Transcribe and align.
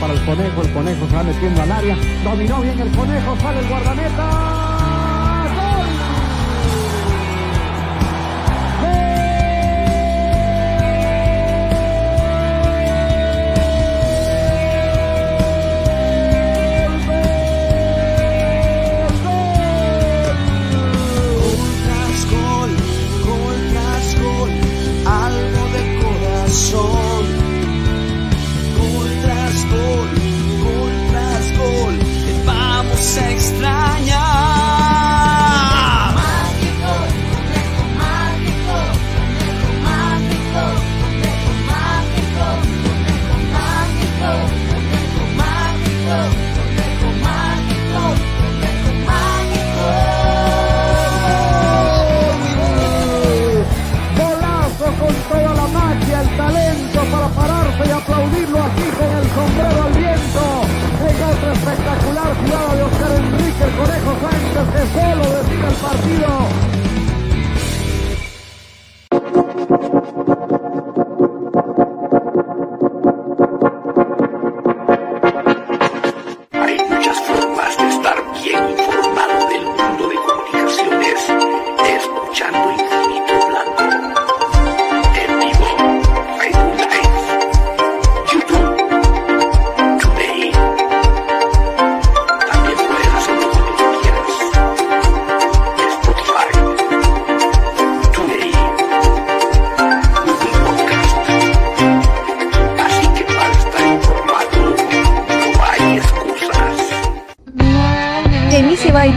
para 0.00 0.12
el 0.12 0.24
conejo, 0.24 0.62
el 0.62 0.72
conejo 0.72 1.08
se 1.08 1.16
va 1.16 1.22
metiendo 1.22 1.62
al 1.62 1.72
área. 1.72 1.96
Dominó 2.24 2.60
bien 2.60 2.78
el 2.78 2.90
conejo, 2.92 3.36
sale 3.40 3.60
el 3.60 3.68
guardameta. 3.68 4.67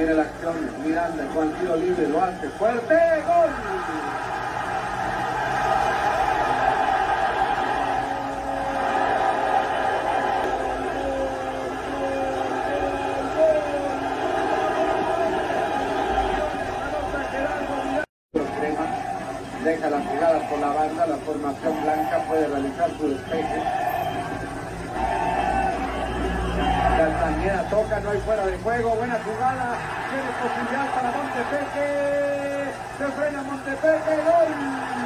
Miranda 0.00 1.26
con 1.34 1.52
tiro 1.52 1.76
libre 1.76 2.08
lo 2.08 2.22
hace 2.22 2.48
fuerte. 2.58 2.94
¡Gol! 3.26 3.50
Deja 19.64 19.90
la 19.90 20.00
jugada 20.00 20.48
por 20.48 20.58
la 20.58 20.68
banda, 20.68 21.06
la 21.06 21.16
formación 21.18 21.82
blanca 21.82 22.24
puede 22.26 22.46
realizar 22.48 22.90
su 22.98 23.08
despeje. 23.08 23.79
No 27.90 28.10
hay 28.10 28.20
fuera 28.20 28.46
de 28.46 28.56
juego, 28.58 28.94
buena 28.94 29.18
jugada, 29.18 29.76
tiene 30.08 30.30
posibilidad 30.40 30.94
para 30.94 31.10
Montepeque, 31.10 32.70
se 32.96 33.06
frena 33.12 33.42
Montepeque, 33.42 34.16
gol. 34.24 35.00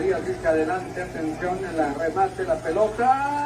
Díaz 0.00 0.26
dice 0.26 0.46
adelante, 0.46 1.02
atención 1.02 1.64
en 1.64 1.76
la 1.76 1.94
remate, 1.94 2.44
la 2.44 2.56
pelota. 2.56 3.45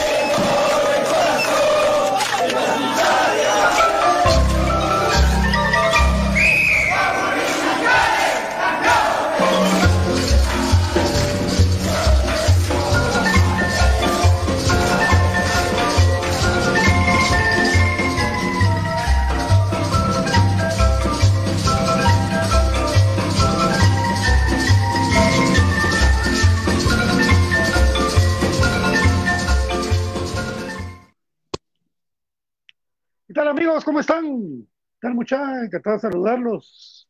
Tal 35.01 35.15
muchachos? 35.15 35.63
Encantado 35.63 35.95
de 35.95 36.01
saludarlos. 36.01 37.09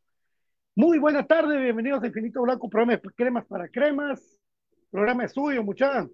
Muy 0.75 0.97
buena 0.97 1.27
tarde, 1.27 1.61
bienvenidos 1.61 2.01
a 2.01 2.07
Infinito 2.07 2.41
Blanco, 2.41 2.69
programa 2.69 2.93
de 2.93 3.01
cremas 3.13 3.45
para 3.45 3.67
cremas. 3.67 4.39
Programa 4.89 5.25
es 5.25 5.33
suyo, 5.33 5.61
muchachos. 5.61 6.09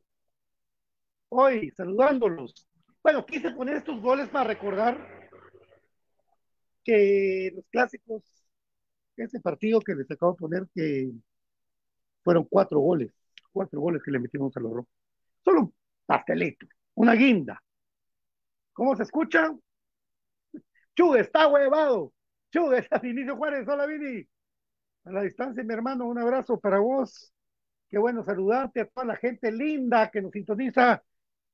Hoy, 1.30 1.70
saludándolos. 1.72 2.68
Bueno, 3.04 3.24
quise 3.28 3.52
poner 3.52 3.78
estos 3.78 4.02
goles 4.02 4.28
para 4.30 4.46
recordar 4.46 5.30
que 6.84 7.52
los 7.56 7.66
clásicos, 7.70 8.24
ese 9.16 9.40
partido 9.40 9.80
que 9.80 9.94
les 9.94 10.10
acabo 10.10 10.32
de 10.32 10.38
poner, 10.40 10.68
que 10.74 11.12
fueron 12.24 12.46
cuatro 12.46 12.80
goles, 12.80 13.12
cuatro 13.52 13.80
goles 13.80 14.02
que 14.04 14.12
le 14.12 14.20
metimos 14.20 14.58
a 14.58 14.60
los 14.62 14.72
rojos. 14.72 14.92
Solo 15.44 15.62
un 15.62 15.74
pastelito, 16.08 16.66
una 16.96 17.14
guinda. 17.14 17.62
¿Cómo 18.74 18.96
se 18.96 19.04
escucha? 19.04 19.56
Chugue, 20.98 21.22
está 21.22 21.48
huevado. 21.48 22.12
Chugue, 22.52 22.80
está 22.80 22.98
Vinicio 23.00 23.36
Juárez. 23.38 23.68
Hola, 23.68 23.86
Vini. 23.86 24.28
A 25.06 25.12
la 25.12 25.22
distancia, 25.24 25.64
mi 25.64 25.74
hermano, 25.74 26.08
un 26.08 26.18
abrazo 26.18 26.60
para 26.60 26.80
vos. 26.80 27.34
Qué 27.90 27.98
bueno 28.00 28.24
saludarte 28.24 28.82
a 28.82 28.88
toda 28.88 29.06
la 29.08 29.16
gente 29.16 29.52
linda 29.52 30.10
que 30.12 30.22
nos 30.22 30.32
sintoniza. 30.32 31.04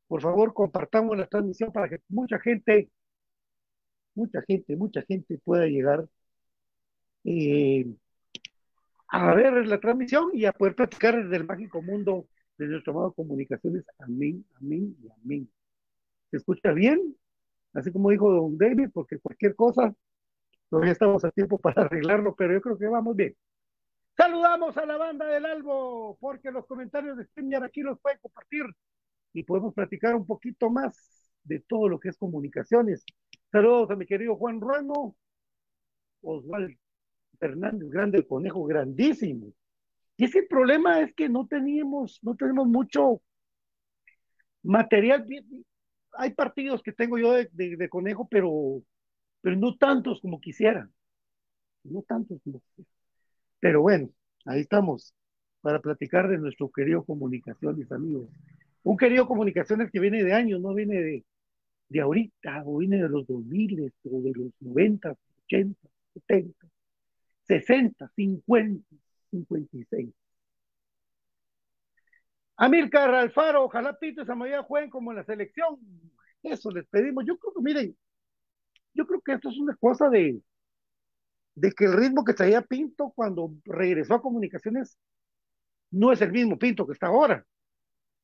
Por 0.08 0.22
favor, 0.22 0.54
compartamos 0.54 1.18
la 1.18 1.28
transmisión 1.28 1.72
para 1.72 1.90
que 1.90 2.00
mucha 2.10 2.40
gente, 2.40 2.90
mucha 4.16 4.42
gente, 4.48 4.76
mucha 4.76 5.02
gente 5.04 5.38
pueda 5.44 5.66
llegar 5.68 6.06
eh, 7.26 7.86
a 9.08 9.34
ver 9.36 9.66
la 9.68 9.80
transmisión 9.80 10.30
y 10.34 10.46
a 10.46 10.52
poder 10.54 10.76
platicar 10.76 11.16
desde 11.22 11.36
el 11.38 11.46
mágico 11.46 11.82
mundo 11.82 12.28
de 12.58 12.68
nuestro 12.68 12.94
amado 12.94 13.14
Comunicaciones. 13.14 13.86
Amén, 14.00 14.46
amén 14.56 14.96
y 15.02 15.10
amén. 15.10 15.50
¿Se 16.32 16.38
escucha 16.38 16.72
bien? 16.74 17.16
Así 17.74 17.92
como 17.92 18.10
dijo 18.10 18.32
don 18.32 18.58
David, 18.58 18.90
porque 18.94 19.20
cualquier 19.20 19.56
cosa, 19.56 19.94
todavía 20.70 20.94
estamos 20.94 21.24
a 21.26 21.32
tiempo 21.32 21.58
para 21.58 21.84
arreglarlo, 21.84 22.36
pero 22.36 22.54
yo 22.54 22.62
creo 22.62 22.78
que 22.78 22.88
vamos 22.88 23.16
bien. 23.16 23.36
Saludamos 24.16 24.78
a 24.78 24.86
la 24.86 24.98
banda 24.98 25.26
del 25.26 25.46
Albo, 25.46 26.18
porque 26.20 26.52
los 26.52 26.66
comentarios 26.68 27.18
de 27.18 27.26
StreamYard 27.26 27.64
aquí 27.64 27.82
los 27.82 28.00
pueden 28.00 28.20
compartir 28.20 28.64
y 29.34 29.44
podemos 29.44 29.74
platicar 29.74 30.16
un 30.16 30.26
poquito 30.26 30.70
más 30.70 31.32
de 31.44 31.60
todo 31.60 31.90
lo 31.90 32.00
que 32.00 32.10
es 32.10 32.18
comunicaciones. 32.18 33.04
Saludos 33.52 33.90
a 33.90 33.96
mi 33.96 34.06
querido 34.06 34.36
Juan 34.36 34.62
Ruano, 34.62 35.16
Osvaldo 36.22 36.76
Fernández, 37.40 37.90
grande 37.90 38.20
el 38.20 38.28
conejo, 38.28 38.64
grandísimo. 38.64 39.52
Y 40.16 40.26
ese 40.26 40.44
problema 40.44 41.02
es 41.02 41.14
que 41.16 41.28
no 41.28 41.48
teníamos, 41.48 42.20
no 42.22 42.36
tenemos 42.36 42.68
mucho 42.68 43.22
material 44.62 45.26
hay 46.16 46.34
partidos 46.34 46.82
que 46.84 46.92
tengo 46.92 47.18
yo 47.18 47.34
de, 47.34 47.50
de, 47.54 47.76
de, 47.78 47.90
conejo, 47.90 48.28
pero, 48.30 48.82
pero 49.42 49.56
no 49.56 49.76
tantos 49.78 50.22
como 50.22 50.40
quisiera. 50.40 50.90
No 51.84 52.02
tantos 52.04 52.40
como 52.44 52.60
quisiera. 52.60 52.90
Pero 53.60 53.82
bueno, 53.82 54.10
ahí 54.46 54.62
estamos 54.62 55.14
para 55.62 55.80
platicar 55.80 56.28
de 56.28 56.38
nuestro 56.38 56.70
querido 56.70 57.04
Comunicaciones, 57.06 57.92
amigos. 57.92 58.30
Un 58.84 58.98
querido 58.98 59.28
Comunicaciones 59.28 59.90
que 59.92 60.00
viene 60.00 60.24
de 60.24 60.34
años, 60.34 60.62
no 60.62 60.74
viene 60.74 61.02
de, 61.02 61.26
de 61.90 62.02
ahorita, 62.02 62.64
o 62.66 62.78
viene 62.80 63.02
de 63.02 63.10
los 63.10 63.26
2000, 63.28 63.94
o 64.12 64.22
de 64.22 64.32
los 64.36 64.52
90, 64.60 65.16
80, 65.46 65.88
70, 66.14 66.68
60, 67.48 68.12
50, 68.16 68.86
56. 69.32 70.23
Amílcar 72.58 73.14
Alfaro, 73.14 73.66
ojalá 73.66 73.98
Pito 73.98 74.22
y 74.22 74.26
Samayoa 74.26 74.64
jueguen 74.64 74.90
como 74.90 75.12
en 75.12 75.18
la 75.18 75.24
selección. 75.24 75.80
Eso 76.44 76.72
les 76.72 76.86
pedimos. 76.88 77.26
Yo 77.26 77.38
creo 77.38 77.54
que, 77.54 77.62
miren, 77.62 77.98
yo 78.94 79.06
creo 79.08 79.22
que 79.22 79.34
esto 79.34 79.50
es 79.50 79.58
una 79.58 79.76
cosa 79.76 80.10
de, 80.10 80.42
de 81.56 81.72
que 81.72 81.86
el 81.86 81.94
ritmo 81.94 82.24
que 82.24 82.34
traía 82.34 82.62
Pinto 82.62 83.12
cuando 83.16 83.54
regresó 83.66 84.16
a 84.16 84.22
comunicaciones 84.22 84.98
no 85.92 86.12
es 86.12 86.22
el 86.22 86.32
mismo 86.32 86.58
Pinto 86.58 86.86
que 86.86 86.94
está 86.94 87.08
ahora. 87.08 87.46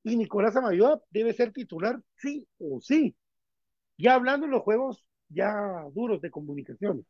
Y 0.04 0.16
Nicolás 0.16 0.56
Amayoa 0.56 1.02
debe 1.10 1.34
ser 1.34 1.52
titular 1.52 2.02
sí 2.18 2.48
o 2.60 2.80
sí. 2.82 3.16
Ya 3.98 4.16
hablando 4.16 4.46
en 4.46 4.52
los 4.52 4.64
juegos 4.64 5.06
ya 5.30 5.86
duros 5.94 6.22
de 6.22 6.32
comunicaciones. 6.32 7.06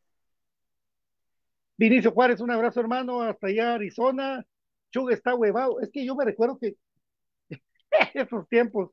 Vinicio 1.77 2.11
Juárez, 2.11 2.41
un 2.41 2.51
abrazo 2.51 2.81
hermano, 2.81 3.21
hasta 3.21 3.47
allá 3.47 3.75
Arizona. 3.75 4.45
Chuga 4.91 5.13
está 5.13 5.35
huevado. 5.35 5.79
Es 5.81 5.89
que 5.91 6.05
yo 6.05 6.15
me 6.15 6.25
recuerdo 6.25 6.57
que 6.57 6.75
esos 8.13 8.47
tiempos, 8.49 8.91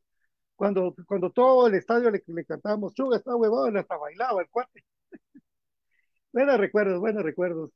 cuando, 0.57 0.95
cuando 1.07 1.31
todo 1.31 1.69
el 1.69 1.75
estadio 1.75 2.11
le, 2.11 2.23
le 2.27 2.45
cantábamos, 2.45 2.95
Chuga 2.95 3.19
está 3.19 3.33
él 3.69 3.77
hasta 3.77 3.97
bailaba 3.97 4.43
el 4.43 4.49
cuate. 4.51 4.85
buenos 6.33 6.59
recuerdos, 6.59 7.01
buenos 7.01 7.23
recuerdos. 7.23 7.71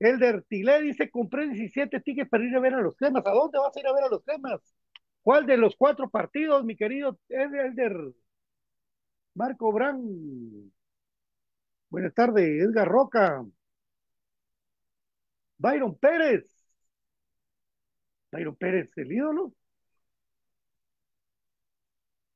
Elder 0.00 0.44
Tilé 0.48 0.82
dice, 0.82 1.10
compré 1.10 1.48
17 1.48 2.00
tickets 2.00 2.30
para 2.30 2.44
ir 2.44 2.56
a 2.56 2.60
ver 2.60 2.74
a 2.74 2.82
los 2.82 2.96
cremas. 2.96 3.24
¿A 3.26 3.30
dónde 3.32 3.58
vas 3.58 3.76
a 3.76 3.80
ir 3.80 3.86
a 3.86 3.92
ver 3.94 4.04
a 4.04 4.08
los 4.08 4.22
cremas? 4.24 4.60
¿Cuál 5.22 5.46
de 5.46 5.56
los 5.58 5.76
cuatro 5.76 6.10
partidos, 6.10 6.64
mi 6.64 6.76
querido 6.76 7.18
Elder 7.28 7.94
Marco 9.34 9.72
Bran? 9.72 10.00
Buenas 11.88 12.14
tardes, 12.14 12.62
Edgar 12.62 12.88
Roca. 12.88 13.44
Byron 15.58 15.94
Pérez. 15.94 16.44
Byron 18.32 18.56
Pérez, 18.56 18.90
el 18.96 19.12
ídolo. 19.12 19.52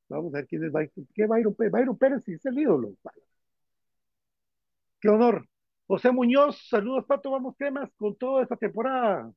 Vamos 0.08 0.34
a 0.34 0.38
ver 0.38 0.46
quién 0.46 0.64
es 0.64 0.72
Byron, 0.72 1.08
¿qué 1.14 1.26
Byron 1.26 1.54
Pérez. 1.54 1.72
Byron 1.72 1.98
Pérez 1.98 2.28
es 2.28 2.44
el 2.46 2.58
ídolo. 2.58 2.94
Qué 5.00 5.08
honor. 5.08 5.46
José 5.86 6.10
Muñoz, 6.12 6.66
saludos, 6.68 7.04
Pato. 7.06 7.30
Vamos, 7.30 7.56
temas 7.56 7.90
con 7.96 8.16
toda 8.16 8.42
esta 8.42 8.56
temporada. 8.56 9.32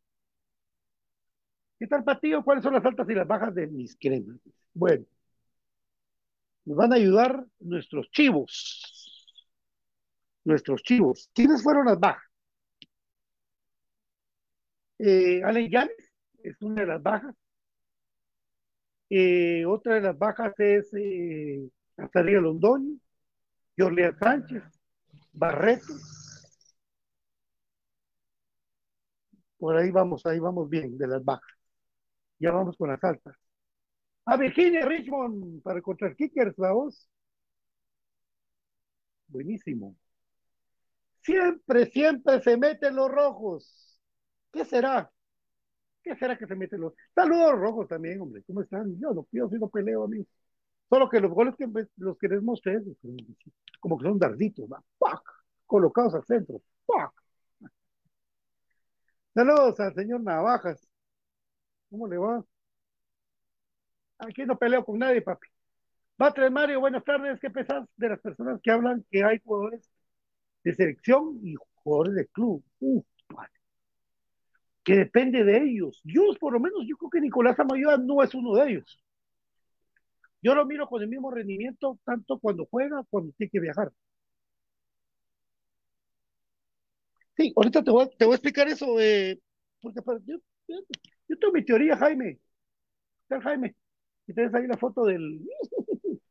¿Qué 1.79 1.88
tal, 1.88 2.03
Patillo? 2.03 2.43
¿Cuáles 2.43 2.63
son 2.63 2.74
las 2.74 2.86
altas 2.86 3.07
y 3.09 3.13
las 3.13 3.27
bajas 3.27 3.53
de 3.53 3.67
mis 3.67 3.95
cremas? 3.97 4.39
Bueno, 4.74 5.05
nos 6.65 6.77
van 6.77 6.93
a 6.93 6.95
ayudar 6.95 7.45
nuestros 7.59 8.09
chivos. 8.12 8.51
Nuestros 10.43 10.81
chivos. 10.83 11.29
¿Quiénes 11.33 11.63
fueron 11.63 11.86
las 11.86 12.00
bajas? 12.00 12.24
Eh, 15.00 15.41
Allen 15.43 15.69
Llanes 15.69 16.12
es 16.43 16.62
una 16.62 16.81
de 16.81 16.88
las 16.88 17.01
bajas. 17.01 17.36
Eh, 19.09 19.65
otra 19.65 19.95
de 19.95 20.01
las 20.01 20.17
bajas 20.17 20.53
es 20.59 20.93
eh, 20.93 21.69
Azaria 21.97 22.39
Londoño, 22.41 22.97
Jorleán 23.77 24.17
Sánchez, 24.19 24.63
Barreto. 25.33 25.93
Por 29.57 29.75
ahí 29.77 29.91
vamos, 29.91 30.25
ahí 30.25 30.39
vamos 30.39 30.69
bien 30.69 30.97
de 30.97 31.07
las 31.07 31.23
bajas. 31.23 31.57
Ya 32.39 32.51
vamos 32.51 32.77
con 32.77 32.89
las 32.89 33.03
altas. 33.03 33.35
A 34.25 34.37
Virginia 34.37 34.85
Richmond 34.85 35.61
para 35.63 35.81
contra 35.81 36.13
Kickers, 36.15 36.55
vamos. 36.57 37.09
Buenísimo. 39.27 39.95
Siempre, 41.21 41.85
siempre 41.87 42.41
se 42.41 42.57
meten 42.57 42.95
los 42.95 43.11
rojos. 43.11 43.99
¿Qué 44.51 44.65
será? 44.65 45.11
¿Qué 46.07 46.15
será 46.15 46.37
que 46.37 46.47
se 46.47 46.55
meten 46.55 46.79
los 46.81 46.93
Saludos 47.13 47.59
rojos 47.59 47.87
también, 47.87 48.21
hombre. 48.21 48.41
¿Cómo 48.47 48.61
están? 48.61 48.97
Yo 48.97 49.13
no, 49.13 49.27
yo 49.31 49.49
sí 49.49 49.57
no 49.59 49.67
peleo 49.67 50.05
a 50.05 50.07
mí. 50.07 50.25
Solo 50.89 51.09
que 51.09 51.19
los 51.19 51.31
goles 51.31 51.53
que 51.57 51.67
los 51.97 52.17
queremos 52.17 52.59
ustedes, 52.59 52.83
como 53.81 53.97
que 53.97 54.05
son 54.05 54.17
darditos, 54.17 54.69
¿va? 54.71 54.81
¡Pac! 54.97 55.21
colocados 55.65 56.15
al 56.15 56.23
centro. 56.23 56.61
¡Pac! 56.85 57.11
Saludos 59.33 59.79
al 59.81 59.93
señor 59.95 60.21
Navajas. 60.21 60.87
¿Cómo 61.89 62.07
le 62.07 62.17
va? 62.17 62.43
Aquí 64.19 64.45
no 64.45 64.57
peleo 64.57 64.85
con 64.85 64.97
nadie, 64.99 65.21
papi. 65.21 65.47
Batres 66.17 66.51
Mario, 66.51 66.79
buenas 66.79 67.03
tardes. 67.03 67.37
¿Qué 67.41 67.49
pesas 67.49 67.85
de 67.97 68.09
las 68.09 68.19
personas 68.21 68.61
que 68.63 68.71
hablan 68.71 69.05
que 69.11 69.25
hay 69.25 69.39
jugadores 69.43 69.91
de 70.63 70.73
selección 70.73 71.39
y 71.43 71.55
jugadores 71.83 72.15
de 72.15 72.27
club? 72.27 72.63
Vale. 72.79 73.16
Que 74.88 74.96
depende 74.96 75.44
de 75.44 75.58
ellos. 75.58 76.00
Yo, 76.06 76.22
por 76.39 76.53
lo 76.53 76.62
menos, 76.62 76.79
yo 76.88 76.96
creo 76.96 77.10
que 77.10 77.20
Nicolás 77.20 77.60
Amayoa 77.60 77.98
no 77.98 78.24
es 78.24 78.34
uno 78.34 78.56
de 78.56 78.70
ellos. 78.70 79.03
Yo 80.41 80.56
lo 80.56 80.65
miro 80.65 80.88
con 80.88 81.01
el 81.01 81.10
mismo 81.10 81.29
rendimiento, 81.29 82.00
tanto 82.06 82.39
cuando 82.39 82.65
juega, 82.72 83.03
cuando 83.10 83.34
tiene 83.34 83.51
que 83.51 83.60
viajar. 83.60 83.91
Sí, 87.36 87.51
ahorita 87.53 87.84
te 87.84 87.91
voy, 87.91 88.10
te 88.17 88.24
voy 88.24 88.32
a 88.32 88.36
explicar 88.38 88.70
eso, 88.70 88.98
eh, 89.01 89.38
porque 89.82 90.00
yo, 90.25 90.38
yo, 90.70 91.38
tengo 91.38 91.53
mi 91.53 91.65
teoría, 91.65 91.98
Jaime. 91.98 92.39
Está 93.24 93.41
Jaime. 93.41 93.75
Y 94.25 94.34
tienes 94.34 94.53
ahí 94.53 94.67
la 94.67 94.77
foto 94.77 95.03
del. 95.03 95.41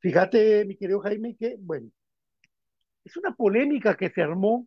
Fíjate, 0.00 0.64
mi 0.64 0.76
querido 0.76 1.00
Jaime, 1.00 1.36
que, 1.36 1.56
bueno, 1.60 1.90
es 3.04 3.14
una 3.18 3.34
polémica 3.34 3.98
que 3.98 4.08
se 4.08 4.22
armó, 4.22 4.66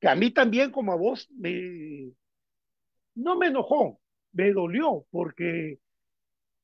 que 0.00 0.08
a 0.08 0.14
mí 0.14 0.30
también, 0.30 0.70
como 0.70 0.92
a 0.92 0.96
vos, 0.96 1.28
me, 1.36 2.12
no 3.14 3.36
me 3.36 3.48
enojó, 3.48 4.00
me 4.32 4.52
dolió, 4.52 5.06
porque, 5.10 5.78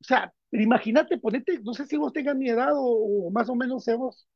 o 0.00 0.04
sea, 0.04 0.32
imagínate, 0.52 1.18
ponete, 1.18 1.60
no 1.60 1.74
sé 1.74 1.86
si 1.86 1.96
vos 1.96 2.12
tengas 2.12 2.36
mi 2.36 2.48
edad 2.48 2.72
o, 2.74 3.30
más 3.30 3.48
o 3.50 3.54
menos 3.54 3.84
seamos 3.84 4.26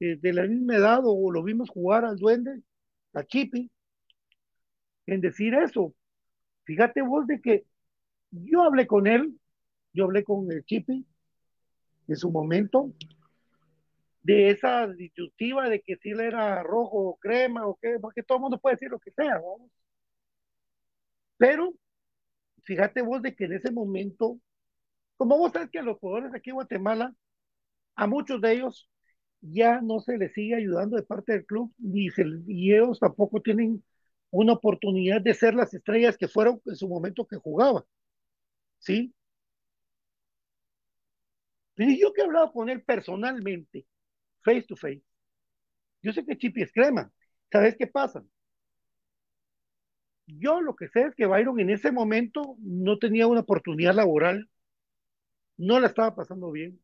eh, 0.00 0.16
de 0.16 0.32
la 0.32 0.44
misma 0.44 0.76
edad 0.76 1.00
o 1.04 1.30
lo 1.32 1.42
vimos 1.42 1.70
jugar 1.70 2.04
al 2.04 2.16
duende, 2.16 2.62
a 3.14 3.24
Chippy, 3.24 3.70
en 5.06 5.20
decir 5.20 5.54
eso. 5.54 5.94
Fíjate 6.64 7.02
vos 7.02 7.26
de 7.26 7.40
que 7.40 7.64
yo 8.30 8.62
hablé 8.62 8.86
con 8.86 9.06
él, 9.06 9.38
yo 9.92 10.04
hablé 10.04 10.22
con 10.24 10.50
el 10.52 10.64
Chippy 10.64 11.04
en 12.08 12.16
su 12.16 12.30
momento, 12.30 12.92
de 14.26 14.50
esa 14.50 14.88
disyuntiva 14.88 15.68
de 15.68 15.80
que 15.82 15.96
si 15.98 16.10
él 16.10 16.20
era 16.20 16.62
rojo 16.64 16.98
o 17.10 17.16
crema 17.16 17.66
o 17.66 17.78
qué, 17.80 17.98
porque 18.00 18.22
todo 18.24 18.38
el 18.38 18.42
mundo 18.42 18.58
puede 18.58 18.74
decir 18.74 18.90
lo 18.90 18.98
que 18.98 19.12
sea. 19.12 19.40
Pero 21.38 21.74
fíjate 22.64 23.02
vos 23.02 23.22
de 23.22 23.34
que 23.36 23.44
en 23.46 23.54
ese 23.54 23.70
momento, 23.72 24.40
como 25.16 25.38
vos 25.38 25.52
sabes 25.52 25.70
que 25.70 25.80
a 25.80 25.82
los 25.82 25.98
jugadores 25.98 26.34
aquí 26.34 26.50
en 26.50 26.56
Guatemala, 26.56 27.14
a 27.96 28.06
muchos 28.08 28.40
de 28.40 28.54
ellos 28.54 28.90
ya 29.42 29.80
no 29.82 30.00
se 30.00 30.18
les 30.18 30.32
sigue 30.34 30.56
ayudando 30.56 30.96
de 30.96 31.04
parte 31.04 31.32
del 31.34 31.46
club, 31.46 31.72
ni 31.78 32.10
se, 32.10 32.24
y 32.48 32.74
ellos 32.74 33.00
tampoco 33.00 33.42
tienen 33.42 33.84
una 34.30 34.54
oportunidad 34.54 35.20
de 35.22 35.34
ser 35.34 35.54
las 35.54 35.74
estrellas 35.74 36.18
que 36.18 36.28
fueron 36.28 36.60
en 36.66 36.76
su 36.76 36.88
momento 36.88 37.26
que 37.26 37.36
jugaba. 37.36 37.84
¿Sí? 38.78 39.14
Pero 41.74 41.92
yo 41.92 42.12
que 42.12 42.22
he 42.22 42.24
hablado 42.24 42.52
con 42.52 42.68
él 42.68 42.82
personalmente, 42.82 43.86
face 44.46 44.66
to 44.68 44.76
face, 44.76 45.02
yo 46.02 46.12
sé 46.12 46.24
que 46.24 46.38
Chipi 46.38 46.62
es 46.62 46.72
crema. 46.72 47.10
¿Sabes 47.50 47.76
qué 47.76 47.86
pasa? 47.88 48.24
Yo 50.26 50.60
lo 50.60 50.76
que 50.76 50.88
sé 50.88 51.02
es 51.02 51.14
que 51.14 51.26
Byron 51.26 51.58
en 51.60 51.70
ese 51.70 51.90
momento 51.90 52.56
no 52.60 52.98
tenía 52.98 53.26
una 53.26 53.40
oportunidad 53.40 53.94
laboral, 53.94 54.48
no 55.56 55.80
la 55.80 55.88
estaba 55.88 56.14
pasando 56.14 56.50
bien, 56.52 56.80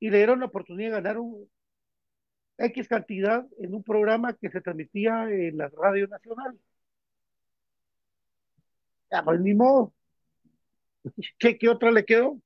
y 0.00 0.10
le 0.10 0.18
dieron 0.18 0.40
la 0.40 0.46
oportunidad 0.46 0.88
de 0.88 0.94
ganar 0.94 1.18
un 1.18 1.48
X 2.58 2.88
cantidad 2.88 3.46
en 3.58 3.74
un 3.74 3.84
programa 3.84 4.34
que 4.34 4.50
se 4.50 4.60
transmitía 4.60 5.30
en 5.30 5.56
la 5.58 5.68
radio 5.68 6.08
nacional. 6.08 6.58
Ya, 9.10 9.22
pues 9.24 9.40
ni 9.40 9.54
modo. 9.54 9.92
¿Qué, 11.38 11.56
¿Qué 11.58 11.68
otra 11.68 11.90
le 11.90 12.04
quedó? 12.04 12.40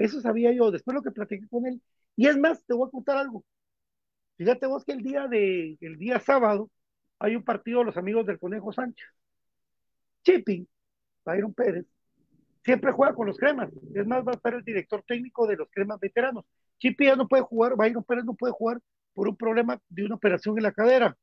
Eso 0.00 0.20
sabía 0.22 0.50
yo, 0.52 0.70
después 0.70 0.94
lo 0.94 1.02
que 1.02 1.10
platiqué 1.10 1.46
con 1.48 1.66
él. 1.66 1.82
Y 2.16 2.26
es 2.26 2.38
más, 2.38 2.64
te 2.64 2.72
voy 2.74 2.88
a 2.88 2.90
contar 2.90 3.18
algo. 3.18 3.44
Fíjate 4.38 4.66
vos 4.66 4.84
que 4.84 4.92
el 4.92 5.02
día 5.02 5.28
de, 5.28 5.76
el 5.80 5.98
día 5.98 6.18
sábado 6.20 6.70
hay 7.18 7.36
un 7.36 7.44
partido 7.44 7.80
de 7.80 7.86
los 7.86 7.96
amigos 7.98 8.26
del 8.26 8.38
Conejo 8.38 8.72
Sánchez. 8.72 9.06
Chipping, 10.24 10.66
Byron 11.24 11.54
Pérez, 11.54 11.86
siempre 12.64 12.92
juega 12.92 13.14
con 13.14 13.26
los 13.26 13.38
cremas. 13.38 13.70
Es 13.94 14.06
más, 14.06 14.24
va 14.26 14.32
a 14.32 14.36
estar 14.36 14.54
el 14.54 14.64
director 14.64 15.02
técnico 15.06 15.46
de 15.46 15.56
los 15.56 15.68
cremas 15.70 16.00
veteranos. 16.00 16.44
Chipi 16.78 17.06
ya 17.06 17.16
no 17.16 17.28
puede 17.28 17.42
jugar, 17.42 17.76
Byron 17.76 18.04
Pérez 18.04 18.24
no 18.24 18.34
puede 18.34 18.52
jugar 18.54 18.80
por 19.14 19.28
un 19.28 19.36
problema 19.36 19.80
de 19.88 20.04
una 20.04 20.16
operación 20.16 20.56
en 20.58 20.64
la 20.64 20.72
cadera. 20.72 21.16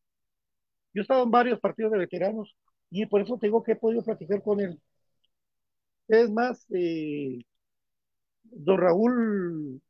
Yo 0.94 1.02
he 1.02 1.04
estado 1.04 1.24
en 1.24 1.32
varios 1.32 1.60
partidos 1.60 1.92
de 1.94 2.00
veteranos 2.00 2.56
y 2.92 3.06
por 3.08 3.22
eso 3.22 3.38
tengo 3.40 3.64
que 3.64 3.74
he 3.74 3.76
podido 3.76 4.04
platicar 4.04 4.42
con 4.44 4.60
él. 4.60 4.80
Es 6.08 6.30
más, 6.30 6.66
eh, 6.72 7.40
don 8.52 8.78
Raúl, 8.78 9.82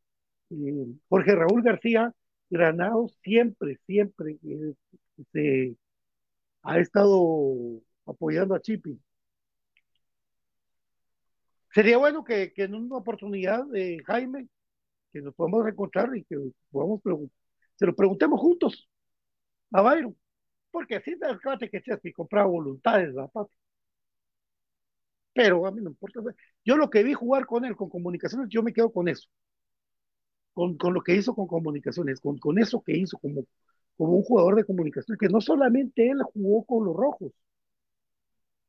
eh, 0.51 0.85
Jorge 1.09 1.35
Raúl 1.35 1.63
García 1.63 2.13
Granados 2.49 3.17
siempre, 3.23 3.77
siempre 3.85 4.37
eh, 4.43 4.73
se 5.33 5.75
ha 6.63 6.79
estado 6.79 7.81
apoyando 8.05 8.55
a 8.55 8.61
Chipi. 8.61 8.99
Sería 11.73 11.97
bueno 11.97 12.23
que, 12.23 12.53
en 12.55 12.75
una 12.75 12.97
oportunidad, 12.97 13.65
de 13.65 14.01
Jaime, 14.05 14.47
que 15.11 15.21
nos 15.21 15.35
podamos 15.35 15.67
encontrar 15.67 16.15
y 16.15 16.23
que 16.23 16.37
podamos 16.71 17.01
se 17.75 17.85
lo 17.85 17.95
preguntemos 17.95 18.39
juntos 18.39 18.89
a 19.71 19.81
Byron. 19.81 20.17
Porque 20.71 20.95
así, 20.97 21.13
acuérdate 21.21 21.69
que 21.69 21.81
si 22.01 22.13
compraba 22.13 22.47
voluntades, 22.47 23.13
¿verdad, 23.13 23.29
papi? 23.31 23.53
Pero 25.37 25.67
a 25.67 25.71
mí 25.71 25.81
no 25.81 25.91
importa. 25.91 26.19
Yo 26.65 26.77
lo 26.77 26.89
que 26.89 27.03
vi 27.03 27.13
jugar 27.13 27.45
con 27.45 27.63
él, 27.63 27.75
con 27.75 27.89
comunicaciones, 27.89 28.49
yo 28.49 28.63
me 28.63 28.73
quedo 28.73 28.91
con 28.91 29.07
eso. 29.07 29.29
Con, 30.53 30.75
con 30.77 30.93
lo 30.93 31.01
que 31.01 31.15
hizo 31.15 31.33
con 31.35 31.47
comunicaciones, 31.47 32.19
con, 32.19 32.37
con 32.39 32.57
eso 32.59 32.81
que 32.83 32.97
hizo 32.97 33.17
como, 33.19 33.45
como 33.95 34.13
un 34.13 34.23
jugador 34.23 34.55
de 34.55 34.65
comunicaciones, 34.65 35.19
que 35.19 35.29
no 35.29 35.39
solamente 35.39 36.09
él 36.09 36.21
jugó 36.33 36.65
con 36.65 36.85
los 36.85 36.95
rojos, 36.95 37.31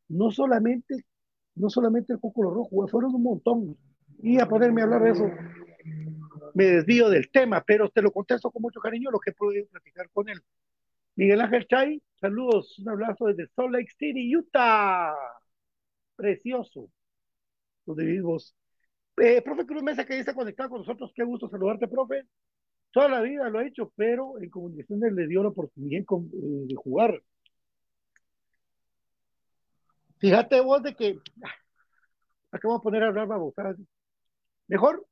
no 0.08 0.30
solamente, 0.30 1.04
no 1.54 1.70
solamente 1.70 2.12
el 2.12 2.18
jugó 2.18 2.34
con 2.34 2.44
los 2.44 2.54
rojos, 2.54 2.90
fueron 2.90 3.14
un 3.14 3.22
montón. 3.22 3.76
Y 4.22 4.40
a 4.40 4.46
ponerme 4.46 4.80
a 4.82 4.84
hablar 4.84 5.02
de 5.04 5.10
eso, 5.10 5.25
me 6.54 6.64
desvío 6.64 7.08
del 7.08 7.30
tema, 7.30 7.62
pero 7.66 7.88
te 7.90 8.02
lo 8.02 8.12
contesto 8.12 8.50
con 8.50 8.62
mucho 8.62 8.80
cariño 8.80 9.10
lo 9.10 9.20
que 9.20 9.32
podido 9.32 9.66
platicar 9.68 10.10
con 10.10 10.28
él. 10.28 10.40
Miguel 11.16 11.40
Ángel 11.40 11.66
Chay, 11.68 12.02
saludos, 12.20 12.78
un 12.78 12.90
abrazo 12.90 13.26
desde 13.26 13.48
Salt 13.54 13.72
Lake 13.72 13.92
City, 13.98 14.37
Utah. 14.37 15.14
Precioso 16.18 16.90
donde 17.87 18.04
vivimos. 18.04 18.54
Eh, 19.16 19.40
profe 19.42 19.64
Cruz 19.64 19.82
Mesa, 19.82 20.04
que 20.04 20.14
ahí 20.14 20.20
está 20.20 20.34
conectado 20.34 20.68
con 20.68 20.80
nosotros, 20.80 21.12
qué 21.14 21.25
gusto 21.25 21.48
saludarte, 21.48 21.88
profe. 21.88 22.25
Toda 22.90 23.08
la 23.08 23.20
vida 23.20 23.48
lo 23.48 23.60
ha 23.60 23.66
hecho, 23.66 23.92
pero 23.96 24.38
en 24.40 24.50
comunicaciones 24.50 25.12
le 25.12 25.26
dio 25.26 25.42
la 25.42 25.50
oportunidad 25.50 26.02
eh, 26.02 26.04
de 26.66 26.75
jugar. 26.75 27.22
Fíjate 30.18 30.60
vos 30.60 30.82
de 30.82 30.94
que 30.94 31.18
ah, 31.44 31.54
acá 32.50 32.66
vamos 32.68 32.80
a 32.80 32.82
poner 32.82 33.02
a 33.04 33.08
hablar 33.08 33.28
babosadas. 33.28 33.76
Mejor 34.66 35.06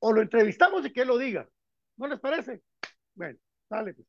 o 0.00 0.12
lo 0.12 0.20
entrevistamos 0.22 0.84
y 0.84 0.92
que 0.92 1.04
lo 1.04 1.16
diga. 1.18 1.48
¿No 1.96 2.06
les 2.06 2.20
parece? 2.20 2.60
Bueno, 3.14 3.38
dale. 3.70 3.94
pues. 3.94 4.06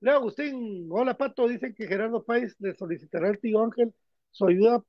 Leo 0.00 0.14
Agustín, 0.16 0.88
hola 0.90 1.16
Pato, 1.16 1.48
dicen 1.48 1.74
que 1.74 1.86
Gerardo 1.86 2.24
Páez 2.24 2.54
le 2.60 2.74
solicitará 2.74 3.28
al 3.28 3.38
tío 3.38 3.62
Ángel 3.62 3.94
su 4.30 4.46
ayuda 4.46 4.82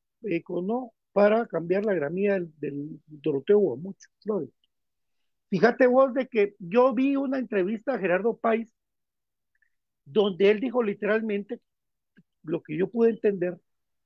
con 0.44 0.68
no 0.68 0.94
para 1.12 1.46
cambiar 1.48 1.86
la 1.86 1.94
gramía 1.94 2.40
del, 2.58 3.00
Doroteo 3.08 3.60
Guamucho, 3.60 4.10
Flores. 4.22 4.50
Fíjate 5.50 5.88
vos 5.88 6.14
de 6.14 6.28
que 6.28 6.56
yo 6.60 6.94
vi 6.94 7.16
una 7.16 7.38
entrevista 7.38 7.94
a 7.94 8.00
Gerardo 8.00 8.38
Páez 8.38 8.74
donde 10.06 10.52
él 10.52 10.60
dijo 10.60 10.84
literalmente 10.84 11.62
lo 12.44 12.62
que 12.62 12.78
yo 12.78 12.90
pude 12.90 13.12
entender 13.12 13.58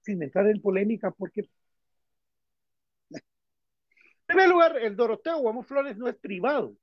sin 0.01 0.21
entrar 0.21 0.47
en 0.47 0.61
polémica, 0.61 1.11
porque 1.11 1.49
en 3.09 3.19
primer 4.25 4.49
lugar, 4.49 4.77
el 4.77 4.95
Doroteo 4.95 5.39
Guamón 5.39 5.63
Flores 5.63 5.97
no 5.97 6.07
es 6.09 6.17
privado, 6.17 6.75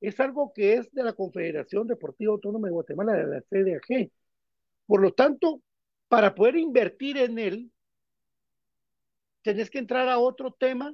es 0.00 0.18
algo 0.18 0.52
que 0.52 0.74
es 0.74 0.90
de 0.92 1.04
la 1.04 1.12
Confederación 1.12 1.86
Deportiva 1.86 2.32
Autónoma 2.32 2.68
de 2.68 2.72
Guatemala, 2.72 3.12
de 3.12 3.26
la 3.26 3.42
CDAG. 3.42 4.10
Por 4.86 5.02
lo 5.02 5.12
tanto, 5.12 5.62
para 6.08 6.34
poder 6.34 6.56
invertir 6.56 7.16
en 7.18 7.38
él, 7.38 7.70
tenés 9.42 9.70
que 9.70 9.78
entrar 9.78 10.08
a 10.08 10.18
otro 10.18 10.52
tema 10.52 10.92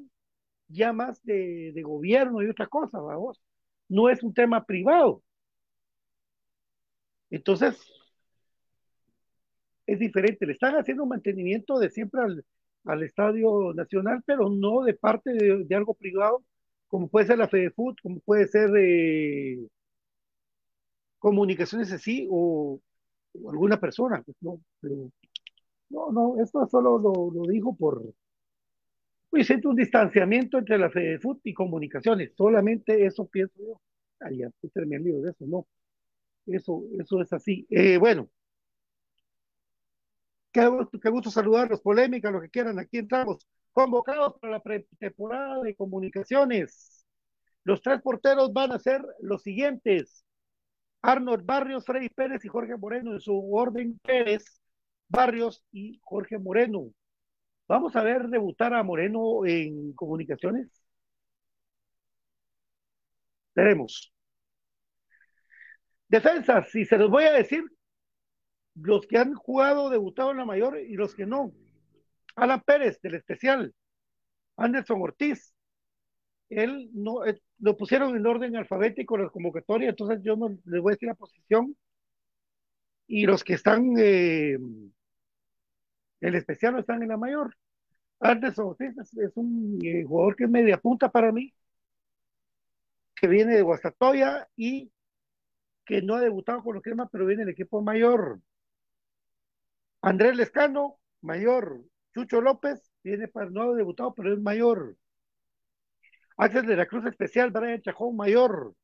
ya 0.69 0.93
más 0.93 1.23
de, 1.25 1.73
gobierno 1.85 2.43
y 2.43 2.49
otra 2.49 2.67
cosa, 2.67 2.99
vamos. 2.99 3.41
No 3.89 4.09
es 4.11 4.23
un 4.23 4.35
tema 4.35 4.65
privado. 4.65 5.23
Entonces, 7.31 7.77
es 9.87 9.99
diferente. 9.99 10.47
Le 10.47 10.53
están 10.53 10.75
haciendo 10.77 11.07
mantenimiento 11.07 11.79
de 11.79 11.91
siempre 11.91 12.21
al, 12.23 13.03
Estadio 13.03 13.73
Nacional, 13.75 14.23
pero 14.27 14.49
no 14.49 14.83
de 14.85 14.95
parte 14.95 15.33
de, 15.33 15.75
algo 15.75 15.95
privado, 15.95 16.45
como 16.89 17.09
puede 17.09 17.27
ser 17.27 17.39
la 17.39 17.49
FedeFood, 17.49 17.97
como 18.03 18.21
puede 18.21 18.47
ser 18.49 18.71
eh, 18.77 19.59
comunicaciones 21.19 21.93
así, 21.93 22.29
o, 22.31 22.81
o 23.43 23.51
alguna 23.51 23.79
persona. 23.81 24.23
Pues 24.23 24.37
no, 24.41 24.61
pero 24.81 25.11
no, 25.91 26.13
no, 26.13 26.43
esto 26.43 26.67
solo 26.69 26.99
lo, 26.99 27.31
lo 27.33 27.43
dijo 27.51 27.75
por. 27.77 28.03
Pues 29.37 29.49
siento 29.49 29.69
un 29.69 29.77
distanciamiento 29.77 30.57
entre 30.57 30.79
la 30.79 30.89
FedeFood 30.89 31.41
y 31.45 31.53
comunicaciones. 31.53 32.33
Solamente 32.35 33.05
eso 33.05 33.27
pienso 33.27 33.53
yo. 33.59 33.79
Me 34.87 34.99
lío 34.99 35.21
de 35.21 35.31
eso, 35.31 35.45
no. 35.47 35.67
Eso, 36.47 36.85
eso 36.99 37.21
es 37.21 37.31
así. 37.35 37.67
Eh, 37.69 37.99
bueno, 37.99 38.31
Qué 40.53 40.63
qué 41.03 41.11
gusto 41.11 41.31
saludarlos, 41.31 41.83
polémica, 41.83 42.31
lo 42.31 42.41
que 42.41 42.49
quieran, 42.49 42.79
aquí 42.79 42.97
entramos. 42.97 43.47
Convocados 43.73 44.39
para 44.41 44.55
la 44.55 44.63
pretemporada 44.63 45.63
de 45.63 45.75
comunicaciones. 45.75 47.05
Los 47.63 47.83
tres 47.83 48.01
porteros 48.01 48.55
van 48.55 48.73
a 48.73 48.79
ser 48.79 49.05
los 49.21 49.43
siguientes. 49.43 50.25
Arnold 51.03 51.45
Barrios, 51.45 51.85
Freddy 51.85 52.09
Pérez 52.09 52.43
y 52.47 52.49
Jorge 52.49 52.79
Moreno, 52.79 53.13
en 53.13 53.21
su 53.21 53.55
orden 53.55 53.99
Pérez, 53.99 54.63
Barrios 55.09 55.63
y 55.73 56.01
Jorge 56.03 56.39
Moreno. 56.39 56.91
Vamos 57.69 57.97
a 57.97 58.03
ver 58.03 58.29
debutar 58.29 58.75
a 58.75 58.83
Moreno 58.83 59.45
en 59.47 59.93
comunicaciones. 59.95 60.69
Veremos. 63.55 64.13
Defensas, 66.09 66.73
y 66.75 66.85
se 66.85 66.99
los 66.99 67.11
voy 67.11 67.25
a 67.25 67.33
decir 67.33 67.65
los 68.75 69.07
que 69.07 69.19
han 69.19 69.35
jugado, 69.35 69.91
debutado 69.91 70.31
en 70.31 70.37
la 70.39 70.45
mayor 70.45 70.79
y 70.79 70.95
los 70.95 71.15
que 71.15 71.27
no. 71.27 71.53
Alan 72.37 72.63
Pérez, 72.63 73.01
del 73.01 73.15
especial. 73.15 73.75
Anderson 74.57 75.03
Ortiz. 75.03 75.55
Él 76.49 76.91
no, 76.93 77.25
eh, 77.25 77.41
lo 77.59 77.77
pusieron 77.77 78.17
en 78.17 78.27
orden 78.27 78.57
alfabético 78.57 79.19
la 79.19 79.31
convocatoria, 79.31 79.91
entonces 79.91 80.21
yo 80.23 80.37
no 80.37 80.57
les 80.65 80.81
voy 80.81 80.93
a 80.93 80.95
decir 80.95 81.09
la 81.09 81.15
posición. 81.15 81.77
Y 83.09 83.27
los 83.27 83.43
que 83.43 83.55
están 83.55 83.95
eh, 83.99 84.59
el 86.21 86.35
especial 86.35 86.75
no 86.75 86.81
están 86.81 87.03
en 87.03 87.09
la 87.09 87.17
mayor. 87.17 87.57
Anderson 88.21 88.69
Ortiz 88.69 88.97
es, 88.99 89.17
es 89.19 89.33
un 89.37 89.79
eh, 89.85 90.05
jugador 90.05 90.37
que 90.37 90.45
es 90.45 90.51
media 90.51 90.79
punta 90.79 91.11
para 91.11 91.33
mí, 91.33 91.53
que 93.15 93.29
viene 93.29 93.55
de 93.55 93.63
Guastatoya 93.63 94.49
y 94.57 94.91
que 95.85 96.03
no 96.03 96.17
ha 96.17 96.21
debutado 96.21 96.63
con 96.63 96.75
los 96.75 96.83
cremas, 96.83 97.09
pero 97.13 97.27
viene 97.27 97.45
del 97.45 97.53
equipo 97.53 97.81
mayor. 97.83 98.41
Andrés 100.03 100.37
Lescano, 100.37 100.99
mayor. 101.23 101.83
Chucho 102.15 102.41
López, 102.41 102.91
viene 103.03 103.29
para 103.29 103.51
no 103.51 103.63
ha 103.63 103.75
debutado, 103.75 104.15
pero 104.15 104.33
es 104.33 104.41
mayor. 104.41 104.97
Axel 106.39 106.67
de 106.67 106.77
la 106.77 106.87
Cruz 106.87 107.07
Especial, 107.07 107.51
Brian 107.51 107.81
Chajón, 107.83 108.17
mayor. 108.17 108.75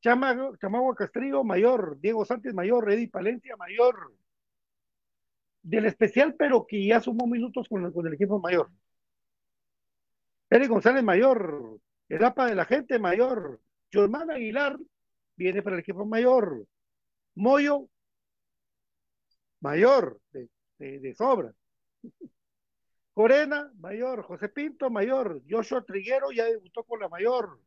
Chama, 0.00 0.52
Chamagua 0.60 0.94
Castrillo, 0.94 1.44
mayor. 1.44 1.98
Diego 2.00 2.24
Sánchez, 2.24 2.54
mayor. 2.54 2.90
Eddie 2.90 3.08
Palencia, 3.08 3.56
mayor. 3.56 4.12
Del 5.62 5.86
especial, 5.86 6.34
pero 6.36 6.66
que 6.66 6.84
ya 6.86 7.00
sumó 7.00 7.26
minutos 7.26 7.68
con, 7.68 7.84
el- 7.84 8.14
equipo 8.14 8.38
mayor. 8.40 8.70
Eric 10.50 10.68
González, 10.68 11.02
mayor. 11.02 11.80
El 12.08 12.24
APA 12.24 12.46
de 12.46 12.54
la 12.54 12.64
gente, 12.64 12.98
mayor. 12.98 13.60
Jormán 13.92 14.30
Aguilar, 14.30 14.78
viene 15.36 15.62
para 15.62 15.76
el 15.76 15.80
equipo 15.80 16.04
mayor. 16.04 16.66
Moyo, 17.34 17.88
mayor, 19.60 20.20
de, 20.32 20.48
de, 20.78 20.98
de 21.00 21.14
sobra. 21.14 21.52
Corena, 23.14 23.70
mayor. 23.78 24.22
José 24.22 24.48
Pinto, 24.48 24.90
mayor. 24.90 25.42
Joshua 25.48 25.84
Triguero 25.84 26.30
ya 26.32 26.44
debutó 26.44 26.84
con 26.84 27.00
la 27.00 27.08
mayor. 27.08 27.58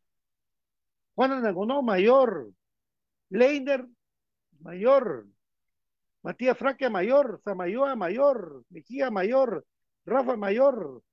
Juan 1.16 1.32
Anagonó, 1.32 1.82
mayor. 1.82 2.52
Leiner, 3.30 3.86
mayor. 4.60 5.28
Matías 6.26 6.58
Fraque, 6.58 6.90
mayor. 6.90 7.40
Samayoa, 7.44 7.96
mayor. 7.96 8.64
Mejía, 8.70 9.12
mayor. 9.12 9.64
Rafa, 10.06 10.36
mayor. 10.36 11.04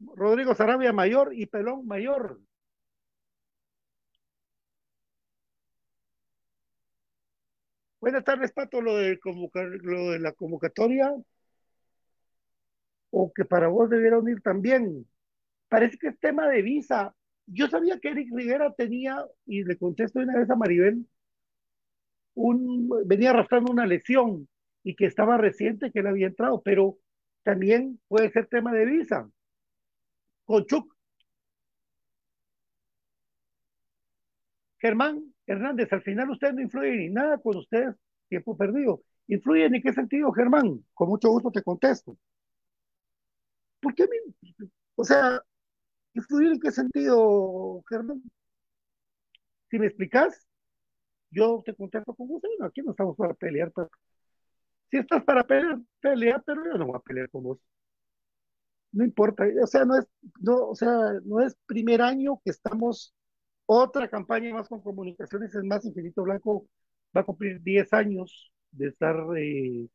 Rodrigo 0.00 0.54
Sarabia, 0.54 0.90
mayor. 0.90 1.34
Y 1.34 1.44
Pelón, 1.46 1.86
mayor. 1.86 2.40
Buenas 8.00 8.24
tardes, 8.24 8.50
Pato. 8.52 8.80
Lo 8.80 8.96
de, 8.96 9.18
lo 9.82 10.12
de 10.12 10.18
la 10.18 10.32
convocatoria, 10.32 11.14
o 13.10 13.30
que 13.34 13.44
para 13.44 13.68
vos 13.68 13.90
debiera 13.90 14.18
unir 14.18 14.40
también. 14.40 15.06
Parece 15.68 15.98
que 15.98 16.08
es 16.08 16.18
tema 16.18 16.48
de 16.48 16.62
visa. 16.62 17.14
Yo 17.46 17.68
sabía 17.68 18.00
que 18.00 18.08
Eric 18.08 18.30
Rivera 18.34 18.72
tenía, 18.72 19.26
y 19.44 19.64
le 19.64 19.76
contesto 19.76 20.20
una 20.20 20.38
vez 20.38 20.48
a 20.48 20.56
Maribel, 20.56 21.06
un, 22.38 22.88
venía 23.06 23.30
arrastrando 23.30 23.72
una 23.72 23.86
lesión 23.86 24.48
y 24.82 24.94
que 24.96 25.06
estaba 25.06 25.36
reciente 25.36 25.90
que 25.90 26.00
él 26.00 26.06
había 26.06 26.28
entrado, 26.28 26.62
pero 26.62 26.98
también 27.42 28.00
puede 28.08 28.30
ser 28.30 28.46
tema 28.46 28.72
de 28.72 28.86
visa. 28.86 29.28
Con 30.44 30.64
Chuck. 30.66 30.94
Germán 34.78 35.34
Hernández, 35.46 35.92
al 35.92 36.02
final 36.02 36.30
usted 36.30 36.52
no 36.52 36.62
influye 36.62 36.96
ni 36.96 37.08
nada 37.10 37.38
con 37.38 37.56
ustedes, 37.56 37.96
tiempo 38.28 38.56
perdido. 38.56 39.02
¿Influye 39.26 39.64
en 39.66 39.82
qué 39.82 39.92
sentido, 39.92 40.32
Germán? 40.32 40.84
Con 40.94 41.08
mucho 41.08 41.30
gusto 41.30 41.50
te 41.50 41.62
contesto. 41.62 42.16
¿Por 43.80 43.94
qué 43.94 44.04
me, 44.04 44.16
o 44.96 45.04
sea, 45.04 45.42
influir 46.14 46.52
en 46.52 46.60
qué 46.60 46.70
sentido, 46.70 47.82
Germán? 47.88 48.22
Si 49.70 49.78
me 49.78 49.86
explicas, 49.86 50.47
yo 51.30 51.62
te 51.64 51.74
contesto 51.74 52.14
con 52.14 52.28
gusto. 52.28 52.48
No, 52.58 52.66
aquí 52.66 52.82
no 52.82 52.92
estamos 52.92 53.16
para 53.16 53.34
pelear, 53.34 53.72
si 54.90 54.98
estás 54.98 55.24
para 55.24 55.46
pelear, 55.46 55.78
pelea, 56.00 56.42
pero 56.44 56.64
yo 56.64 56.78
no 56.78 56.86
voy 56.86 56.96
a 56.96 57.00
pelear 57.00 57.30
con 57.30 57.42
vos. 57.42 57.58
No 58.92 59.04
importa, 59.04 59.44
o 59.62 59.66
sea, 59.66 59.84
no 59.84 59.96
es, 59.98 60.06
no, 60.40 60.68
o 60.68 60.74
sea, 60.74 60.90
no 61.24 61.40
es 61.40 61.54
primer 61.66 62.00
año 62.02 62.40
que 62.44 62.50
estamos 62.50 63.14
otra 63.66 64.08
campaña 64.08 64.54
más 64.54 64.68
con 64.68 64.80
comunicaciones, 64.82 65.54
es 65.54 65.64
más, 65.64 65.84
Infinito 65.84 66.22
Blanco 66.22 66.66
va 67.16 67.22
a 67.22 67.24
cumplir 67.24 67.62
10 67.62 67.92
años 67.92 68.52
de 68.72 68.88
estar 68.88 69.16
eh, 69.36 69.88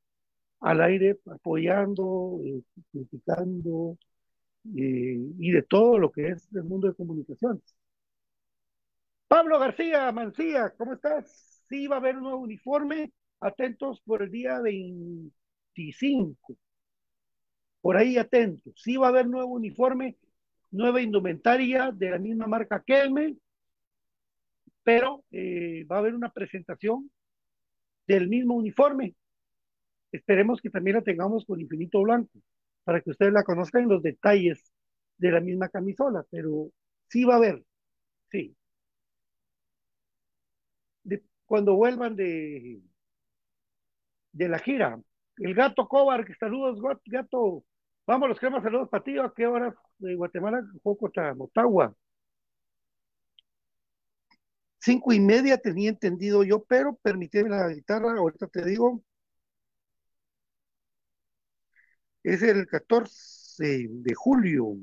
al 0.62 0.82
aire 0.82 1.20
apoyando, 1.28 2.40
eh, 2.44 2.62
criticando 2.92 3.98
eh, 4.76 5.20
y 5.40 5.52
de 5.52 5.64
todo 5.64 6.00
lo 6.00 6.12
que 6.12 6.30
es 6.30 6.50
el 6.56 6.64
mundo 6.66 6.88
de 6.88 6.96
comunicaciones. 6.96 7.64
Pablo 9.34 9.58
García 9.58 10.12
Mancía, 10.12 10.76
¿cómo 10.78 10.94
estás? 10.94 11.64
Sí, 11.68 11.88
va 11.88 11.96
a 11.96 11.98
haber 11.98 12.18
un 12.18 12.22
nuevo 12.22 12.38
uniforme, 12.38 13.12
atentos 13.40 14.00
por 14.06 14.22
el 14.22 14.30
día 14.30 14.60
25. 14.62 16.56
por 17.82 17.98
ahí 17.98 18.20
atentos. 18.20 18.76
Sí 18.78 18.96
va 18.96 19.08
a 19.08 19.10
haber 19.10 19.26
nuevo 19.26 19.54
uniforme, 19.54 20.18
nueva 20.70 21.02
indumentaria 21.02 21.92
de 21.92 22.12
la 22.12 22.20
misma 22.20 22.46
marca 22.46 22.84
Kelme, 22.86 23.36
pero 24.84 25.24
eh, 25.32 25.84
va 25.92 25.96
a 25.96 26.00
haber 26.00 26.14
una 26.14 26.32
presentación 26.32 27.10
del 28.06 28.28
mismo 28.28 28.54
uniforme. 28.54 29.16
Esperemos 30.12 30.62
que 30.62 30.70
también 30.70 30.98
la 30.98 31.02
tengamos 31.02 31.44
con 31.44 31.60
infinito 31.60 32.04
blanco, 32.04 32.38
para 32.84 33.02
que 33.02 33.10
ustedes 33.10 33.34
la 33.34 33.44
conozcan 33.44 33.82
en 33.82 33.90
los 33.90 34.04
detalles 34.04 34.72
de 35.18 35.32
la 35.32 35.40
misma 35.40 35.70
camisola, 35.70 36.24
pero 36.30 36.70
sí 37.08 37.24
va 37.24 37.34
a 37.34 37.38
haber, 37.38 37.64
sí. 38.30 38.56
Cuando 41.54 41.76
vuelvan 41.76 42.16
de, 42.16 42.82
de 44.32 44.50
la 44.50 44.58
gira, 44.58 45.00
el 45.38 45.54
gato 45.54 45.88
Cobar, 45.88 46.26
que 46.26 46.34
saludos, 46.34 46.82
gato. 47.06 47.64
Vamos, 48.08 48.30
los 48.30 48.40
cremas, 48.40 48.64
saludos 48.64 48.90
para 48.90 49.04
ti. 49.04 49.20
¿A 49.20 49.32
qué 49.36 49.46
hora 49.46 49.72
de 50.00 50.16
Guatemala 50.16 50.66
jugó 50.82 50.98
contra 50.98 51.36
Motagua? 51.36 51.96
Cinco 54.80 55.14
y 55.14 55.20
media 55.20 55.60
tenía 55.60 55.92
entendido 55.92 56.44
yo, 56.44 56.64
pero 56.64 56.96
permíteme 56.96 57.52
la 57.52 57.70
guitarra, 57.70 58.18
ahorita 58.18 58.48
te 58.48 58.66
digo. 58.66 59.04
Es 62.24 62.42
el 62.42 62.66
14 62.66 63.90
de 63.92 64.14
julio. 64.16 64.76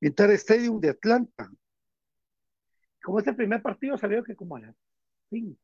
En 0.00 0.14
Tar 0.14 0.30
Stadium 0.30 0.80
de 0.80 0.88
Atlanta. 0.88 1.50
Como 3.08 3.20
es 3.20 3.34
primer 3.34 3.62
partido, 3.62 3.96
salió 3.96 4.22
que 4.22 4.36
como 4.36 4.56
a 4.56 4.60
las 4.60 4.76
5. 5.30 5.58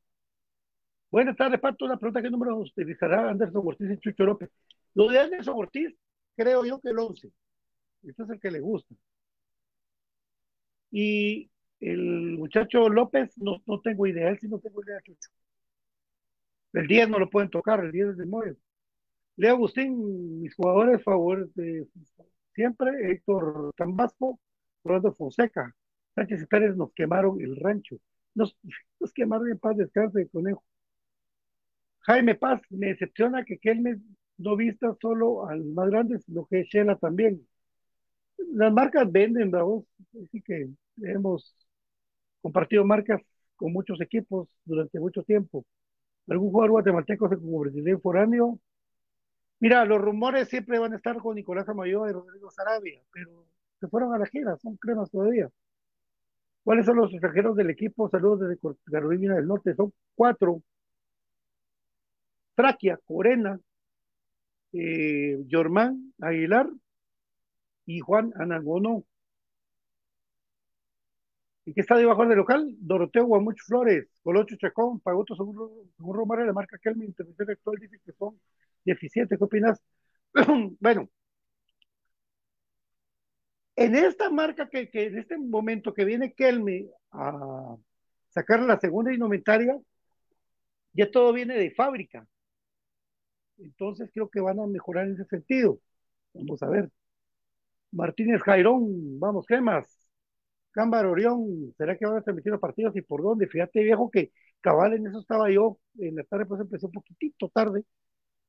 Buenas 1.10 1.36
tardes, 1.36 1.60
Pato. 1.60 1.84
Una 1.84 1.98
pregunta: 1.98 2.22
¿qué 2.22 2.30
número 2.30 2.56
utilizará 2.56 3.28
Anderson 3.28 3.60
Ortiz 3.66 3.90
y 3.90 3.98
Chucho 3.98 4.24
López? 4.24 4.48
Lo 4.94 5.10
de 5.10 5.18
Anderson 5.18 5.54
Ortiz, 5.54 5.94
creo 6.34 6.64
yo 6.64 6.80
que 6.80 6.88
el 6.88 6.98
11. 6.98 7.30
Este 8.04 8.22
es 8.22 8.30
el 8.30 8.40
que 8.40 8.50
le 8.50 8.60
gusta. 8.60 8.94
Y 10.90 11.50
el 11.80 12.38
muchacho 12.38 12.88
López, 12.88 13.36
no, 13.36 13.62
no 13.66 13.78
tengo 13.82 14.06
idea. 14.06 14.30
Él 14.30 14.38
sí 14.38 14.48
no 14.48 14.58
tengo 14.58 14.82
idea, 14.82 15.02
Chucho. 15.02 15.28
El 16.72 16.86
10 16.86 17.10
no 17.10 17.18
lo 17.18 17.28
pueden 17.28 17.50
tocar, 17.50 17.84
el 17.84 17.92
10 17.92 18.08
es 18.08 18.16
de 18.16 18.24
Moyo. 18.24 18.56
Leo 19.36 19.52
Agustín, 19.52 20.40
mis 20.40 20.54
jugadores 20.54 21.04
favoritos 21.04 21.54
de 21.56 21.86
siempre, 22.54 23.12
Héctor 23.12 23.70
Tambasco, 23.76 24.40
Rolando 24.82 25.12
Fonseca. 25.12 25.74
Sánchez 26.14 26.42
y 26.42 26.46
Pérez 26.46 26.76
nos 26.76 26.92
quemaron 26.92 27.40
el 27.40 27.56
rancho. 27.56 27.96
Nos, 28.34 28.56
nos 29.00 29.12
quemaron 29.12 29.50
en 29.50 29.58
paz 29.58 29.76
descanse 29.76 30.20
de 30.20 30.28
conejo. 30.28 30.64
Jaime 32.00 32.34
Paz, 32.34 32.60
me 32.70 32.88
decepciona 32.88 33.44
que 33.44 33.58
Kelme 33.58 33.98
no 34.38 34.56
vista 34.56 34.94
solo 35.00 35.46
al 35.48 35.64
más 35.64 35.88
grande, 35.90 36.18
sino 36.20 36.44
que 36.46 36.64
Shela 36.64 36.96
también. 36.96 37.46
Las 38.52 38.72
marcas 38.72 39.10
venden, 39.10 39.50
vamos, 39.50 39.84
así 40.22 40.42
que 40.42 40.68
hemos 41.02 41.54
compartido 42.42 42.84
marcas 42.84 43.22
con 43.56 43.72
muchos 43.72 44.00
equipos 44.00 44.48
durante 44.64 45.00
mucho 45.00 45.22
tiempo. 45.22 45.64
¿Algún 46.28 46.50
jugador 46.50 46.72
guatemalteco 46.72 47.28
se 47.28 47.38
convertiría 47.38 47.92
en 47.92 48.00
foráneo? 48.00 48.58
Mira, 49.60 49.84
los 49.84 50.00
rumores 50.00 50.48
siempre 50.48 50.78
van 50.78 50.92
a 50.92 50.96
estar 50.96 51.16
con 51.18 51.36
Nicolás 51.36 51.68
Amayoa 51.68 52.10
y 52.10 52.12
Rodrigo 52.12 52.50
Sarabia, 52.50 53.00
pero 53.12 53.46
se 53.80 53.88
fueron 53.88 54.12
a 54.14 54.18
la 54.18 54.26
gira, 54.26 54.56
son 54.58 54.76
cremas 54.76 55.10
todavía. 55.10 55.50
¿Cuáles 56.64 56.86
son 56.86 56.96
los 56.96 57.12
extranjeros 57.12 57.56
del 57.56 57.70
equipo? 57.70 58.08
Saludos 58.08 58.40
desde 58.40 58.58
Carolina 58.90 59.36
del 59.36 59.46
Norte, 59.46 59.74
son 59.74 59.92
cuatro. 60.14 60.62
Traquia, 62.56 62.98
Corena, 63.04 63.60
eh, 64.72 65.38
Aguilar 66.20 66.68
y 67.86 68.00
Juan 68.00 68.32
Anangono. 68.36 69.04
¿Y 71.66 71.72
qué 71.72 71.80
está 71.80 71.96
debajo 71.96 72.26
del 72.26 72.36
local? 72.36 72.74
Doroteo 72.78 73.24
Guamuch 73.24 73.60
Flores, 73.66 74.06
Colocho 74.22 74.56
Chacón, 74.56 75.00
Pagoto, 75.00 75.34
según, 75.34 75.90
según 75.96 76.16
Romare, 76.16 76.44
la 76.46 76.52
marca 76.52 76.78
Kelme, 76.78 77.06
intervención 77.06 77.50
actual 77.50 77.78
dice 77.80 77.98
que 78.04 78.12
son 78.12 78.38
deficientes. 78.84 79.38
¿Qué 79.38 79.44
opinas? 79.44 79.80
bueno, 80.80 81.08
en 83.76 83.94
esta 83.94 84.30
marca 84.30 84.68
que, 84.68 84.88
en 84.92 85.18
este 85.18 85.36
momento 85.38 85.94
que 85.94 86.04
viene 86.04 86.34
Kelme 86.34 86.88
a 87.12 87.76
sacar 88.30 88.60
la 88.60 88.78
segunda 88.78 89.12
indumentaria, 89.12 89.76
ya 90.92 91.10
todo 91.10 91.32
viene 91.32 91.56
de 91.56 91.70
fábrica. 91.72 92.26
Entonces 93.58 94.10
creo 94.12 94.28
que 94.28 94.40
van 94.40 94.60
a 94.60 94.66
mejorar 94.66 95.06
en 95.06 95.14
ese 95.14 95.24
sentido. 95.26 95.78
Vamos 96.34 96.62
a 96.62 96.68
ver. 96.68 96.90
Martínez 97.92 98.42
Jairón, 98.42 99.18
vamos, 99.20 99.46
¿qué 99.46 99.60
más? 99.60 99.86
Cámbar 100.72 101.06
Orión, 101.06 101.72
¿será 101.78 101.96
que 101.96 102.06
van 102.06 102.18
a 102.18 102.22
transmitir 102.22 102.52
los 102.52 102.60
partidos 102.60 102.96
y 102.96 103.02
por 103.02 103.22
dónde? 103.22 103.46
Fíjate, 103.48 103.82
viejo, 103.82 104.10
que 104.10 104.32
cabal 104.60 104.94
en 104.94 105.06
eso 105.06 105.20
estaba 105.20 105.50
yo. 105.50 105.78
En 105.98 106.16
la 106.16 106.24
tarde, 106.24 106.46
pues 106.46 106.60
empezó 106.60 106.88
un 106.88 106.92
poquitito 106.94 107.48
tarde, 107.50 107.84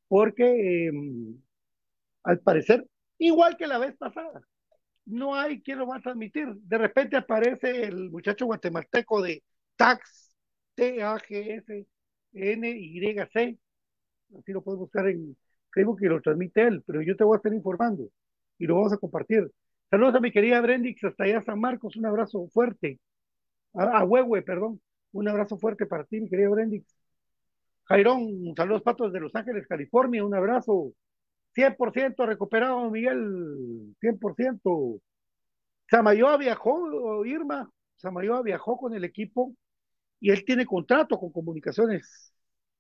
porque 0.08 0.88
eh, 0.88 0.92
al 2.24 2.40
parecer, 2.40 2.88
igual 3.20 3.58
que 3.58 3.68
la 3.68 3.78
vez 3.78 3.96
pasada, 3.98 4.42
no 5.06 5.36
hay 5.36 5.62
quien 5.62 5.80
lo 5.80 5.88
va 5.88 5.98
a 5.98 6.02
transmitir. 6.02 6.48
De 6.56 6.78
repente 6.78 7.18
aparece 7.18 7.84
el 7.86 8.10
muchacho 8.12 8.46
guatemalteco 8.46 9.22
de 9.22 9.44
TAX, 9.76 10.36
T-A-G-S, 10.76 11.88
N-Y-C, 12.34 13.58
así 14.40 14.52
lo 14.52 14.62
puedes 14.62 14.80
buscar 14.80 15.08
en 15.10 15.38
Facebook 15.72 16.00
y 16.02 16.06
lo 16.08 16.22
transmite 16.22 16.62
él, 16.68 16.84
pero 16.86 17.02
yo 17.02 17.16
te 17.16 17.24
voy 17.24 17.36
a 17.36 17.38
estar 17.38 17.54
informando 17.54 18.10
y 18.58 18.66
lo 18.66 18.76
vamos 18.76 18.94
a 18.94 18.98
compartir. 18.98 19.52
Saludos 19.90 20.16
a 20.16 20.20
mi 20.20 20.32
querida 20.32 20.62
Brendix, 20.62 21.04
hasta 21.04 21.24
allá 21.26 21.42
San 21.44 21.60
Marcos, 21.60 21.96
un 21.96 22.06
abrazo 22.06 22.48
fuerte. 22.50 23.00
A, 23.74 24.00
a 24.00 24.06
Huehue, 24.06 24.42
perdón, 24.44 24.82
un 25.14 25.28
abrazo 25.30 25.58
fuerte 25.58 25.86
para 25.86 26.06
ti, 26.06 26.22
mi 26.22 26.30
querida 26.30 26.50
Brendix. 26.50 26.86
Jairón, 27.86 28.54
saludos 28.56 28.82
patos 28.84 29.14
de 29.14 29.20
Los 29.20 29.36
Ángeles, 29.36 29.68
California, 29.68 30.26
un 30.26 30.34
abrazo. 30.36 30.94
100% 31.56 32.26
recuperado, 32.26 32.90
Miguel, 32.92 33.96
100%. 34.00 35.02
Samayoa 35.90 36.38
viajó, 36.38 37.26
Irma, 37.26 37.70
Samayoa 37.98 38.42
viajó 38.42 38.78
con 38.78 38.94
el 38.94 39.04
equipo 39.04 39.54
y 40.20 40.32
él 40.32 40.44
tiene 40.46 40.66
contrato 40.66 41.18
con 41.18 41.32
comunicaciones. 41.32 42.34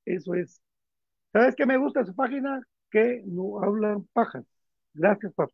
Eso 0.06 0.34
es. 0.36 0.62
¿Sabes 1.32 1.56
qué 1.56 1.66
me 1.66 1.78
gusta 1.78 2.06
su 2.06 2.16
página? 2.16 2.62
Que 2.92 3.22
no 3.26 3.62
hablan 3.64 4.08
pajas. 4.14 4.46
Gracias, 4.94 5.34
papá. 5.34 5.54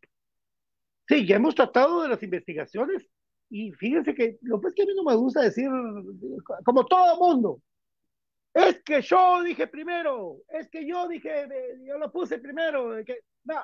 Sí, 1.08 1.26
ya 1.26 1.36
hemos 1.36 1.54
tratado 1.54 2.02
de 2.02 2.08
las 2.08 2.22
investigaciones 2.22 3.06
y 3.50 3.72
fíjense 3.72 4.14
que 4.14 4.38
lo 4.42 4.60
que 4.60 4.72
que 4.74 4.82
a 4.82 4.86
mí 4.86 4.92
no 4.94 5.04
me 5.04 5.16
gusta 5.16 5.42
decir, 5.42 5.68
como 6.64 6.86
todo 6.86 7.18
mundo, 7.18 7.60
es 8.54 8.82
que 8.82 9.00
yo 9.02 9.42
dije 9.42 9.66
primero, 9.66 10.38
es 10.48 10.68
que 10.68 10.86
yo 10.86 11.08
dije, 11.08 11.48
yo 11.86 11.98
lo 11.98 12.12
puse 12.12 12.38
primero, 12.38 12.90
que, 13.04 13.20
no. 13.44 13.62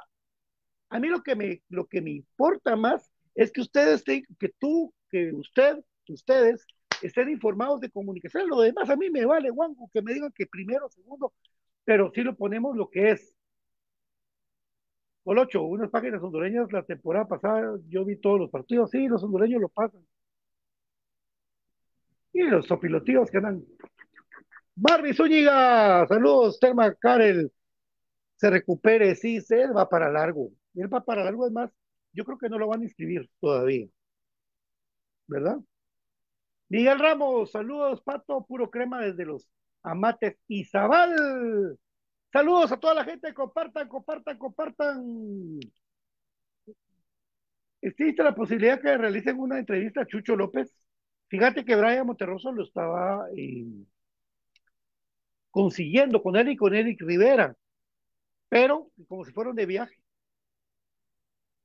A 0.90 0.98
mí 0.98 1.08
lo 1.08 1.22
que 1.22 1.34
me, 1.36 1.62
lo 1.68 1.86
que 1.86 2.00
me 2.00 2.10
importa 2.10 2.74
más 2.74 3.10
es 3.34 3.52
que 3.52 3.60
ustedes, 3.60 4.02
que 4.04 4.48
tú, 4.58 4.92
que 5.10 5.32
usted, 5.32 5.84
que 6.04 6.14
ustedes 6.14 6.66
estén 7.02 7.28
informados 7.28 7.80
de 7.80 7.90
comunicación. 7.90 8.48
Lo 8.48 8.60
demás 8.60 8.88
a 8.90 8.96
mí 8.96 9.10
me 9.10 9.24
vale, 9.24 9.50
guango, 9.50 9.90
que 9.92 10.02
me 10.02 10.14
digan 10.14 10.32
que 10.34 10.46
primero, 10.46 10.88
segundo, 10.88 11.32
pero 11.84 12.10
sí 12.14 12.22
lo 12.22 12.34
ponemos 12.36 12.76
lo 12.76 12.90
que 12.90 13.10
es. 13.10 13.34
Colocho, 15.24 15.62
unas 15.62 15.90
páginas 15.90 16.22
hondureñas, 16.22 16.72
la 16.72 16.84
temporada 16.84 17.28
pasada 17.28 17.78
yo 17.88 18.04
vi 18.04 18.16
todos 18.16 18.40
los 18.40 18.50
partidos, 18.50 18.90
sí, 18.90 19.06
los 19.08 19.22
hondureños 19.22 19.60
lo 19.60 19.68
pasan. 19.68 20.00
Y 22.32 22.42
los 22.44 22.66
sopilotíos 22.66 23.30
que 23.30 23.36
andan. 23.38 23.64
Barbie 24.80 25.12
Zúñiga, 25.12 26.06
saludos, 26.06 26.60
tema 26.60 26.94
Karel, 26.94 27.50
se 28.36 28.48
recupere, 28.48 29.14
sí, 29.16 29.38
él 29.50 29.76
va 29.76 29.88
para 29.88 30.08
largo, 30.08 30.50
él 30.74 30.92
va 30.92 31.04
para 31.04 31.24
largo, 31.24 31.46
es 31.46 31.52
más, 31.52 31.70
yo 32.12 32.24
creo 32.24 32.38
que 32.38 32.48
no 32.48 32.58
lo 32.58 32.68
van 32.68 32.82
a 32.82 32.84
inscribir 32.84 33.28
todavía, 33.40 33.88
¿verdad? 35.26 35.58
Miguel 36.68 36.98
Ramos, 37.00 37.50
saludos, 37.50 38.02
Pato, 38.02 38.44
puro 38.46 38.70
crema 38.70 39.00
desde 39.00 39.24
los 39.24 39.48
Amates 39.82 40.36
Izabal. 40.46 41.76
Saludos 42.32 42.70
a 42.70 42.76
toda 42.78 42.94
la 42.94 43.04
gente, 43.04 43.34
compartan, 43.34 43.88
compartan, 43.88 44.38
compartan. 44.38 45.58
Existe 47.80 48.22
la 48.22 48.34
posibilidad 48.34 48.80
que 48.80 48.96
realicen 48.96 49.40
una 49.40 49.58
entrevista 49.58 50.02
a 50.02 50.06
Chucho 50.06 50.36
López. 50.36 50.72
Fíjate 51.28 51.64
que 51.64 51.74
Brian 51.74 52.06
Monterroso 52.06 52.52
lo 52.52 52.62
estaba 52.64 53.26
eh, 53.36 53.64
consiguiendo 55.58 56.22
con 56.22 56.36
él 56.36 56.50
y 56.50 56.56
con 56.56 56.72
Eric 56.72 57.00
Rivera, 57.02 57.56
pero 58.48 58.92
como 59.08 59.24
si 59.24 59.32
fueron 59.32 59.56
de 59.56 59.66
viaje. 59.66 60.00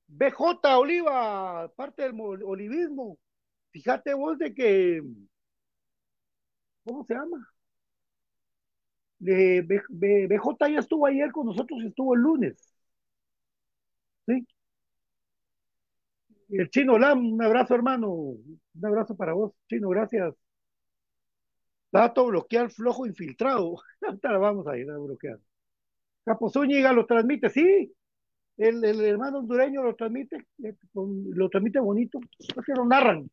BJ 0.08 0.78
Oliva, 0.80 1.72
parte 1.76 2.02
del 2.02 2.20
olivismo. 2.44 3.20
Fíjate 3.72 4.16
vos 4.16 4.40
de 4.40 4.52
que, 4.56 5.04
¿cómo 6.86 7.04
se 7.06 7.14
llama? 7.14 7.48
De 9.20 9.62
BJ 9.62 10.70
ya 10.70 10.80
estuvo 10.80 11.06
ayer 11.08 11.32
con 11.32 11.48
nosotros 11.48 11.84
estuvo 11.84 12.14
el 12.16 12.22
lunes. 12.22 12.56
¿sí? 14.28 14.46
El 16.50 16.70
chino 16.70 16.98
Lam, 16.98 17.34
un 17.34 17.42
abrazo, 17.42 17.76
hermano. 17.76 18.10
Un 18.12 18.60
abrazo 18.86 19.16
para 19.16 19.34
vos, 19.34 19.52
chino, 19.68 19.90
gracias. 19.90 20.34
Dato 21.94 22.26
bloquear 22.26 22.72
flojo 22.72 23.06
infiltrado. 23.06 23.76
La 24.24 24.38
vamos 24.40 24.66
a 24.66 24.76
ir 24.76 24.90
a 24.90 24.98
bloquear. 24.98 25.40
Capo 26.26 26.50
Zúñiga 26.50 26.92
lo 26.92 27.06
transmite, 27.06 27.52
sí. 27.52 27.94
El, 28.58 28.84
hermano 28.84 29.40
hondureño 29.40 29.84
lo 29.84 29.96
transmite, 29.96 30.48
eh, 30.64 30.76
lo 30.94 31.50
transmite 31.50 31.80
bonito. 31.80 32.20
Es 32.40 32.66
que 32.66 32.74
lo 32.74 32.86
narran. 32.86 33.30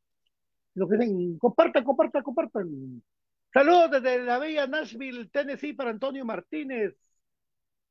Lo 0.75 0.87
que 0.87 0.99
dicen, 0.99 1.39
compartan, 1.39 1.85
compartan, 1.85 2.23
compartan. 2.23 3.03
Saludos 3.53 3.93
desde 3.93 4.23
la 4.25 4.39
bella 4.39 4.67
Nashville, 4.67 5.31
Tennessee, 5.31 5.73
para 5.73 5.91
Antonio 5.91 6.27
Martínez. 6.27 6.95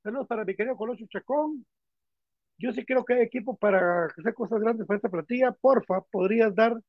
Saludos 0.03 0.27
para 0.27 0.45
mi 0.45 0.55
querido 0.55 0.77
Colosio 0.77 1.07
Chacón. 1.07 1.65
Yo 2.59 2.71
sí 2.73 2.85
creo 2.85 3.03
que 3.05 3.15
hay 3.15 3.21
equipo 3.21 3.57
para 3.57 4.05
hacer 4.05 4.35
cosas 4.35 4.59
grandes 4.59 4.85
para 4.85 4.97
esta 4.97 5.09
plantilla. 5.09 5.51
Porfa, 5.51 6.01
¿podrías 6.11 6.53
dar 6.53 6.79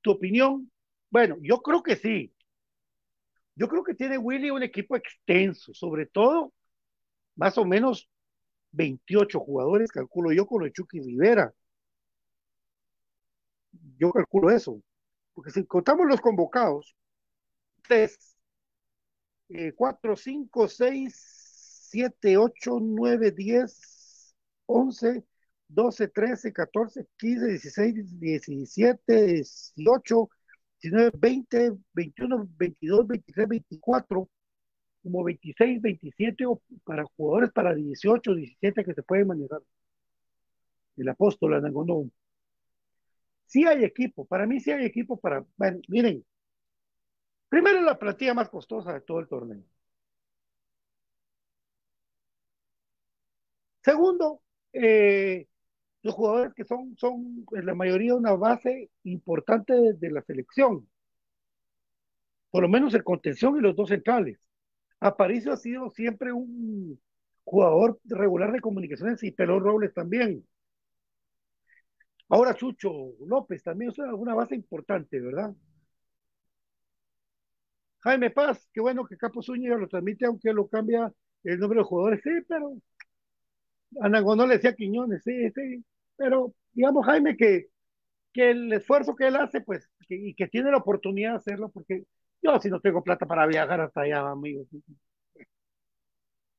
tu 0.00 0.10
opinión? 0.12 0.70
Bueno, 1.10 1.36
yo 1.40 1.60
creo 1.62 1.82
que 1.84 1.94
sí. 1.94 2.32
Yo 3.58 3.66
creo 3.68 3.82
que 3.82 3.94
tiene 3.94 4.18
Willy 4.18 4.50
un 4.50 4.62
equipo 4.62 4.94
extenso, 4.94 5.74
sobre 5.74 6.06
todo 6.06 6.52
más 7.34 7.58
o 7.58 7.64
menos 7.64 8.08
28 8.70 9.40
jugadores, 9.40 9.90
calculo 9.90 10.32
yo, 10.32 10.46
con 10.46 10.62
el 10.64 10.72
Chucky 10.72 11.00
Rivera. 11.00 11.52
Yo 13.98 14.12
calculo 14.12 14.50
eso. 14.50 14.80
Porque 15.34 15.50
si 15.50 15.66
contamos 15.66 16.06
los 16.06 16.20
convocados, 16.20 16.94
3, 17.82 18.36
4, 19.74 20.16
5, 20.16 20.68
6, 20.68 21.88
7, 21.90 22.36
8, 22.36 22.78
9, 22.80 23.30
10, 23.32 24.36
11, 24.66 25.24
12, 25.66 26.08
13, 26.08 26.52
14, 26.52 27.06
15, 27.16 27.46
16, 27.48 28.20
17, 28.20 29.22
18, 29.26 30.30
19, 30.82 31.10
20, 31.14 31.72
21, 31.92 32.48
22, 32.56 33.06
23, 33.06 33.48
24, 33.48 34.28
como 35.02 35.24
26, 35.24 35.80
27 35.82 36.46
o 36.46 36.62
para 36.84 37.04
jugadores 37.16 37.52
para 37.52 37.74
18, 37.74 38.34
17 38.34 38.84
que 38.84 38.94
se 38.94 39.02
pueden 39.02 39.28
manejar. 39.28 39.60
El 40.96 41.08
apóstol 41.08 41.54
Anangonó. 41.54 42.10
Sí 43.46 43.66
hay 43.66 43.84
equipo, 43.84 44.26
para 44.26 44.46
mí 44.46 44.60
sí 44.60 44.70
hay 44.70 44.84
equipo 44.84 45.18
para, 45.18 45.44
bueno, 45.56 45.80
miren, 45.88 46.24
primero 47.48 47.80
la 47.82 47.98
plantilla 47.98 48.34
más 48.34 48.48
costosa 48.48 48.92
de 48.94 49.00
todo 49.02 49.20
el 49.20 49.28
torneo. 49.28 49.62
Segundo, 53.82 54.42
eh, 54.72 55.46
los 56.08 56.14
jugadores 56.14 56.54
que 56.54 56.64
son, 56.64 56.96
son 56.96 57.44
en 57.52 57.66
la 57.66 57.74
mayoría 57.74 58.14
una 58.14 58.32
base 58.32 58.90
importante 59.04 59.74
de, 59.74 60.10
la 60.10 60.22
selección. 60.22 60.88
Por 62.50 62.62
lo 62.62 62.68
menos 62.68 62.94
el 62.94 63.04
contención 63.04 63.58
y 63.58 63.60
los 63.60 63.76
dos 63.76 63.90
centrales. 63.90 64.38
Aparicio 65.00 65.52
ha 65.52 65.56
sido 65.58 65.90
siempre 65.90 66.32
un 66.32 66.98
jugador 67.44 68.00
regular 68.04 68.52
de 68.52 68.60
comunicaciones 68.60 69.22
y 69.22 69.32
Pelón 69.32 69.62
Robles 69.62 69.92
también. 69.92 70.44
Ahora 72.30 72.54
Chucho 72.54 72.90
López 73.26 73.62
también 73.62 73.90
es 73.90 73.98
una, 73.98 74.34
base 74.34 74.54
importante, 74.54 75.20
¿verdad? 75.20 75.54
Jaime 78.00 78.30
Paz, 78.30 78.66
qué 78.72 78.80
bueno 78.80 79.04
que 79.04 79.18
Capo 79.18 79.42
Zúñiga 79.42 79.76
lo 79.76 79.88
transmite, 79.88 80.24
aunque 80.24 80.52
lo 80.54 80.68
cambia 80.68 81.12
el 81.44 81.58
nombre 81.58 81.76
de 81.76 81.80
los 81.80 81.88
jugadores, 81.88 82.20
sí, 82.22 82.30
pero 82.48 82.76
Anangonó 84.00 84.46
le 84.46 84.54
decía 84.54 84.74
Quiñones, 84.74 85.22
sí, 85.24 85.50
sí, 85.50 85.84
pero 86.18 86.52
digamos 86.72 87.06
Jaime 87.06 87.36
que, 87.36 87.68
que 88.32 88.50
el 88.50 88.72
esfuerzo 88.72 89.16
que 89.16 89.28
él 89.28 89.36
hace, 89.36 89.62
pues, 89.62 89.88
y 90.08 90.34
que 90.34 90.48
tiene 90.48 90.70
la 90.70 90.78
oportunidad 90.78 91.30
de 91.30 91.36
hacerlo, 91.38 91.70
porque 91.70 92.04
yo 92.42 92.58
si 92.60 92.68
no 92.68 92.80
tengo 92.80 93.02
plata 93.02 93.24
para 93.24 93.46
viajar 93.46 93.80
hasta 93.80 94.02
allá, 94.02 94.28
amigos. 94.28 94.66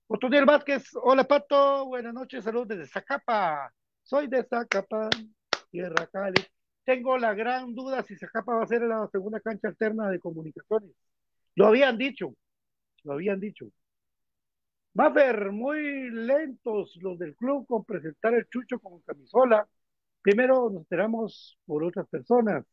Otoniel 0.08 0.46
Vázquez, 0.46 0.90
hola 1.04 1.26
Pato, 1.26 1.86
buenas 1.86 2.14
noches, 2.14 2.44
saludos 2.44 2.70
desde 2.70 2.88
Zacapa, 2.88 3.72
soy 4.02 4.28
de 4.28 4.44
Zacapa, 4.44 5.10
Tierra 5.70 6.08
Cali. 6.08 6.42
Tengo 6.84 7.18
la 7.20 7.36
gran 7.36 7.76
duda 7.76 8.02
si 8.02 8.16
Zacapa 8.16 8.56
va 8.56 8.64
a 8.64 8.68
ser 8.68 8.82
la 8.82 9.08
segunda 9.12 9.40
cancha 9.40 9.68
alterna 9.68 10.10
de 10.10 10.20
comunicaciones. 10.20 10.90
Lo 11.54 11.68
habían 11.68 11.98
dicho, 11.98 12.34
lo 13.04 13.14
habían 13.14 13.40
dicho. 13.40 13.68
Maffer, 14.94 15.52
muy 15.52 16.10
lentos 16.12 16.98
los 17.02 17.18
del 17.20 17.36
club 17.36 17.66
con 17.68 17.86
presentar 17.86 18.34
el 18.34 18.48
chucho 18.50 18.80
como 18.80 19.02
camisola. 19.02 19.68
Primero 20.22 20.70
nos 20.70 20.82
esperamos 20.84 21.58
por 21.66 21.84
otras 21.84 22.08
personas. 22.08 22.66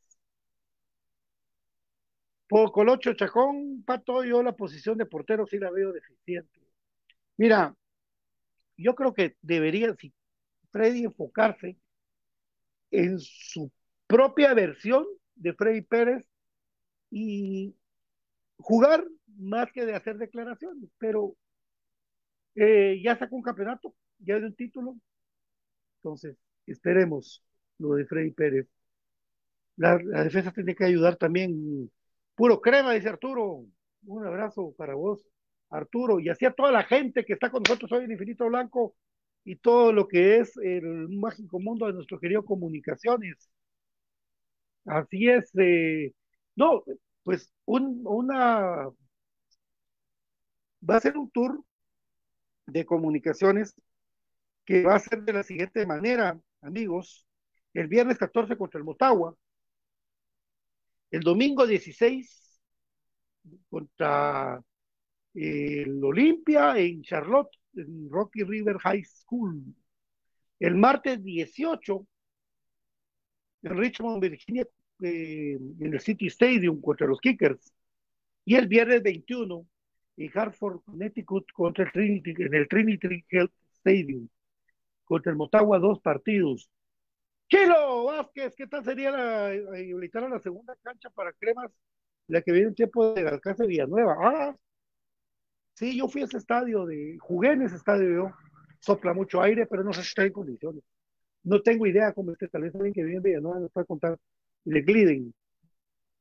Por 2.48 2.72
Colocho 2.72 3.12
Chacón, 3.14 3.82
Pato, 3.84 4.24
yo 4.24 4.42
la 4.42 4.52
posición 4.56 4.98
de 4.98 5.06
portero 5.06 5.46
sí 5.46 5.58
la 5.58 5.70
veo 5.70 5.92
deficiente. 5.92 6.60
Mira, 7.36 7.74
yo 8.76 8.94
creo 8.94 9.14
que 9.14 9.36
debería, 9.42 9.94
si 9.96 10.12
Freddy 10.70 11.04
enfocarse 11.04 11.78
en 12.90 13.18
su 13.20 13.70
propia 14.06 14.54
versión 14.54 15.06
de 15.34 15.54
Freddy 15.54 15.82
Pérez 15.82 16.26
y 17.10 17.74
jugar 18.58 19.06
más 19.38 19.70
que 19.72 19.84
de 19.86 19.94
hacer 19.94 20.18
declaraciones, 20.18 20.90
pero 20.98 21.36
eh, 22.56 23.00
ya 23.02 23.16
sacó 23.18 23.36
un 23.36 23.42
campeonato, 23.42 23.94
ya 24.18 24.36
dio 24.38 24.46
un 24.48 24.56
título, 24.56 24.96
entonces 25.98 26.36
esperemos 26.66 27.42
lo 27.78 27.94
de 27.94 28.06
Freddy 28.06 28.30
Pérez. 28.32 28.66
La, 29.76 29.98
la 30.02 30.24
defensa 30.24 30.52
tiene 30.52 30.74
que 30.74 30.84
ayudar 30.84 31.16
también. 31.16 31.90
Puro 32.34 32.60
crema, 32.60 32.92
dice 32.94 33.08
Arturo. 33.08 33.64
Un 34.06 34.26
abrazo 34.26 34.74
para 34.76 34.94
vos, 34.94 35.20
Arturo, 35.70 36.20
y 36.20 36.28
así 36.28 36.44
a 36.46 36.52
toda 36.52 36.70
la 36.72 36.84
gente 36.84 37.24
que 37.24 37.32
está 37.32 37.50
con 37.50 37.62
nosotros 37.62 37.90
hoy 37.92 38.04
en 38.04 38.12
Infinito 38.12 38.46
Blanco 38.46 38.94
y 39.44 39.56
todo 39.56 39.92
lo 39.92 40.06
que 40.08 40.38
es 40.38 40.56
el 40.58 41.08
mágico 41.08 41.58
mundo 41.60 41.86
de 41.86 41.92
nuestro 41.94 42.20
querido 42.20 42.44
Comunicaciones. 42.44 43.50
Así 44.86 45.28
es. 45.28 45.50
eh, 45.58 46.12
no, 46.56 46.84
pues 47.24 47.52
un, 47.64 48.02
una 48.04 48.88
va 50.90 50.96
a 50.96 51.00
ser 51.06 51.18
un 51.22 51.26
tour 51.30 51.52
de 52.66 52.84
comunicaciones 52.84 53.74
que 54.64 54.82
va 54.82 54.96
a 54.96 55.00
ser 55.00 55.22
de 55.22 55.32
la 55.32 55.42
siguiente 55.42 55.86
manera, 55.86 56.38
amigos. 56.62 57.24
El 57.72 57.88
viernes 57.88 58.18
14 58.18 58.56
contra 58.56 58.78
el 58.78 58.84
Motagua, 58.84 59.36
el 61.10 61.20
domingo 61.20 61.66
16 61.66 62.60
contra 63.70 64.62
el 65.34 66.02
Olimpia 66.02 66.78
en 66.78 67.02
Charlotte, 67.02 67.50
en 67.74 68.10
Rocky 68.10 68.42
River 68.42 68.78
High 68.78 69.04
School. 69.04 69.62
El 70.58 70.74
martes 70.74 71.22
18 71.22 72.06
en 73.62 73.76
Richmond, 73.76 74.22
Virginia, 74.22 74.66
eh, 75.02 75.58
en 75.80 75.92
el 75.92 76.00
City 76.00 76.26
Stadium 76.28 76.80
contra 76.80 77.06
los 77.06 77.20
Kickers. 77.20 77.72
Y 78.44 78.54
el 78.54 78.68
viernes 78.68 79.02
21 79.02 79.66
en 80.16 80.30
Hartford, 80.34 80.80
Connecticut, 80.84 81.50
contra 81.52 81.84
el 81.84 81.92
Trinity, 81.92 82.34
en 82.38 82.54
el 82.54 82.68
Trinity 82.68 83.24
Health 83.28 83.52
Stadium, 83.78 84.28
contra 85.04 85.30
el 85.32 85.38
Motagua, 85.38 85.78
dos 85.78 86.00
partidos. 86.00 86.70
Chilo 87.48 88.06
Vázquez, 88.06 88.54
¿qué 88.56 88.66
tal 88.66 88.84
sería 88.84 89.10
la, 89.10 89.54
eh, 89.54 89.64
habilitar 89.68 90.28
la 90.28 90.40
segunda 90.40 90.74
cancha 90.82 91.10
para 91.10 91.32
cremas, 91.32 91.70
la 92.28 92.42
que 92.42 92.52
viene 92.52 92.68
un 92.68 92.74
tiempo 92.74 93.14
de 93.14 93.28
Alcácer 93.28 93.66
Villanueva? 93.68 94.16
Ah, 94.20 94.56
sí, 95.74 95.96
yo 95.96 96.08
fui 96.08 96.22
a 96.22 96.24
ese 96.24 96.38
estadio, 96.38 96.86
de, 96.86 97.18
jugué 97.20 97.52
en 97.52 97.62
ese 97.62 97.76
estadio 97.76 98.08
yo, 98.10 98.32
sopla 98.80 99.14
mucho 99.14 99.40
aire, 99.42 99.66
pero 99.66 99.84
no 99.84 99.92
sé 99.92 100.02
si 100.02 100.08
está 100.08 100.24
en 100.24 100.32
condiciones. 100.32 100.82
No 101.44 101.62
tengo 101.62 101.86
idea 101.86 102.12
cómo 102.12 102.32
esté, 102.32 102.48
tal 102.48 102.62
vez 102.62 102.74
alguien 102.74 102.92
que 102.94 103.04
vive 103.04 103.18
en 103.18 103.22
Villanueva 103.22 103.60
nos 103.60 103.70
puede 103.70 103.86
contar. 103.86 104.18
De 104.64 104.82
Gliden. 104.82 105.32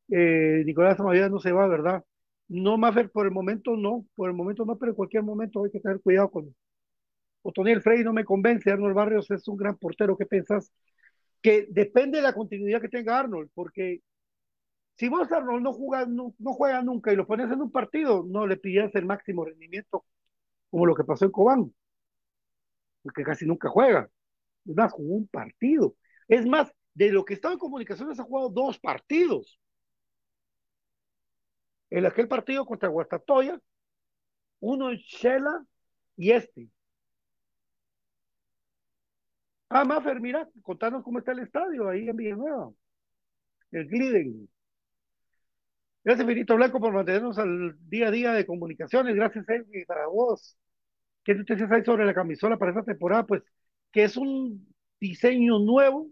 Eh, 0.09 0.63
Nicolás 0.65 0.99
Amavida 0.99 1.29
no 1.29 1.39
se 1.39 1.51
va, 1.51 1.67
¿verdad? 1.67 2.03
No, 2.47 2.77
Maffer, 2.77 3.09
por 3.11 3.25
el 3.25 3.31
momento 3.31 3.75
no, 3.75 4.05
por 4.15 4.29
el 4.29 4.35
momento 4.35 4.65
no, 4.65 4.77
pero 4.77 4.91
en 4.91 4.95
cualquier 4.95 5.23
momento 5.23 5.63
hay 5.63 5.71
que 5.71 5.79
tener 5.79 6.01
cuidado 6.01 6.29
con 6.29 6.55
Otoniel 7.43 7.81
Frey, 7.81 8.03
no 8.03 8.13
me 8.13 8.25
convence, 8.25 8.71
Arnold 8.71 8.95
Barrios 8.95 9.31
es 9.31 9.47
un 9.47 9.57
gran 9.57 9.77
portero, 9.77 10.17
¿qué 10.17 10.25
pensás? 10.25 10.71
Que 11.41 11.67
depende 11.69 12.17
de 12.19 12.23
la 12.23 12.33
continuidad 12.33 12.81
que 12.81 12.89
tenga 12.89 13.19
Arnold, 13.19 13.49
porque 13.53 14.01
si 14.97 15.09
vos 15.09 15.31
Arnold 15.31 15.63
no 15.63 15.73
juega, 15.73 16.05
no, 16.05 16.33
juega 16.39 16.81
nunca 16.83 17.11
y 17.13 17.15
lo 17.15 17.27
pones 17.27 17.51
en 17.51 17.61
un 17.61 17.71
partido, 17.71 18.25
no 18.27 18.47
le 18.47 18.57
pidas 18.57 18.95
el 18.95 19.05
máximo 19.05 19.45
rendimiento, 19.45 20.05
como 20.69 20.85
lo 20.85 20.95
que 20.95 21.03
pasó 21.03 21.25
en 21.25 21.31
Cobán, 21.31 21.73
porque 23.01 23.23
casi 23.23 23.45
nunca 23.45 23.69
juega. 23.69 24.09
Es 24.65 24.75
más, 24.75 24.91
jugó 24.93 25.15
un 25.15 25.27
partido. 25.27 25.95
Es 26.27 26.45
más, 26.45 26.71
de 26.93 27.11
lo 27.11 27.25
que 27.25 27.35
estaba 27.35 27.53
en 27.53 27.59
comunicaciones 27.59 28.19
ha 28.19 28.23
jugado 28.23 28.49
dos 28.49 28.79
partidos. 28.79 29.59
En 31.95 32.05
aquel 32.05 32.27
partido 32.27 32.65
contra 32.65 32.89
Guastatoya, 32.89 33.57
uno 34.59 34.91
en 34.91 34.97
Shela 34.97 35.65
y 36.17 36.31
este. 36.31 36.69
Ah, 39.69 39.85
Mafer, 39.85 40.19
mira, 40.19 40.49
contanos 40.61 41.03
cómo 41.03 41.19
está 41.19 41.31
el 41.31 41.39
estadio 41.39 41.87
ahí 41.87 42.09
en 42.09 42.17
Villanueva. 42.17 42.69
El 43.71 43.87
Gliden. 43.87 44.49
Gracias, 46.03 46.27
Benito 46.27 46.55
Blanco, 46.57 46.81
por 46.81 46.91
mantenernos 46.91 47.39
al 47.39 47.77
día 47.89 48.09
a 48.09 48.11
día 48.11 48.33
de 48.33 48.45
comunicaciones. 48.45 49.15
Gracias, 49.15 49.47
Edwin, 49.47 49.85
para 49.87 50.07
vos. 50.07 50.57
¿Qué 51.23 51.33
noticias 51.33 51.71
hay 51.71 51.85
sobre 51.85 52.05
la 52.05 52.13
camisola 52.13 52.57
para 52.57 52.71
esta 52.71 52.83
temporada? 52.83 53.25
Pues 53.25 53.41
que 53.93 54.03
es 54.03 54.17
un 54.17 54.67
diseño 54.99 55.59
nuevo, 55.59 56.09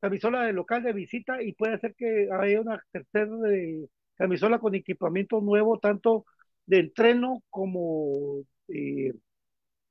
camisola 0.00 0.42
de 0.42 0.52
local 0.54 0.82
de 0.82 0.92
visita 0.92 1.40
y 1.40 1.52
puede 1.52 1.78
ser 1.78 1.94
que 1.94 2.28
haya 2.32 2.60
una 2.60 2.82
tercera 2.90 3.36
de 3.36 3.88
camisola 4.20 4.58
con 4.58 4.74
equipamiento 4.74 5.40
nuevo, 5.40 5.78
tanto 5.78 6.26
de 6.66 6.80
entreno 6.80 7.42
como 7.48 8.44
eh, 8.68 9.14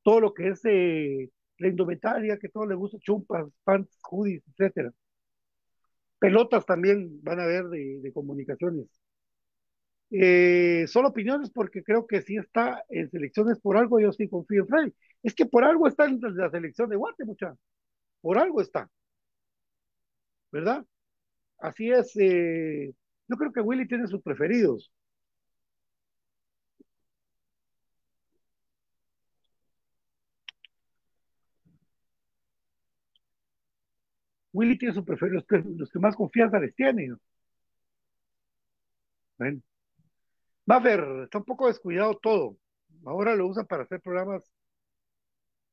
todo 0.04 0.20
lo 0.22 0.34
que 0.36 0.50
es 0.50 0.62
eh, 0.66 1.32
la 1.58 1.68
indumentaria, 1.68 2.38
que 2.38 2.50
todo 2.50 2.68
le 2.68 2.76
gusta, 2.76 3.00
chumpas, 3.00 3.48
pants, 3.64 3.98
hoodies, 4.04 4.44
etcétera. 4.50 4.92
Pelotas 6.20 6.64
también 6.66 7.24
van 7.24 7.40
a 7.40 7.44
haber 7.46 7.66
de, 7.70 8.12
comunicaciones. 8.14 8.86
Eh, 10.12 10.86
solo 10.88 11.10
opiniones 11.10 11.50
porque 11.52 11.84
creo 11.84 12.06
que 12.06 12.22
si 12.22 12.38
está 12.38 12.84
en 12.90 13.10
selecciones 13.10 13.60
por 13.60 13.78
algo, 13.78 14.00
yo 14.00 14.12
sí 14.12 14.30
confío 14.30 14.62
en 14.62 14.68
Freddy. 14.68 14.94
Es 15.24 15.34
que 15.34 15.48
por 15.48 15.64
algo 15.64 15.88
está 15.88 16.06
en 16.06 16.20
la 16.22 16.52
selección 16.52 16.88
de 16.90 16.98
Guate, 16.98 17.26
mucha. 17.26 17.56
Por 18.22 18.38
algo 18.38 18.62
está. 18.62 18.90
¿Verdad? 20.52 20.86
Así 21.60 21.92
es. 21.92 22.16
Eh, 22.18 22.94
yo 23.30 23.38
creo 23.38 23.54
que 23.54 23.62
Willy 23.62 23.88
tiene 23.88 24.08
sus 24.08 24.22
preferidos. 24.22 24.92
Willy 34.54 34.78
tiene 34.78 34.94
sus 34.94 35.04
preferidos, 35.06 35.44
los 35.50 35.64
que, 35.64 35.70
los 35.78 35.90
que 35.92 36.00
más 36.00 36.16
confianza 36.16 36.60
les 36.60 36.76
tiene. 36.76 37.08
¿no? 37.08 37.20
Bueno. 39.38 39.62
Maffer, 40.66 41.24
está 41.24 41.40
un 41.40 41.46
poco 41.46 41.68
descuidado 41.68 42.16
todo. 42.22 42.58
Ahora 43.06 43.36
lo 43.36 43.48
usan 43.48 43.66
para 43.68 43.84
hacer 43.84 44.02
programas 44.02 44.44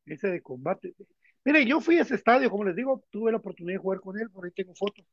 ese 0.06 0.28
de 0.28 0.42
combate. 0.42 0.94
Mire, 1.44 1.66
yo 1.66 1.80
fui 1.80 1.98
a 1.98 2.02
ese 2.02 2.14
estadio, 2.14 2.50
como 2.50 2.64
les 2.64 2.76
digo, 2.76 3.04
tuve 3.10 3.30
la 3.32 3.38
oportunidad 3.38 3.76
de 3.78 3.82
jugar 3.82 4.00
con 4.00 4.18
él, 4.18 4.30
por 4.30 4.44
ahí 4.44 4.52
tengo 4.52 4.74
fotos. 4.74 5.04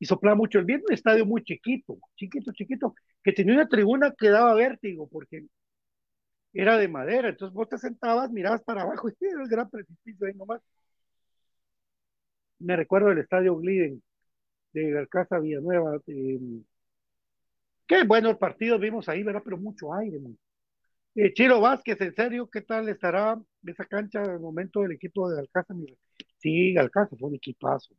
Y 0.00 0.06
soplaba 0.06 0.36
mucho 0.36 0.58
el 0.58 0.64
viento, 0.64 0.86
un 0.88 0.94
estadio 0.94 1.26
muy 1.26 1.44
chiquito, 1.44 1.98
chiquito, 2.16 2.52
chiquito, 2.52 2.94
que 3.22 3.32
tenía 3.32 3.54
una 3.54 3.68
tribuna 3.68 4.12
que 4.18 4.30
daba 4.30 4.54
vértigo, 4.54 5.08
porque 5.08 5.46
era 6.52 6.78
de 6.78 6.88
madera. 6.88 7.28
Entonces 7.28 7.54
vos 7.54 7.68
te 7.68 7.78
sentabas, 7.78 8.30
mirabas 8.30 8.62
para 8.62 8.82
abajo 8.82 9.08
y 9.20 9.24
era 9.24 9.42
el 9.42 9.48
gran 9.48 9.68
precipicio 9.70 10.26
ahí 10.26 10.34
nomás. 10.34 10.60
Me 12.58 12.76
recuerdo 12.76 13.08
del 13.08 13.18
estadio 13.18 13.56
Gliden 13.56 14.02
de 14.72 14.98
Alcázar 14.98 15.42
Villanueva. 15.42 15.98
Eh, 16.06 16.40
qué 17.86 18.04
buenos 18.04 18.36
partidos 18.38 18.80
vimos 18.80 19.08
ahí, 19.08 19.22
¿verdad? 19.22 19.42
Pero 19.44 19.58
mucho 19.58 19.94
aire. 19.94 20.18
Eh, 21.16 21.32
Chiro 21.34 21.60
Vázquez, 21.60 22.00
en 22.00 22.14
serio, 22.14 22.48
¿qué 22.48 22.62
tal 22.62 22.88
estará 22.88 23.40
esa 23.66 23.84
cancha 23.84 24.22
en 24.22 24.32
el 24.32 24.40
momento 24.40 24.80
del 24.82 24.92
equipo 24.92 25.30
de 25.30 25.40
Alcázar? 25.40 25.76
Sí, 26.38 26.76
Alcázar 26.76 27.18
fue 27.18 27.28
un 27.30 27.34
equipazo. 27.36 27.94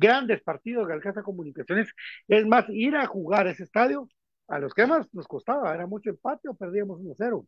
Grandes 0.00 0.42
partidos 0.42 0.88
de 0.88 0.94
Alcázar 0.94 1.22
Comunicaciones. 1.22 1.88
Es 2.26 2.46
más, 2.46 2.64
ir 2.70 2.96
a 2.96 3.06
jugar 3.06 3.46
ese 3.46 3.64
estadio, 3.64 4.08
a 4.48 4.58
los 4.58 4.74
que 4.74 4.86
más 4.86 5.12
nos 5.14 5.28
costaba, 5.28 5.74
era 5.74 5.86
mucho 5.86 6.10
empate 6.10 6.48
o 6.48 6.54
perdíamos 6.54 7.00
1-0. 7.00 7.46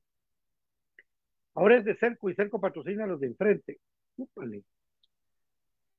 Ahora 1.55 1.77
es 1.79 1.85
de 1.85 1.97
Cerco 1.97 2.31
y 2.31 2.35
Cerco 2.35 2.61
patrocina 2.61 3.05
a 3.05 3.07
los 3.07 3.21
de 3.21 3.29
enfrente. 3.29 3.79
Úpale. 4.17 4.65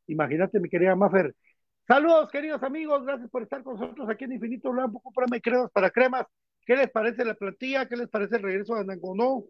Imagínate, 0.08 0.60
mi 0.60 0.70
querida 0.70 0.96
Mafer. 0.96 1.36
Saludos, 1.88 2.30
queridos 2.32 2.62
amigos. 2.64 3.04
Gracias 3.04 3.30
por 3.30 3.44
estar 3.44 3.64
con 3.64 3.80
nosotros 3.80 4.10
aquí 4.10 4.26
en 4.26 4.34
Infinito 4.34 4.72
Blanco. 4.72 5.00
Comprame 5.02 5.42
cremas 5.42 5.72
para 5.72 5.90
cremas. 5.90 6.26
¿Qué 6.66 6.76
les 6.76 6.90
parece 6.92 7.26
la 7.26 7.36
plantilla? 7.36 7.88
¿Qué 7.88 7.98
les 7.98 8.10
parece 8.10 8.38
el 8.38 8.44
regreso 8.44 8.76
de 8.76 8.82
Anangonó? 8.82 9.44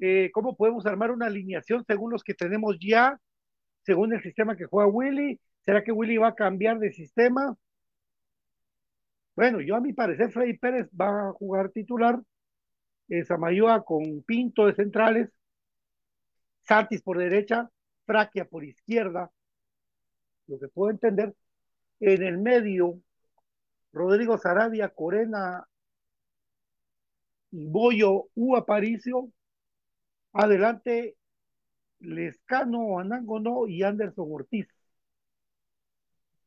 Eh, 0.00 0.30
¿Cómo 0.32 0.56
podemos 0.56 0.84
armar 0.86 1.10
una 1.10 1.26
alineación 1.26 1.84
según 1.86 2.12
los 2.12 2.22
que 2.24 2.34
tenemos 2.34 2.76
ya? 2.80 3.18
Según 3.82 4.12
el 4.12 4.22
sistema 4.22 4.56
que 4.56 4.66
juega 4.66 4.88
Willy. 4.90 5.40
¿Será 5.64 5.82
que 5.84 5.92
Willy 5.92 6.16
va 6.18 6.28
a 6.28 6.34
cambiar 6.34 6.78
de 6.78 6.92
sistema? 6.92 7.56
Bueno, 9.34 9.60
yo 9.60 9.76
a 9.76 9.80
mi 9.80 9.92
parecer, 9.92 10.30
Freddy 10.30 10.58
Pérez 10.58 10.88
va 10.98 11.28
a 11.28 11.32
jugar 11.32 11.70
titular. 11.70 12.20
Eh, 13.08 13.24
Samayoa 13.24 13.84
con 13.84 14.22
Pinto 14.22 14.66
de 14.66 14.74
centrales. 14.74 15.30
Santis 16.62 17.02
por 17.02 17.18
derecha. 17.18 17.70
Fraquia 18.04 18.44
por 18.44 18.64
izquierda, 18.64 19.30
lo 20.46 20.58
que 20.58 20.68
puedo 20.68 20.90
entender. 20.90 21.34
En 22.00 22.22
el 22.22 22.38
medio, 22.38 23.00
Rodrigo 23.92 24.38
Sarabia, 24.38 24.88
Corena 24.88 25.66
Boyo 27.50 28.28
U 28.34 28.56
Aparicio. 28.56 29.30
Adelante, 30.32 31.16
Lescano, 32.00 32.98
Anangono 32.98 33.66
y 33.68 33.82
Anderson 33.82 34.28
Ortiz. 34.30 34.66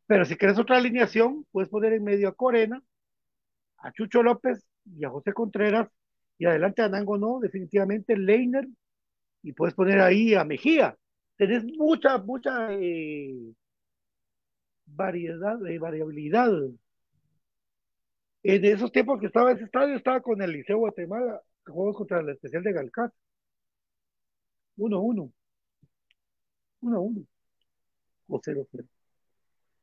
Pero 0.08 0.26
si 0.26 0.36
quieres 0.36 0.60
otra 0.60 0.78
alineación, 0.78 1.46
puedes 1.52 1.70
poner 1.70 1.94
en 1.94 2.04
medio 2.04 2.30
a 2.30 2.36
Corena, 2.36 2.82
a 3.80 3.92
Chucho 3.92 4.22
López 4.24 4.66
y 4.86 5.06
a 5.06 5.10
José 5.10 5.34
Contreras. 5.34 5.90
Y 6.38 6.46
adelante 6.46 6.82
a 6.82 6.86
Anangono, 6.86 7.40
definitivamente 7.40 8.18
Leiner. 8.18 8.68
Y 9.42 9.54
puedes 9.54 9.74
poner 9.74 10.02
ahí 10.02 10.36
a 10.36 10.44
Mejía 10.44 10.98
tenés 11.38 11.64
mucha, 11.66 12.18
mucha 12.18 12.74
eh, 12.74 13.54
variedad, 14.86 15.66
eh, 15.68 15.80
variabilidad. 15.80 16.52
En 18.44 18.64
esos 18.66 18.92
tiempos 18.92 19.20
que 19.20 19.28
estaba 19.28 19.52
ese 19.52 19.66
estadio, 19.66 19.96
estaba 19.96 20.22
con 20.22 20.42
el 20.42 20.52
Liceo 20.52 20.78
Guatemala, 20.78 21.42
jugamos 21.66 21.98
contra 21.98 22.20
el 22.20 22.30
especial 22.30 22.64
de 22.64 22.74
Galcat. 22.74 23.12
1-1. 24.78 25.32
1-1. 26.82 27.26
O 28.28 28.40
0-0. 28.42 28.95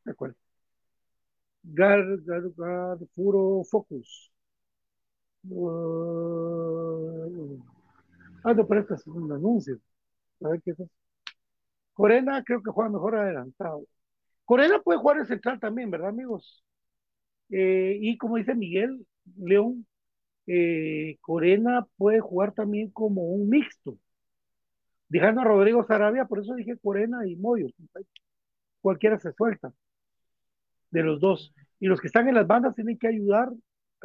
De 0.05 0.13
acuerdo. 0.13 0.37
Gar, 1.65 2.05
gar, 2.25 2.43
gar, 2.57 2.99
puro 3.15 3.65
focus. 3.65 4.31
Uh, 5.49 7.59
ah, 8.45 8.55
no, 8.55 8.67
pero 8.67 8.81
esto 8.81 8.95
es 8.95 9.07
un 9.07 9.33
anuncio. 9.33 9.79
A 10.43 10.49
ver 10.51 10.63
qué 10.63 10.73
es 10.73 10.81
eso. 10.81 10.91
Corena 11.95 12.43
creo 12.45 12.63
que 12.63 12.71
juega 12.71 12.91
mejor 12.91 13.17
adelantado. 13.17 13.85
Corena 14.45 14.81
puede 14.83 14.99
jugar 15.01 15.19
en 15.19 15.27
central 15.27 15.61
también, 15.61 15.91
¿verdad, 15.91 16.09
amigos? 16.11 16.65
Eh, 17.51 17.99
y 18.01 18.17
como 18.19 18.37
dice 18.37 18.55
Miguel 18.55 19.07
León, 19.37 19.87
eh, 20.47 21.19
Corena 21.21 21.87
puede 21.97 22.21
jugar 22.21 22.53
también 22.55 22.91
como 22.91 23.23
un 23.25 23.49
mixto, 23.49 23.99
dejando 25.09 25.43
a 25.43 25.45
Rodrigo 25.45 25.85
Sarabia, 25.85 26.25
por 26.25 26.41
eso 26.41 26.55
dije 26.55 26.77
Corena 26.83 27.27
y 27.27 27.37
Moyo. 27.37 27.69
Cualquiera 28.81 29.19
se 29.19 29.33
suelta 29.33 29.73
de 30.93 31.03
los 31.03 31.19
dos. 31.19 31.53
Y 31.81 31.87
los 31.87 32.01
que 32.01 32.07
están 32.07 32.29
en 32.29 32.37
las 32.37 32.47
bandas 32.47 32.77
tienen 32.77 32.97
que 32.97 33.09
ayudar 33.09 33.51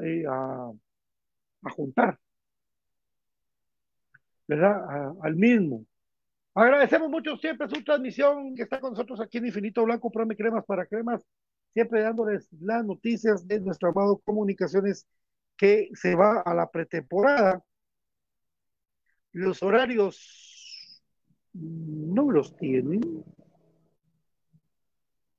eh, 0.02 0.24
a, 0.28 0.72
a, 1.64 1.70
juntar, 1.70 2.20
¿verdad? 4.48 5.14
Al 5.22 5.36
mismo. 5.36 5.86
Agradecemos 6.56 7.10
mucho 7.10 7.38
siempre 7.38 7.70
su 7.70 7.84
transmisión 7.84 8.56
que 8.56 8.64
está 8.64 8.80
con 8.80 8.92
nosotros 8.92 9.22
aquí 9.22 9.38
en 9.38 9.46
Infinito 9.46 9.84
Blanco, 9.84 10.10
Prome 10.10 10.36
Cremas 10.36 10.66
para 10.66 10.88
Cremas, 10.88 11.24
siempre 11.74 12.02
dándoles 12.02 12.48
las 12.60 12.84
noticias 12.84 13.48
de 13.48 13.60
nuestro 13.60 13.90
amado 13.90 14.18
Comunicaciones 14.26 15.06
que 15.56 15.90
se 15.94 16.16
va 16.16 16.42
a 16.42 16.56
la 16.56 16.70
pretemporada. 16.72 17.64
Los 19.34 19.62
horarios 19.62 21.04
no 21.54 22.32
los 22.32 22.56
tienen. 22.56 23.24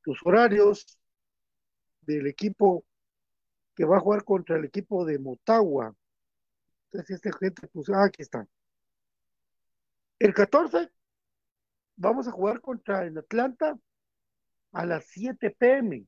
Los 0.04 0.18
horarios 0.24 0.98
del 2.08 2.26
equipo 2.26 2.84
que 3.76 3.84
va 3.84 3.98
a 3.98 4.00
jugar 4.00 4.24
contra 4.24 4.56
el 4.56 4.64
equipo 4.64 5.04
de 5.04 5.18
Motagua. 5.18 5.94
Entonces, 6.86 7.16
esta 7.16 7.38
gente 7.38 7.68
puso, 7.68 7.94
ah, 7.94 8.04
aquí 8.06 8.22
está. 8.22 8.46
El 10.18 10.34
14 10.34 10.90
vamos 11.96 12.26
a 12.28 12.32
jugar 12.32 12.60
contra 12.60 13.04
el 13.04 13.18
Atlanta 13.18 13.78
a 14.72 14.86
las 14.86 15.04
7 15.06 15.50
pm. 15.50 16.06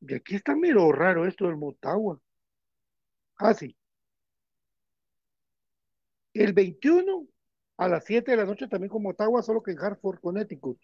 Y 0.00 0.14
aquí 0.14 0.36
está 0.36 0.54
mero 0.54 0.92
raro 0.92 1.26
esto 1.26 1.46
del 1.46 1.56
Motagua. 1.56 2.20
Ah, 3.36 3.54
sí. 3.54 3.76
El 6.32 6.52
21 6.52 7.26
a 7.76 7.88
las 7.88 8.04
7 8.04 8.30
de 8.30 8.36
la 8.36 8.44
noche 8.44 8.68
también 8.68 8.90
con 8.90 9.02
Motagua, 9.02 9.42
solo 9.42 9.62
que 9.62 9.72
en 9.72 9.78
Hartford, 9.80 10.20
Connecticut. 10.20 10.78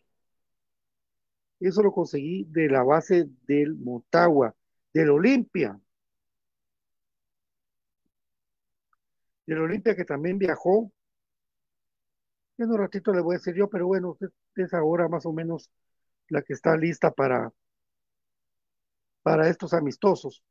Eso 1.61 1.83
lo 1.83 1.93
conseguí 1.93 2.45
de 2.45 2.69
la 2.69 2.83
base 2.83 3.29
del 3.47 3.77
Motagua, 3.77 4.55
del 4.93 5.11
Olimpia. 5.11 5.79
del 9.51 9.63
Olimpia 9.63 9.97
que 9.97 10.05
también 10.05 10.39
viajó. 10.39 10.93
En 12.59 12.71
un 12.71 12.79
ratito 12.79 13.13
le 13.13 13.21
voy 13.21 13.35
a 13.35 13.39
decir 13.39 13.55
yo, 13.55 13.69
pero 13.69 13.87
bueno, 13.87 14.17
es, 14.57 14.75
ahora 14.75 15.09
más 15.09 15.27
o 15.27 15.33
menos 15.33 15.71
la 16.29 16.43
que 16.43 16.53
está 16.53 16.77
lista 16.77 17.11
para, 17.11 17.53
para 19.23 19.49
estos 19.49 19.75
amistosos, 19.75 20.45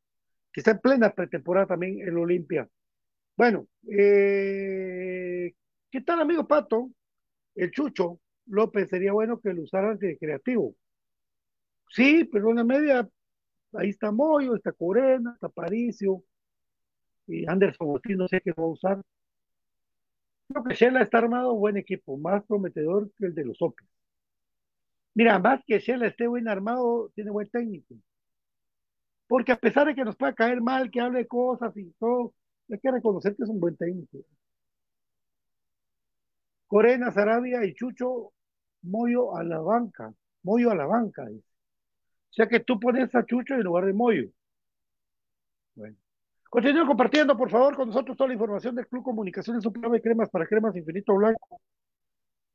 que 0.52 0.60
está 0.60 0.72
en 0.72 0.80
plena 0.80 1.14
pretemporada 1.14 1.68
también 1.68 2.00
el 2.00 2.18
Olimpia. 2.18 2.68
Bueno, 3.36 3.68
eh, 3.90 5.54
¿qué 5.90 6.00
tal 6.02 6.20
amigo 6.20 6.46
Pato? 6.46 6.90
El 7.54 7.70
Chucho 7.70 8.20
López 8.46 8.90
sería 8.90 9.12
bueno 9.12 9.40
que 9.40 9.54
lo 9.54 9.62
usaran 9.62 9.98
de 9.98 10.18
creativo. 10.18 10.74
Sí, 11.90 12.24
pero 12.24 12.50
en 12.50 12.56
la 12.56 12.64
media, 12.64 13.08
ahí 13.74 13.90
está 13.90 14.12
Moyo, 14.12 14.54
está 14.56 14.72
Corena, 14.72 15.32
está 15.34 15.48
Paricio, 15.48 16.22
y 17.26 17.46
Anderson 17.48 17.90
Ortiz 17.90 18.16
no 18.16 18.28
sé 18.28 18.40
qué 18.40 18.52
va 18.52 18.64
a 18.64 18.66
usar. 18.66 19.02
Creo 20.48 20.64
que 20.64 20.74
Shela 20.74 21.02
está 21.02 21.18
armado 21.18 21.54
buen 21.54 21.76
equipo, 21.76 22.16
más 22.18 22.44
prometedor 22.44 23.10
que 23.16 23.26
el 23.26 23.34
de 23.34 23.44
los 23.44 23.62
Opes. 23.62 23.86
Mira, 25.14 25.38
más 25.38 25.62
que 25.66 25.78
Shela 25.78 26.06
esté 26.08 26.26
buen 26.26 26.48
armado, 26.48 27.10
tiene 27.14 27.30
buen 27.30 27.48
técnico. 27.48 27.94
Porque 29.28 29.52
a 29.52 29.56
pesar 29.56 29.86
de 29.86 29.94
que 29.94 30.04
nos 30.04 30.16
pueda 30.16 30.34
caer 30.34 30.60
mal, 30.60 30.90
que 30.90 31.00
hable 31.00 31.26
cosas 31.26 31.76
y 31.76 31.90
todo, 31.98 32.34
hay 32.70 32.78
que 32.80 32.90
reconocer 32.90 33.36
que 33.36 33.44
es 33.44 33.48
un 33.48 33.60
buen 33.60 33.76
técnico. 33.76 34.18
Corena, 36.66 37.12
Sarabia 37.12 37.64
y 37.64 37.74
Chucho, 37.74 38.32
Moyo 38.82 39.36
a 39.36 39.44
la 39.44 39.60
banca. 39.60 40.12
Moyo 40.42 40.70
a 40.70 40.74
la 40.74 40.86
banca. 40.86 41.26
Dice. 41.26 41.49
O 42.30 42.32
sea 42.32 42.46
que 42.46 42.60
tú 42.60 42.78
pones 42.78 43.14
a 43.14 43.24
Chucho 43.24 43.54
en 43.54 43.62
lugar 43.62 43.86
de 43.86 43.92
Moyo. 43.92 44.28
Bueno. 45.74 45.96
Continúen 46.48 46.86
compartiendo, 46.86 47.36
por 47.36 47.50
favor, 47.50 47.76
con 47.76 47.88
nosotros 47.88 48.16
toda 48.16 48.28
la 48.28 48.34
información 48.34 48.74
del 48.74 48.88
Club 48.88 49.04
Comunicaciones, 49.04 49.64
un 49.64 49.72
programa 49.72 49.96
de 49.96 50.02
cremas 50.02 50.30
para 50.30 50.46
cremas 50.46 50.76
infinito 50.76 51.14
blanco, 51.14 51.60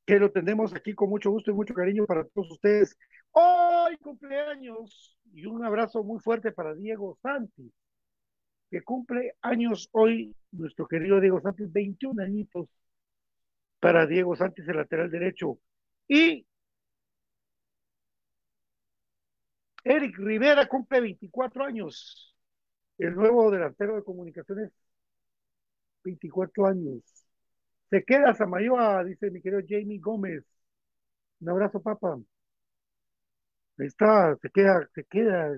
que 0.06 0.20
lo 0.20 0.32
tenemos 0.32 0.74
aquí 0.74 0.94
con 0.94 1.10
mucho 1.10 1.32
gusto 1.32 1.52
y 1.52 1.54
mucho 1.54 1.74
cariño 1.74 2.06
para 2.06 2.26
todos 2.26 2.52
ustedes. 2.52 2.98
Hoy 3.32 3.98
cumpleaños 3.98 5.18
y 5.34 5.46
un 5.46 5.64
abrazo 5.64 6.04
muy 6.04 6.20
fuerte 6.20 6.52
para 6.52 6.74
Diego 6.76 7.18
Santi, 7.22 7.72
que 8.70 8.82
cumple 8.82 9.36
años 9.42 9.90
hoy, 9.94 10.36
nuestro 10.52 10.88
querido 10.88 11.22
Diego 11.22 11.40
Santi, 11.42 11.64
21 11.66 12.22
añitos 12.22 12.68
para 13.80 14.06
Diego 14.06 14.36
Santos, 14.36 14.68
el 14.68 14.78
lateral 14.78 15.10
derecho. 15.10 15.58
Y 16.08 16.46
Eric 19.86 20.18
Rivera 20.18 20.68
cumple 20.68 21.00
24 21.02 21.64
años. 21.64 22.36
El 22.98 23.16
nuevo 23.16 23.52
delantero 23.52 23.96
de 23.96 24.04
comunicaciones, 24.04 24.72
24 26.04 26.66
años. 26.68 27.02
Se 27.90 28.04
queda 28.04 28.34
Samayoa, 28.34 29.04
dice 29.04 29.32
mi 29.32 29.42
querido 29.42 29.62
Jamie 29.68 30.00
Gómez. 30.00 30.44
Un 31.42 31.50
abrazo, 31.50 31.82
papá. 31.82 32.18
Ahí 33.78 33.88
está, 33.88 34.36
se 34.42 34.50
queda, 34.50 34.90
se 34.94 35.04
queda, 35.06 35.56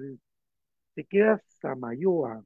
se 0.95 1.05
queda 1.05 1.41
Samayoa. 1.61 2.43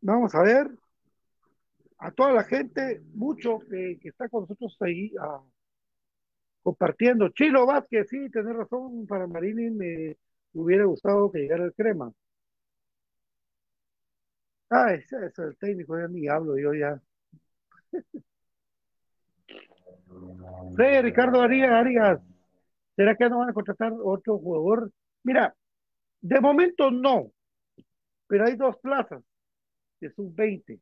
Vamos 0.00 0.34
a 0.34 0.42
ver 0.42 0.68
a 1.98 2.10
toda 2.12 2.32
la 2.32 2.44
gente, 2.44 3.00
mucho 3.14 3.58
que, 3.60 3.98
que 4.00 4.08
está 4.08 4.28
con 4.28 4.42
nosotros 4.42 4.76
ahí 4.80 5.12
ah, 5.20 5.42
compartiendo. 6.68 7.30
Chilo 7.30 7.64
Vázquez, 7.66 8.08
sí, 8.10 8.28
tenés 8.30 8.54
razón, 8.54 9.06
para 9.06 9.26
Marini 9.26 9.70
me 9.70 10.16
hubiera 10.52 10.84
gustado 10.84 11.30
que 11.30 11.38
llegara 11.40 11.64
el 11.64 11.72
crema. 11.72 12.12
Ah, 14.70 14.92
ese 14.92 15.16
es 15.26 15.38
el 15.38 15.56
técnico, 15.56 15.98
ya 15.98 16.08
ni 16.08 16.28
hablo 16.28 16.58
yo 16.58 16.74
ya. 16.74 17.00
Sí, 20.76 21.02
Ricardo 21.02 21.40
Arias, 21.42 21.70
Arias, 21.70 22.20
¿será 22.96 23.14
que 23.14 23.28
no 23.28 23.38
van 23.38 23.50
a 23.50 23.52
contratar 23.52 23.92
otro 24.02 24.38
jugador? 24.38 24.90
Mira, 25.22 25.54
de 26.20 26.40
momento 26.40 26.90
no, 26.90 27.30
pero 28.26 28.46
hay 28.46 28.56
dos 28.56 28.76
plazas 28.78 29.22
de 30.00 30.10
sub-20 30.10 30.80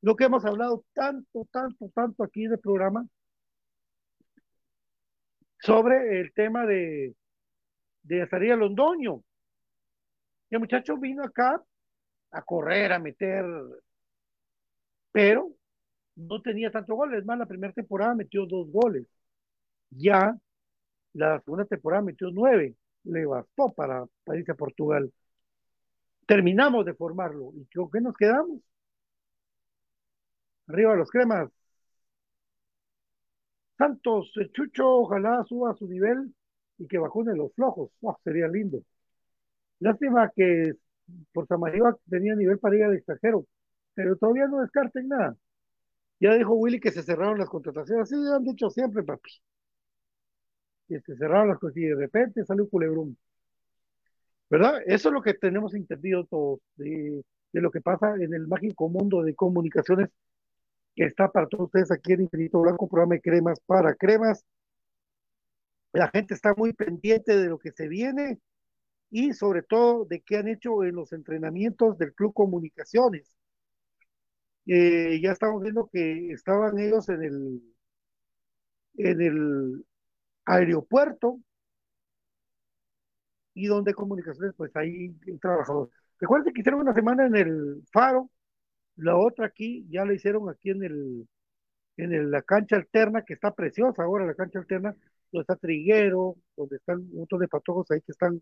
lo 0.00 0.16
que 0.16 0.24
hemos 0.24 0.44
hablado 0.44 0.84
tanto, 0.94 1.46
tanto, 1.50 1.90
tanto 1.94 2.22
aquí 2.22 2.44
en 2.44 2.52
el 2.52 2.58
programa 2.58 3.06
sobre 5.60 6.20
el 6.20 6.32
tema 6.32 6.66
de, 6.66 7.14
de 8.02 8.22
Azaría 8.22 8.56
Londoño. 8.56 9.22
El 10.50 10.60
muchacho 10.60 10.96
vino 10.96 11.24
acá 11.24 11.62
a 12.30 12.42
correr, 12.42 12.92
a 12.92 12.98
meter, 12.98 13.44
pero 15.12 15.52
no 16.16 16.42
tenía 16.42 16.70
tantos 16.70 16.96
goles. 16.96 17.20
Es 17.20 17.26
más, 17.26 17.38
la 17.38 17.46
primera 17.46 17.72
temporada 17.72 18.14
metió 18.14 18.46
dos 18.46 18.70
goles. 18.70 19.06
Ya 19.90 20.36
la 21.14 21.40
segunda 21.40 21.64
temporada 21.66 22.02
metió 22.02 22.30
nueve. 22.30 22.76
Le 23.04 23.26
bastó 23.26 23.72
para, 23.72 24.06
para 24.24 24.38
irse 24.38 24.52
a 24.52 24.54
Portugal. 24.56 25.12
Terminamos 26.26 26.84
de 26.86 26.94
formarlo. 26.94 27.52
¿Y 27.56 27.64
con 27.74 27.90
qué 27.90 28.00
nos 28.00 28.14
quedamos? 28.16 28.60
Arriba 30.68 30.94
los 30.94 31.10
cremas. 31.10 31.50
Santos, 33.78 34.32
el 34.36 34.50
Chucho, 34.52 34.88
ojalá 34.88 35.44
suba 35.44 35.74
su 35.74 35.86
nivel 35.86 36.34
y 36.78 36.88
que 36.88 36.98
vacune 36.98 37.36
los 37.36 37.54
flojos. 37.54 37.90
Oh, 38.02 38.18
sería 38.24 38.48
lindo. 38.48 38.82
Lástima 39.80 40.30
que 40.34 40.74
por 41.32 41.46
Samayoa 41.46 41.96
tenía 42.10 42.34
nivel 42.34 42.58
para 42.58 42.76
ir 42.76 42.84
al 42.84 42.96
extranjero, 42.96 43.46
pero 43.94 44.16
todavía 44.16 44.48
no 44.48 44.60
descarten 44.60 45.08
nada. 45.08 45.36
Ya 46.20 46.34
dijo 46.34 46.54
Willy 46.54 46.80
que 46.80 46.90
se 46.90 47.02
cerraron 47.04 47.38
las 47.38 47.48
contrataciones. 47.48 48.08
Sí, 48.08 48.16
han 48.16 48.44
dicho 48.44 48.68
siempre, 48.70 49.04
papi. 49.04 49.30
Que 50.88 51.00
se 51.00 51.16
cerraron 51.16 51.48
las 51.48 51.58
cosas 51.58 51.76
y 51.76 51.82
de 51.86 51.94
repente 51.94 52.44
salió 52.44 52.68
culebrón. 52.68 53.16
¿Verdad? 54.50 54.80
Eso 54.86 55.08
es 55.10 55.12
lo 55.12 55.22
que 55.22 55.34
tenemos 55.34 55.74
entendido 55.74 56.24
todos 56.24 56.60
de 56.76 57.22
lo 57.52 57.70
que 57.70 57.80
pasa 57.80 58.14
en 58.16 58.34
el 58.34 58.48
mágico 58.48 58.88
mundo 58.88 59.22
de 59.22 59.34
comunicaciones 59.34 60.08
que 60.98 61.04
está 61.04 61.30
para 61.30 61.46
todos 61.46 61.66
ustedes 61.66 61.92
aquí 61.92 62.12
en 62.12 62.22
Infinito 62.22 62.60
Blanco, 62.60 62.88
programa 62.88 63.14
de 63.14 63.20
cremas 63.20 63.60
para 63.60 63.94
cremas. 63.94 64.44
La 65.92 66.08
gente 66.08 66.34
está 66.34 66.54
muy 66.56 66.72
pendiente 66.72 67.36
de 67.36 67.48
lo 67.48 67.58
que 67.60 67.70
se 67.70 67.86
viene 67.86 68.40
y 69.08 69.32
sobre 69.32 69.62
todo 69.62 70.06
de 70.06 70.20
qué 70.22 70.38
han 70.38 70.48
hecho 70.48 70.82
en 70.82 70.96
los 70.96 71.12
entrenamientos 71.12 71.98
del 71.98 72.12
Club 72.14 72.34
Comunicaciones. 72.34 73.32
Eh, 74.66 75.20
ya 75.22 75.30
estamos 75.30 75.62
viendo 75.62 75.88
que 75.92 76.32
estaban 76.32 76.76
ellos 76.80 77.08
en 77.10 77.22
el, 77.22 77.62
en 78.96 79.20
el 79.20 79.86
aeropuerto 80.46 81.38
y 83.54 83.66
donde 83.68 83.94
comunicaciones, 83.94 84.52
pues 84.56 84.74
ahí 84.74 85.16
el 85.28 85.38
trabajador. 85.38 85.90
Recuerden 86.18 86.52
que 86.52 86.60
hicieron 86.60 86.80
una 86.80 86.92
semana 86.92 87.26
en 87.26 87.36
el 87.36 87.84
Faro, 87.92 88.30
la 88.98 89.16
otra 89.18 89.46
aquí, 89.48 89.86
ya 89.90 90.06
la 90.06 90.14
hicieron 90.14 90.50
aquí 90.50 90.70
en 90.70 90.84
el, 90.84 91.28
en 91.96 92.12
el- 92.14 92.30
la 92.30 92.42
cancha 92.42 92.76
alterna, 92.76 93.22
que 93.24 93.34
está 93.34 93.52
preciosa 93.54 94.02
ahora 94.04 94.26
la 94.26 94.34
cancha 94.34 94.58
alterna, 94.60 94.94
donde 95.32 95.42
está 95.42 95.56
Triguero, 95.56 96.36
donde 96.56 96.76
están 96.76 96.98
un 97.00 97.16
montón 97.18 97.40
de 97.40 97.48
patojos 97.48 97.90
ahí 97.90 98.00
que 98.02 98.12
están 98.12 98.36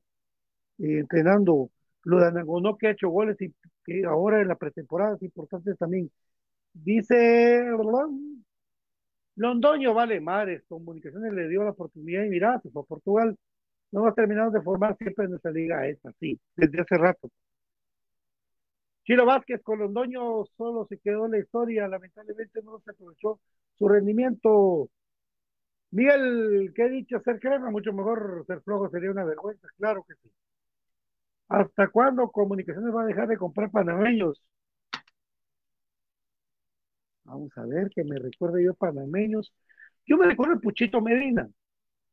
eh, 0.78 1.00
entrenando. 1.00 1.70
Lo 2.04 2.18
de 2.20 2.26
Anagonó 2.28 2.76
que 2.78 2.88
ha 2.88 2.90
hecho 2.92 3.08
goles 3.10 3.40
y 3.42 3.54
que 3.84 4.04
ahora 4.06 4.40
en 4.42 4.48
la 4.48 4.56
pretemporada 4.56 5.16
es 5.16 5.22
importante 5.22 5.74
también. 5.76 6.10
Dice 6.74 7.64
Londoño, 9.36 9.94
vale, 9.94 10.20
Mares, 10.20 10.64
Comunicaciones 10.68 11.32
le 11.32 11.48
dio 11.48 11.62
la 11.64 11.70
oportunidad 11.70 12.24
y 12.24 12.28
mira, 12.30 12.58
se 12.60 12.70
fue 12.70 12.82
a 12.82 12.84
Portugal. 12.86 13.36
No 13.92 14.02
va 14.02 14.14
terminado 14.14 14.50
de 14.52 14.62
formar 14.62 14.96
siempre 14.98 15.24
en 15.26 15.32
nuestra 15.32 15.50
liga 15.52 15.86
esta, 15.88 16.12
sí, 16.20 16.38
desde 16.56 16.80
hace 16.82 16.96
rato. 16.98 17.30
Chilo 19.06 19.24
Vázquez 19.24 19.62
con 19.62 19.78
Londoño 19.78 20.44
solo 20.56 20.86
se 20.88 20.98
quedó 20.98 21.26
en 21.26 21.32
la 21.32 21.38
historia, 21.38 21.88
lamentablemente 21.88 22.60
no 22.62 22.80
se 22.80 22.90
aprovechó 22.90 23.40
su 23.78 23.88
rendimiento. 23.88 24.90
Miguel, 25.90 26.72
¿qué 26.74 26.84
he 26.84 26.90
dicho? 26.90 27.20
Ser 27.20 27.40
crema, 27.40 27.70
mucho 27.70 27.92
mejor 27.92 28.44
ser 28.46 28.60
flojo 28.62 28.88
sería 28.90 29.10
una 29.10 29.24
vergüenza, 29.24 29.68
claro 29.78 30.04
que 30.06 30.14
sí. 30.22 30.30
¿Hasta 31.48 31.88
cuándo 31.88 32.30
Comunicaciones 32.30 32.94
va 32.94 33.02
a 33.02 33.06
dejar 33.06 33.28
de 33.28 33.36
comprar 33.36 33.70
panameños? 33.70 34.40
Vamos 37.24 37.50
a 37.56 37.66
ver, 37.66 37.90
que 37.90 38.04
me 38.04 38.18
recuerde 38.18 38.64
yo 38.64 38.74
panameños. 38.74 39.52
Yo 40.06 40.16
me 40.16 40.26
recuerdo 40.26 40.54
el 40.54 40.60
Puchito 40.60 41.00
Medina, 41.00 41.48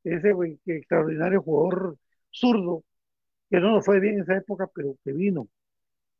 ese 0.03 0.33
extraordinario 0.65 1.41
jugador 1.43 1.97
zurdo, 2.31 2.83
que 3.49 3.59
no 3.59 3.71
nos 3.73 3.85
fue 3.85 3.99
bien 3.99 4.15
en 4.15 4.21
esa 4.23 4.37
época, 4.37 4.67
pero 4.73 4.95
que 5.03 5.13
vino. 5.13 5.47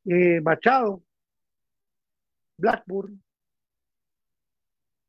Eh, 0.06 0.42
Machado, 0.42 1.02
Blackburn. 2.58 3.22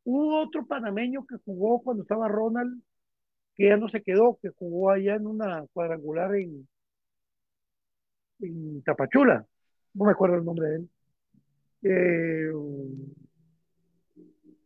Hubo 0.04 0.42
otro 0.42 0.66
panameño 0.66 1.24
que 1.26 1.36
jugó 1.44 1.80
cuando 1.82 2.02
estaba 2.02 2.28
Ronald, 2.28 2.82
que 3.54 3.68
ya 3.68 3.76
no 3.76 3.88
se 3.88 4.02
quedó, 4.02 4.38
que 4.40 4.50
jugó 4.50 4.90
allá 4.90 5.14
en 5.16 5.26
una 5.26 5.64
cuadrangular 5.72 6.34
en, 6.36 6.68
Tapachula. 8.84 9.46
no 9.94 10.04
me 10.04 10.12
acuerdo 10.12 10.36
el 10.36 10.44
nombre 10.44 10.68
de 10.68 10.76
él. 10.76 10.90
Eh, 11.82 12.52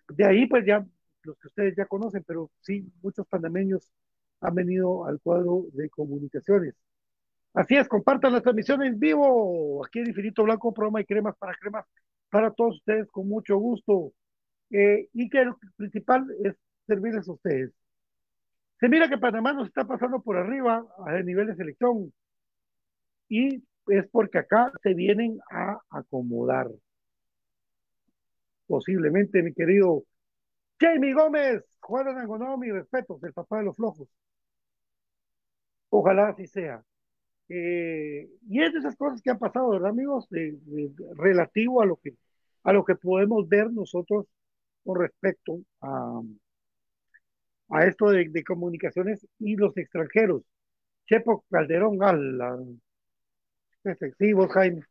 de 0.08 0.26
ahí, 0.26 0.46
pues 0.46 0.64
ya, 0.66 0.84
los 1.22 1.38
que 1.38 1.48
ustedes 1.48 1.76
ya 1.76 1.86
conocen, 1.86 2.24
pero 2.26 2.50
sí, 2.60 2.90
muchos 3.02 3.26
panameños 3.28 3.92
han 4.40 4.54
venido 4.54 5.06
al 5.06 5.20
cuadro 5.20 5.66
de 5.72 5.88
comunicaciones. 5.90 6.74
Así 7.58 7.74
es, 7.74 7.88
compartan 7.88 8.32
la 8.32 8.40
transmisión 8.40 8.84
en 8.84 9.00
vivo, 9.00 9.84
aquí 9.84 9.98
en 9.98 10.06
Infinito 10.06 10.44
Blanco, 10.44 10.72
programa 10.72 11.00
y 11.00 11.04
cremas 11.04 11.36
para 11.36 11.56
cremas, 11.56 11.84
para 12.30 12.52
todos 12.52 12.76
ustedes 12.76 13.08
con 13.10 13.28
mucho 13.28 13.56
gusto. 13.56 14.12
Eh, 14.70 15.08
y 15.12 15.28
que 15.28 15.44
lo 15.44 15.58
principal 15.74 16.24
es 16.44 16.54
servirles 16.86 17.28
a 17.28 17.32
ustedes. 17.32 17.72
Se 18.78 18.88
mira 18.88 19.08
que 19.08 19.18
Panamá 19.18 19.54
nos 19.54 19.66
está 19.66 19.84
pasando 19.84 20.20
por 20.22 20.36
arriba 20.36 20.86
a 21.04 21.20
nivel 21.22 21.48
de 21.48 21.56
selección 21.56 22.12
y 23.28 23.64
es 23.88 24.06
porque 24.12 24.38
acá 24.38 24.70
se 24.80 24.94
vienen 24.94 25.40
a 25.50 25.80
acomodar. 25.90 26.68
Posiblemente, 28.68 29.42
mi 29.42 29.52
querido 29.52 30.04
Jamie 30.78 31.12
Gómez, 31.12 31.64
Juan 31.80 32.06
Angonó, 32.06 32.56
mi 32.56 32.70
respeto, 32.70 33.18
el 33.20 33.32
papá 33.32 33.58
de 33.58 33.64
los 33.64 33.74
flojos. 33.74 34.08
Ojalá 35.90 36.28
así 36.28 36.46
sea. 36.46 36.84
Eh, 37.48 38.28
y 38.48 38.62
es 38.62 38.72
de 38.72 38.80
esas 38.80 38.96
cosas 38.96 39.22
que 39.22 39.30
han 39.30 39.38
pasado, 39.38 39.70
¿verdad, 39.70 39.90
amigos? 39.90 40.28
Relativo 41.16 41.82
a 41.82 41.86
lo 41.86 41.96
que 41.96 42.14
a 42.64 42.72
lo 42.72 42.84
que 42.84 42.96
podemos 42.96 43.48
ver 43.48 43.72
nosotros 43.72 44.26
con 44.84 45.00
respecto 45.00 45.60
a, 45.80 46.20
a 47.70 47.86
esto 47.86 48.10
de, 48.10 48.28
de 48.28 48.44
comunicaciones 48.44 49.26
y 49.38 49.56
los 49.56 49.76
extranjeros. 49.76 50.42
Chepo 51.06 51.44
Calderón, 51.50 52.02
ala, 52.02 52.58
efectivo, 53.84 54.48
Jaime. 54.48 54.82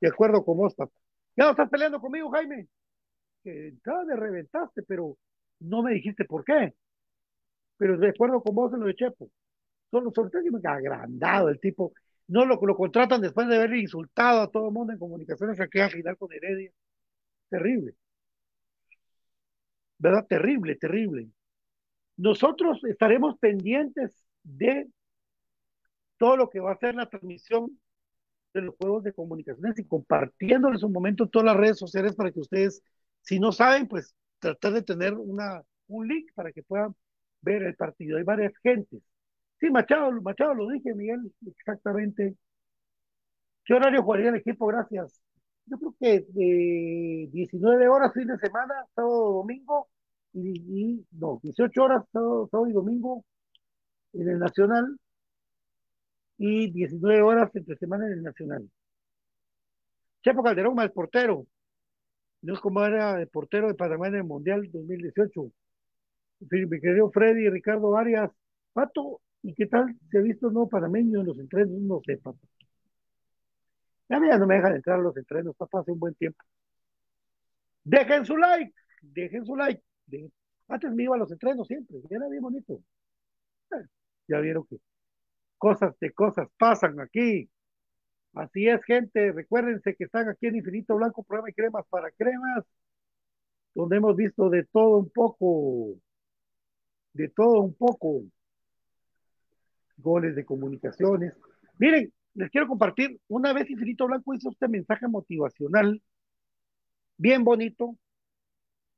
De 0.00 0.08
acuerdo 0.08 0.44
con 0.44 0.58
vos, 0.58 0.74
papá. 0.74 0.92
Ya 1.36 1.44
no 1.44 1.50
estás 1.52 1.70
peleando 1.70 2.00
conmigo, 2.00 2.30
Jaime. 2.30 2.68
Que 3.44 3.68
entrada 3.68 4.04
me 4.04 4.16
reventaste, 4.16 4.82
pero 4.84 5.16
no 5.60 5.82
me 5.82 5.94
dijiste 5.94 6.24
por 6.24 6.44
qué. 6.44 6.74
Pero 7.76 7.98
de 7.98 8.08
acuerdo 8.08 8.42
con 8.42 8.54
vos 8.54 8.72
en 8.72 8.80
lo 8.80 8.86
de 8.86 8.94
Chepo. 8.94 9.30
Que 9.92 10.50
me 10.50 10.60
ha 10.64 10.72
agrandado 10.74 11.48
el 11.50 11.60
tipo. 11.60 11.92
No 12.28 12.46
lo, 12.46 12.58
lo 12.64 12.76
contratan 12.76 13.20
después 13.20 13.46
de 13.48 13.56
haber 13.56 13.76
insultado 13.76 14.42
a 14.42 14.50
todo 14.50 14.68
el 14.68 14.72
mundo 14.74 14.92
en 14.92 14.98
comunicaciones 14.98 15.60
aquí 15.60 15.80
al 15.80 15.90
final 15.90 16.16
con 16.16 16.32
Heredia. 16.32 16.72
Terrible. 17.50 17.94
¿Verdad? 19.98 20.26
Terrible, 20.28 20.76
terrible. 20.76 21.28
Nosotros 22.16 22.82
estaremos 22.84 23.38
pendientes 23.38 24.24
de 24.42 24.88
todo 26.16 26.36
lo 26.36 26.50
que 26.50 26.60
va 26.60 26.72
a 26.72 26.78
ser 26.78 26.94
la 26.94 27.08
transmisión 27.08 27.78
de 28.54 28.62
los 28.62 28.76
juegos 28.76 29.04
de 29.04 29.12
comunicaciones 29.12 29.78
y 29.78 29.84
compartiendo 29.84 30.68
en 30.68 30.78
su 30.78 30.88
momento 30.88 31.28
todas 31.28 31.46
las 31.46 31.56
redes 31.56 31.78
sociales 31.78 32.14
para 32.14 32.30
que 32.32 32.40
ustedes, 32.40 32.82
si 33.22 33.40
no 33.40 33.52
saben, 33.52 33.88
pues 33.88 34.14
tratar 34.38 34.72
de 34.74 34.82
tener 34.82 35.14
una, 35.14 35.62
un 35.88 36.08
link 36.08 36.30
para 36.34 36.52
que 36.52 36.62
puedan 36.62 36.94
ver 37.40 37.62
el 37.62 37.76
partido. 37.76 38.18
Hay 38.18 38.24
varias 38.24 38.52
gentes. 38.62 39.02
Sí, 39.62 39.70
Machado, 39.70 40.10
Machado 40.22 40.54
lo 40.54 40.68
dije, 40.68 40.92
Miguel, 40.92 41.32
exactamente. 41.46 42.34
¿Qué 43.64 43.74
horario 43.74 44.02
jugaría 44.02 44.30
el 44.30 44.34
equipo? 44.36 44.66
Gracias. 44.66 45.22
Yo 45.66 45.78
creo 45.78 45.94
que 46.00 46.26
de 46.30 47.28
19 47.32 47.88
horas 47.88 48.12
fin 48.12 48.26
de 48.26 48.36
semana, 48.38 48.74
sábado, 48.96 49.34
domingo, 49.34 49.88
y, 50.32 50.50
y 50.96 51.06
no, 51.12 51.38
18 51.40 51.80
horas, 51.80 52.04
sábado, 52.12 52.48
sábado 52.50 52.70
y 52.70 52.72
domingo 52.72 53.24
en 54.14 54.30
el 54.30 54.40
Nacional, 54.40 54.98
y 56.38 56.72
19 56.72 57.22
horas 57.22 57.54
entre 57.54 57.76
semana 57.76 58.06
en 58.08 58.14
el 58.14 58.22
Nacional. 58.24 58.68
Chepo 60.24 60.42
Calderón, 60.42 60.80
el 60.80 60.90
portero. 60.90 61.46
No 62.40 62.54
es 62.54 62.58
como 62.58 62.84
era 62.84 63.20
el 63.20 63.28
portero 63.28 63.68
de 63.68 63.74
Panamá 63.74 64.08
en 64.08 64.16
el 64.16 64.24
Mundial 64.24 64.68
2018. 64.72 65.52
Mi 66.40 66.80
querido 66.80 67.12
Freddy, 67.12 67.48
Ricardo 67.48 67.96
Arias, 67.96 68.32
Pato, 68.72 69.20
¿y 69.42 69.54
qué 69.54 69.66
tal? 69.66 69.96
¿Se 70.10 70.18
ha 70.18 70.20
visto 70.22 70.50
no 70.50 70.68
panameño 70.68 71.20
en 71.20 71.26
los 71.26 71.38
entrenos? 71.38 71.78
No 71.80 72.00
sé, 72.04 72.16
papá. 72.18 72.38
Ya, 74.08 74.20
ya 74.26 74.38
no 74.38 74.46
me 74.46 74.56
dejan 74.56 74.76
entrar 74.76 74.98
a 74.98 75.02
los 75.02 75.16
entrenos, 75.16 75.56
papá, 75.56 75.80
hace 75.80 75.92
un 75.92 75.98
buen 75.98 76.14
tiempo. 76.14 76.44
Dejen 77.84 78.24
su 78.26 78.36
like, 78.36 78.72
dejen 79.00 79.44
su 79.44 79.56
like. 79.56 79.82
Antes 80.68 80.92
me 80.92 81.04
iba 81.04 81.16
a 81.16 81.18
los 81.18 81.32
entrenos 81.32 81.66
siempre, 81.66 81.98
ya 82.08 82.16
era 82.16 82.28
bien 82.28 82.42
bonito. 82.42 82.82
Ya 84.28 84.38
vieron 84.40 84.64
que 84.66 84.76
cosas 85.58 85.98
de 86.00 86.12
cosas 86.12 86.48
pasan 86.58 87.00
aquí. 87.00 87.48
Así 88.34 88.68
es, 88.68 88.82
gente. 88.84 89.32
Recuérdense 89.32 89.94
que 89.94 90.04
están 90.04 90.28
aquí 90.28 90.46
en 90.46 90.56
Infinito 90.56 90.96
Blanco, 90.96 91.22
programa 91.22 91.46
de 91.48 91.54
cremas 91.54 91.86
para 91.88 92.10
cremas, 92.12 92.64
donde 93.74 93.96
hemos 93.96 94.16
visto 94.16 94.48
de 94.50 94.64
todo 94.64 94.98
un 94.98 95.10
poco, 95.10 95.94
de 97.14 97.28
todo 97.28 97.60
un 97.60 97.74
poco, 97.74 98.22
goles 100.02 100.34
de 100.34 100.44
comunicaciones. 100.44 101.34
Miren, 101.78 102.12
les 102.34 102.50
quiero 102.50 102.68
compartir, 102.68 103.18
una 103.28 103.52
vez 103.52 103.70
Infinito 103.70 104.06
Blanco 104.06 104.34
hizo 104.34 104.50
este 104.50 104.68
mensaje 104.68 105.08
motivacional, 105.08 106.02
bien 107.16 107.44
bonito, 107.44 107.96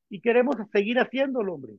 y 0.09 0.21
queremos 0.21 0.57
seguir 0.73 0.99
haciéndolo, 0.99 1.55
hombre, 1.55 1.75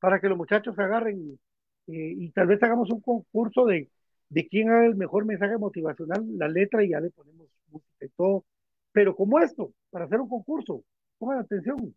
para 0.00 0.20
que 0.20 0.28
los 0.28 0.38
muchachos 0.38 0.74
se 0.76 0.82
agarren 0.82 1.38
eh, 1.86 2.14
y 2.16 2.30
tal 2.30 2.46
vez 2.46 2.62
hagamos 2.62 2.90
un 2.90 3.00
concurso 3.00 3.66
de 3.66 3.90
de 4.28 4.48
quién 4.48 4.70
haga 4.70 4.86
el 4.86 4.96
mejor 4.96 5.24
mensaje 5.26 5.56
motivacional, 5.58 6.26
la 6.36 6.48
letra 6.48 6.82
y 6.84 6.90
ya 6.90 7.00
le 7.00 7.10
ponemos 7.10 7.48
música 7.68 8.04
y 8.04 8.08
todo. 8.10 8.44
Pero 8.92 9.14
como 9.14 9.38
esto, 9.40 9.72
para 9.90 10.06
hacer 10.06 10.20
un 10.20 10.28
concurso, 10.28 10.84
pongan 11.18 11.38
atención. 11.38 11.94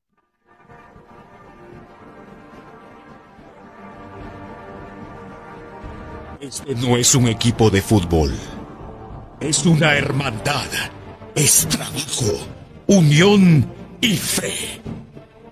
Este 6.40 6.76
no 6.76 6.98
es 6.98 7.16
un 7.16 7.28
equipo 7.28 7.72
de 7.72 7.82
fútbol. 7.82 8.32
Es 9.40 9.66
una 9.66 9.96
hermandad. 9.96 10.68
Es 11.34 11.68
trabajo, 11.68 12.48
unión 12.86 13.68
y 14.02 14.18
fe. 14.18 14.82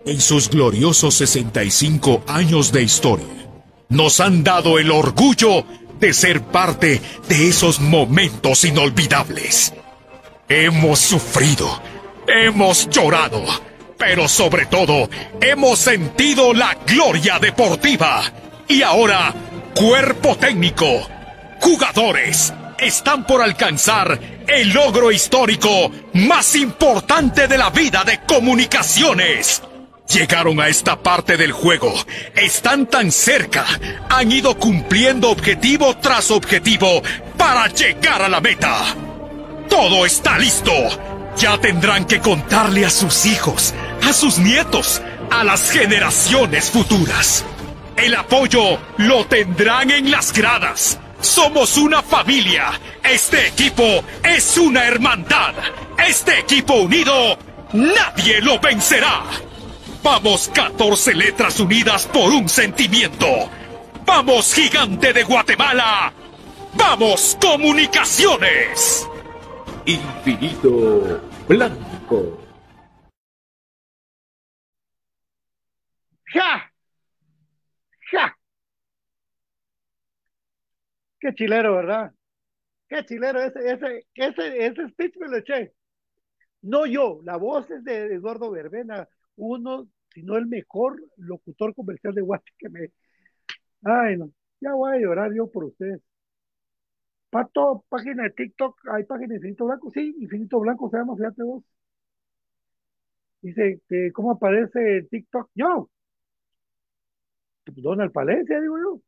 En 0.06 0.22
sus 0.22 0.48
gloriosos 0.48 1.16
65 1.16 2.24
años 2.28 2.72
de 2.72 2.84
historia, 2.84 3.26
nos 3.90 4.20
han 4.20 4.44
dado 4.44 4.78
el 4.78 4.92
orgullo 4.92 5.66
de 6.00 6.14
ser 6.14 6.44
parte 6.44 7.02
de 7.28 7.48
esos 7.48 7.80
momentos 7.80 8.64
inolvidables. 8.64 9.74
Hemos 10.48 11.00
sufrido, 11.00 11.82
hemos 12.28 12.88
llorado, 12.92 13.44
pero 13.98 14.28
sobre 14.28 14.68
todo 14.68 15.10
hemos 15.42 15.80
sentido 15.80 16.54
la 16.54 16.76
gloria 16.86 17.40
deportiva. 17.40 18.22
Y 18.68 18.84
ahora, 18.84 19.34
cuerpo 19.76 20.38
técnico, 20.38 20.86
jugadores, 21.60 22.54
están 22.80 23.26
por 23.28 23.42
alcanzar 23.42 24.18
el 24.48 24.70
logro 24.70 25.12
histórico 25.12 25.92
más 26.14 26.56
importante 26.56 27.48
de 27.48 27.58
la 27.58 27.70
vida 27.72 28.06
de 28.06 28.22
comunicaciones. 28.22 29.62
Llegaron 30.08 30.62
a 30.62 30.70
esta 30.70 30.96
parte 30.96 31.36
del 31.36 31.52
juego. 31.52 31.94
Están 32.36 32.86
tan 32.86 33.12
cerca. 33.12 33.66
Han 34.10 34.32
ido 34.32 34.58
cumpliendo 34.58 35.30
objetivo 35.30 35.98
tras 35.98 36.32
objetivo 36.32 37.02
para 37.38 37.68
llegar 37.68 38.22
a 38.22 38.30
la 38.30 38.40
meta. 38.40 38.96
Todo 39.68 40.06
está 40.06 40.38
listo. 40.38 40.72
Ya 41.38 41.58
tendrán 41.58 42.06
que 42.06 42.22
contarle 42.22 42.86
a 42.86 42.90
sus 42.90 43.26
hijos, 43.26 43.74
a 44.08 44.14
sus 44.14 44.38
nietos, 44.38 45.02
a 45.32 45.44
las 45.44 45.70
generaciones 45.72 46.70
futuras. 46.70 47.44
El 47.98 48.14
apoyo 48.16 48.78
lo 48.98 49.26
tendrán 49.26 49.90
en 49.92 50.12
las 50.12 50.34
gradas. 50.34 51.00
Somos 51.22 51.78
una 51.78 52.02
familia. 52.02 52.80
Este 53.04 53.48
equipo 53.48 54.04
es 54.24 54.58
una 54.58 54.86
hermandad. 54.86 55.54
Este 55.98 56.40
equipo 56.40 56.74
unido, 56.74 57.38
nadie 57.74 58.42
lo 58.42 58.60
vencerá. 58.60 59.24
Vamos 60.04 60.52
14 60.54 61.16
letras 61.16 61.60
unidas 61.60 62.06
por 62.08 62.32
un 62.32 62.48
sentimiento. 62.50 63.50
Vamos 64.06 64.54
gigante 64.54 65.14
de 65.14 65.24
Guatemala. 65.24 66.14
Vamos 66.74 67.38
comunicaciones. 67.42 69.08
Infinito 69.86 71.22
Blanco. 71.48 72.40
¡Ja! 76.26 76.75
¡Ja! 78.12 78.36
Qué 81.20 81.34
chilero, 81.34 81.76
¿verdad? 81.76 82.12
Qué 82.90 83.06
chilero. 83.06 83.42
Ese, 83.44 83.60
ese, 83.72 84.08
ese, 84.16 84.68
ese 84.68 84.90
speech 84.90 85.18
me 85.20 85.30
lo 85.30 85.38
eché. 85.38 85.74
No 86.62 86.86
yo, 86.86 87.22
la 87.24 87.38
voz 87.38 87.70
es 87.72 87.84
de 87.84 88.16
Eduardo 88.16 88.52
Verbena, 88.52 89.08
uno 89.38 89.88
sino 90.14 90.38
el 90.38 90.48
mejor 90.48 91.02
locutor 91.18 91.76
comercial 91.76 92.16
de 92.16 92.22
Guate 92.22 92.52
que 92.60 92.70
me... 92.70 92.92
Ay, 93.84 94.18
no, 94.18 94.32
ya 94.62 94.74
voy 94.74 94.96
a 94.98 95.00
llorar 95.00 95.34
yo 95.34 95.50
por 95.52 95.66
ustedes. 95.66 96.02
Pato, 97.30 97.86
página 97.90 98.24
de 98.24 98.32
TikTok, 98.32 98.80
hay 98.92 99.04
página 99.04 99.28
de 99.30 99.36
Infinito 99.36 99.66
Blanco, 99.66 99.92
sí, 99.92 100.16
Infinito 100.20 100.60
Blanco 100.60 100.90
se 100.90 100.98
llama, 100.98 101.16
fíjate 101.16 101.44
vos. 101.44 101.64
Dice 103.42 103.80
que 103.88 104.12
cómo 104.12 104.32
aparece 104.32 105.04
TikTok, 105.10 105.50
yo. 105.56 105.90
Donald 107.66 108.12
Palencia, 108.12 108.60
digo 108.62 108.78
yo. 108.78 109.02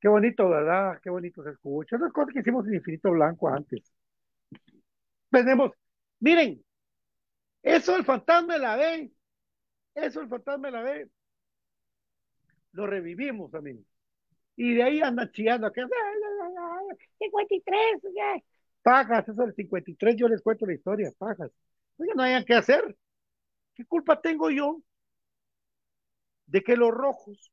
Qué 0.00 0.08
bonito, 0.08 0.48
¿verdad? 0.48 1.00
Qué 1.02 1.10
bonito 1.10 1.42
se 1.42 1.50
escucha. 1.50 1.96
Esas 1.96 2.12
cosas 2.12 2.32
que 2.32 2.40
hicimos 2.40 2.66
en 2.66 2.74
Infinito 2.74 3.10
Blanco 3.10 3.48
antes. 3.48 3.92
Tenemos, 5.30 5.72
miren, 6.20 6.62
eso 7.62 7.96
el 7.96 8.04
fantasma 8.04 8.54
de 8.54 8.60
la 8.60 8.76
B, 8.76 9.12
eso 9.94 10.20
el 10.20 10.28
fantasma 10.28 10.68
de 10.68 10.72
la 10.72 10.82
B, 10.82 11.10
lo 12.72 12.86
revivimos, 12.86 13.52
amigos. 13.54 13.84
Y 14.54 14.74
de 14.74 14.82
ahí 14.82 15.00
andan 15.00 15.30
chillando, 15.32 15.72
que 15.72 15.82
53, 17.18 18.02
ya. 18.14 18.42
Pajas, 18.82 19.28
eso 19.28 19.42
del 19.42 19.54
53, 19.54 20.16
yo 20.16 20.28
les 20.28 20.40
cuento 20.42 20.64
la 20.64 20.74
historia, 20.74 21.10
pajas. 21.18 21.50
Oiga, 21.98 22.14
no 22.14 22.22
hayan 22.22 22.44
que 22.44 22.54
hacer. 22.54 22.96
¿Qué 23.74 23.84
culpa 23.84 24.20
tengo 24.20 24.50
yo 24.50 24.80
de 26.46 26.62
que 26.62 26.76
los 26.76 26.90
rojos 26.90 27.52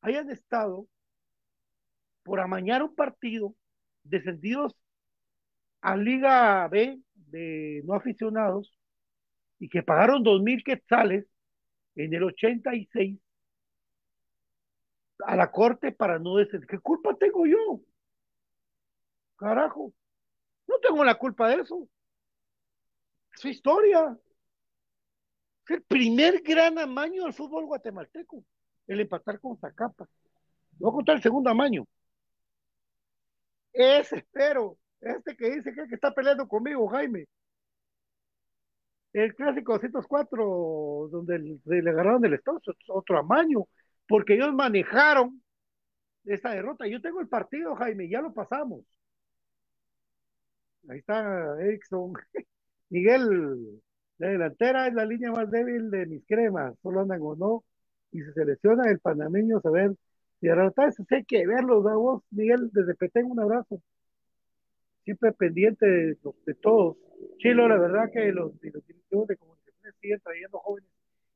hayan 0.00 0.30
estado 0.30 0.86
por 2.22 2.40
amañar 2.40 2.82
un 2.82 2.94
partido 2.94 3.54
descendidos 4.02 4.76
a 5.80 5.96
Liga 5.96 6.66
B 6.68 7.00
de 7.14 7.82
no 7.84 7.94
aficionados 7.94 8.76
y 9.58 9.68
que 9.68 9.82
pagaron 9.82 10.22
dos 10.22 10.42
mil 10.42 10.62
quetzales 10.64 11.26
en 11.94 12.14
el 12.14 12.24
86 12.24 13.18
a 15.24 15.36
la 15.36 15.50
corte 15.50 15.92
para 15.92 16.18
no 16.18 16.36
descender. 16.36 16.68
¿Qué 16.68 16.78
culpa 16.78 17.16
tengo 17.16 17.46
yo? 17.46 17.80
Carajo, 19.36 19.92
no 20.66 20.78
tengo 20.80 21.04
la 21.04 21.14
culpa 21.16 21.48
de 21.48 21.62
eso. 21.62 21.88
Es 23.34 23.40
su 23.40 23.48
historia. 23.48 24.16
El 25.68 25.82
primer 25.82 26.42
gran 26.42 26.78
amaño 26.78 27.24
del 27.24 27.32
fútbol 27.32 27.66
guatemalteco, 27.66 28.44
el 28.86 29.00
empatar 29.00 29.40
con 29.40 29.58
Zacapa. 29.58 30.08
Voy 30.78 30.90
a 30.90 30.94
contar 30.94 31.16
el 31.16 31.22
segundo 31.22 31.50
amaño. 31.50 31.86
Ese, 33.72 34.16
espero, 34.18 34.78
este 35.00 35.36
que 35.36 35.50
dice 35.50 35.72
que, 35.74 35.94
está 35.94 36.12
peleando 36.14 36.48
conmigo, 36.48 36.88
Jaime. 36.88 37.26
El 39.12 39.34
clásico 39.34 39.72
204, 39.72 41.08
donde 41.10 41.36
el- 41.36 41.60
le 41.64 41.90
agarraron 41.90 42.24
el 42.24 42.34
estado, 42.34 42.58
es 42.58 42.76
otro 42.88 43.18
amaño, 43.18 43.66
porque 44.06 44.34
ellos 44.34 44.52
manejaron 44.52 45.42
esa 46.26 46.50
derrota. 46.50 46.86
Yo 46.88 47.00
tengo 47.00 47.20
el 47.20 47.28
partido, 47.28 47.74
Jaime, 47.76 48.08
ya 48.08 48.20
lo 48.20 48.32
pasamos. 48.34 48.82
Ahí 50.88 50.98
está 50.98 51.56
Erickson. 51.60 52.12
Miguel, 52.90 53.82
la 54.18 54.28
delantera 54.28 54.86
es 54.86 54.94
la 54.94 55.04
línea 55.04 55.30
más 55.30 55.50
débil 55.50 55.90
de 55.90 56.06
mis 56.06 56.24
cremas, 56.26 56.74
solo 56.82 57.00
andan 57.00 57.20
o 57.22 57.36
no, 57.36 57.64
y 58.12 58.20
se 58.22 58.32
selecciona 58.32 58.90
el 58.90 58.98
panameño 58.98 59.60
a 59.62 59.70
ver 59.70 59.92
derrota 60.40 60.86
eso, 60.86 61.04
hay 61.10 61.24
que 61.24 61.46
verlos, 61.46 61.82
¿verdad 61.82 61.98
vos, 61.98 62.22
Miguel, 62.30 62.70
desde 62.72 62.94
Petén, 62.94 63.30
un 63.30 63.40
abrazo. 63.40 63.80
Siempre 65.04 65.32
pendiente 65.32 65.86
de, 65.86 66.16
todos. 66.60 66.96
Chilo, 67.38 67.68
la 67.68 67.78
verdad 67.78 68.10
que 68.12 68.32
los, 68.32 68.58
directivos 68.60 69.28
de 69.28 69.36
comunicaciones 69.36 69.94
siguen 70.00 70.20
trayendo 70.20 70.58
jóvenes 70.58 70.90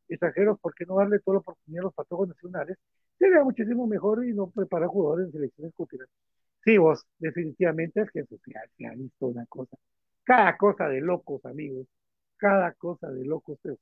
extranjeros, 0.09 0.59
¿por 0.61 0.75
qué 0.75 0.85
no 0.87 0.97
darle 0.97 1.21
toda 1.21 1.37
la 1.37 1.41
oportunidad 1.41 1.83
a 1.83 1.85
los 1.85 1.95
patojos 1.95 2.29
nacionales? 2.29 2.77
Sería 3.17 3.45
muchísimo 3.45 3.87
mejor 3.87 4.27
y 4.27 4.33
no 4.35 4.51
preparar 4.51 4.89
jugadores 4.89 5.27
en 5.27 5.33
selecciones 5.33 5.73
continentales. 5.75 6.21
Sí, 6.65 6.79
vos, 6.79 7.07
definitivamente 7.19 8.01
es 8.03 8.11
que 8.11 8.25
se 8.25 8.87
ha 8.87 8.95
visto 8.95 9.27
una 9.27 9.47
cosa. 9.47 9.77
Cada 10.25 10.57
cosa 10.57 10.89
de 10.89 11.01
locos, 11.01 11.45
amigos. 11.45 11.87
Cada 12.41 12.73
cosa 12.73 13.11
de 13.11 13.25
locos. 13.25 13.59
Eso. 13.65 13.79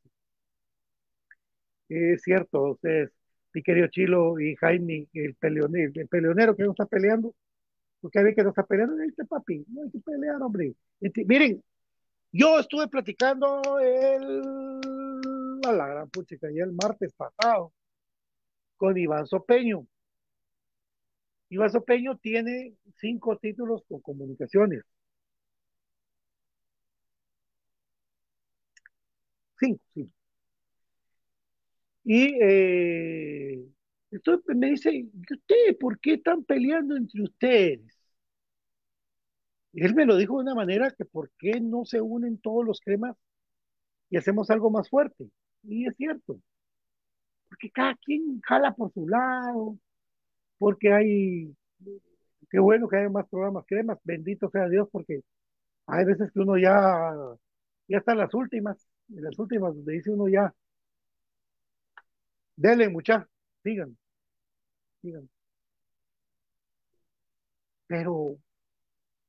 Es 1.89 2.23
cierto, 2.23 2.73
ustedes, 2.73 3.11
mi 3.55 3.63
querido 3.63 3.87
Chilo 3.89 4.39
y 4.41 4.57
Jaime, 4.57 5.07
el 5.15 5.35
peleonero, 5.37 5.93
el 5.95 6.09
peleonero 6.09 6.57
que 6.57 6.65
no 6.65 6.73
está 6.73 6.87
peleando, 6.87 7.35
porque 8.01 8.19
hay 8.19 8.35
que 8.35 8.43
no 8.43 8.51
está 8.51 8.65
peleando, 8.65 9.01
este 9.03 9.25
papi, 9.25 9.65
no 9.69 9.85
hay 9.85 9.91
que 9.91 10.01
pelear, 10.01 10.43
hombre. 10.43 10.75
Miren, 11.27 11.63
yo 12.33 12.59
estuve 12.59 12.89
platicando 12.89 13.63
el, 13.81 14.43
a 15.67 15.73
la 15.73 15.87
gran 15.87 16.11
puchica, 16.11 16.49
ya 16.51 16.65
el 16.65 16.73
martes 16.73 17.13
pasado, 17.15 17.73
con 18.77 18.97
Iván 18.99 19.27
Sopeño. 19.27 19.87
Iván 21.49 21.71
Sopeño 21.71 22.19
tiene 22.19 22.75
cinco 22.97 23.39
títulos 23.39 23.83
con 23.89 24.01
comunicaciones. 24.01 24.83
Cinco, 29.59 29.83
cinco. 29.95 30.13
Y 32.05 32.35
eh, 32.43 33.65
entonces 34.11 34.57
me 34.57 34.71
dice, 34.71 34.93
¿y 34.95 35.11
ustedes 35.35 35.77
por 35.79 35.99
qué 36.01 36.15
están 36.15 36.45
peleando 36.45 36.97
entre 36.97 37.23
ustedes? 37.23 37.83
Y 39.73 39.83
él 39.85 39.95
me 39.95 40.05
lo 40.05 40.17
dijo 40.17 40.37
de 40.37 40.43
una 40.43 40.55
manera 40.55 40.91
que 40.91 41.05
por 41.07 41.31
qué 41.39 41.59
no 41.61 41.85
se 41.87 42.01
unen 42.03 42.37
todos 42.39 42.67
los 42.67 42.81
cremas 42.81 43.17
y 44.11 44.17
hacemos 44.19 44.51
algo 44.51 44.71
más 44.71 44.89
fuerte. 44.91 45.31
Y 45.65 45.87
es 45.89 45.97
cierto, 45.97 46.41
porque 47.49 47.71
cada 47.71 47.95
quien 47.97 48.41
jala 48.43 48.75
por 48.75 48.93
su 48.93 49.09
lado, 49.09 49.79
porque 50.59 50.93
hay, 50.93 51.57
qué 52.51 52.59
bueno 52.61 52.89
que 52.89 52.99
haya 52.99 53.11
más 53.11 53.29
programas 53.29 53.65
cremas, 53.67 53.99
bendito 54.05 54.51
sea 54.51 54.69
Dios, 54.69 54.89
porque 54.93 55.23
hay 55.87 56.05
veces 56.07 56.33
que 56.33 56.41
uno 56.41 56.59
ya, 56.59 57.13
ya 57.89 57.99
está 57.99 58.13
en 58.13 58.19
las 58.19 58.35
últimas, 58.35 58.87
en 59.11 59.25
las 59.25 59.39
últimas 59.39 59.75
donde 59.75 59.93
dice 59.95 60.11
uno 60.11 60.29
ya, 60.29 60.55
dele 62.57 62.89
mucha, 62.89 63.29
sigan, 63.63 63.97
sigan. 65.03 65.29
Pero 67.87 68.39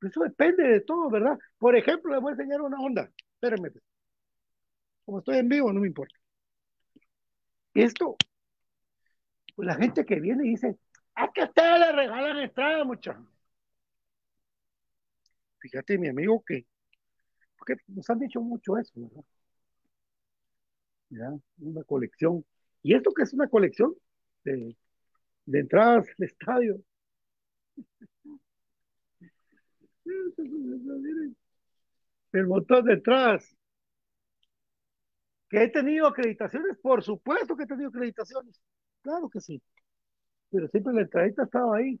eso 0.02 0.22
depende 0.22 0.64
de 0.64 0.80
todo, 0.82 1.10
¿verdad? 1.10 1.38
Por 1.58 1.76
ejemplo, 1.76 2.12
les 2.12 2.22
voy 2.22 2.30
a 2.30 2.34
enseñar 2.34 2.60
una 2.62 2.78
onda. 2.80 3.10
Espérenme. 3.34 3.70
Como 5.04 5.18
estoy 5.18 5.38
en 5.38 5.48
vivo, 5.48 5.72
no 5.72 5.80
me 5.80 5.88
importa. 5.88 6.16
Esto, 7.74 8.16
pues 9.54 9.66
la 9.66 9.74
gente 9.76 10.04
que 10.04 10.20
viene 10.20 10.46
y 10.46 10.50
dice, 10.50 10.76
¿a 11.14 11.30
que 11.32 11.42
ustedes 11.44 11.78
le 11.78 11.92
regalan 11.92 12.38
entrada, 12.38 12.84
muchachos? 12.84 13.24
Fíjate, 15.60 15.98
mi 15.98 16.08
amigo, 16.08 16.42
que 16.46 16.66
porque 17.58 17.76
nos 17.88 18.08
han 18.08 18.18
dicho 18.18 18.40
mucho 18.40 18.78
eso, 18.78 18.92
¿verdad? 18.96 19.24
Ya, 21.10 21.32
una 21.58 21.84
colección. 21.84 22.44
¿Y 22.82 22.94
esto 22.94 23.12
que 23.12 23.22
es 23.22 23.32
una 23.34 23.48
colección 23.48 23.94
de, 24.44 24.76
de 25.46 25.58
entradas 25.60 26.06
al 26.18 26.24
estadio? 26.24 26.80
El 32.32 32.46
montón 32.46 32.84
de 32.84 32.94
entradas. 32.94 33.56
¿Que 35.48 35.64
he 35.64 35.68
tenido 35.68 36.06
acreditaciones? 36.06 36.78
Por 36.80 37.02
supuesto 37.02 37.56
que 37.56 37.64
he 37.64 37.66
tenido 37.66 37.88
acreditaciones. 37.88 38.60
Claro 39.02 39.28
que 39.28 39.40
sí. 39.40 39.60
Pero 40.50 40.68
siempre 40.68 40.94
la 40.94 41.02
entradita 41.02 41.42
estaba 41.44 41.76
ahí. 41.76 42.00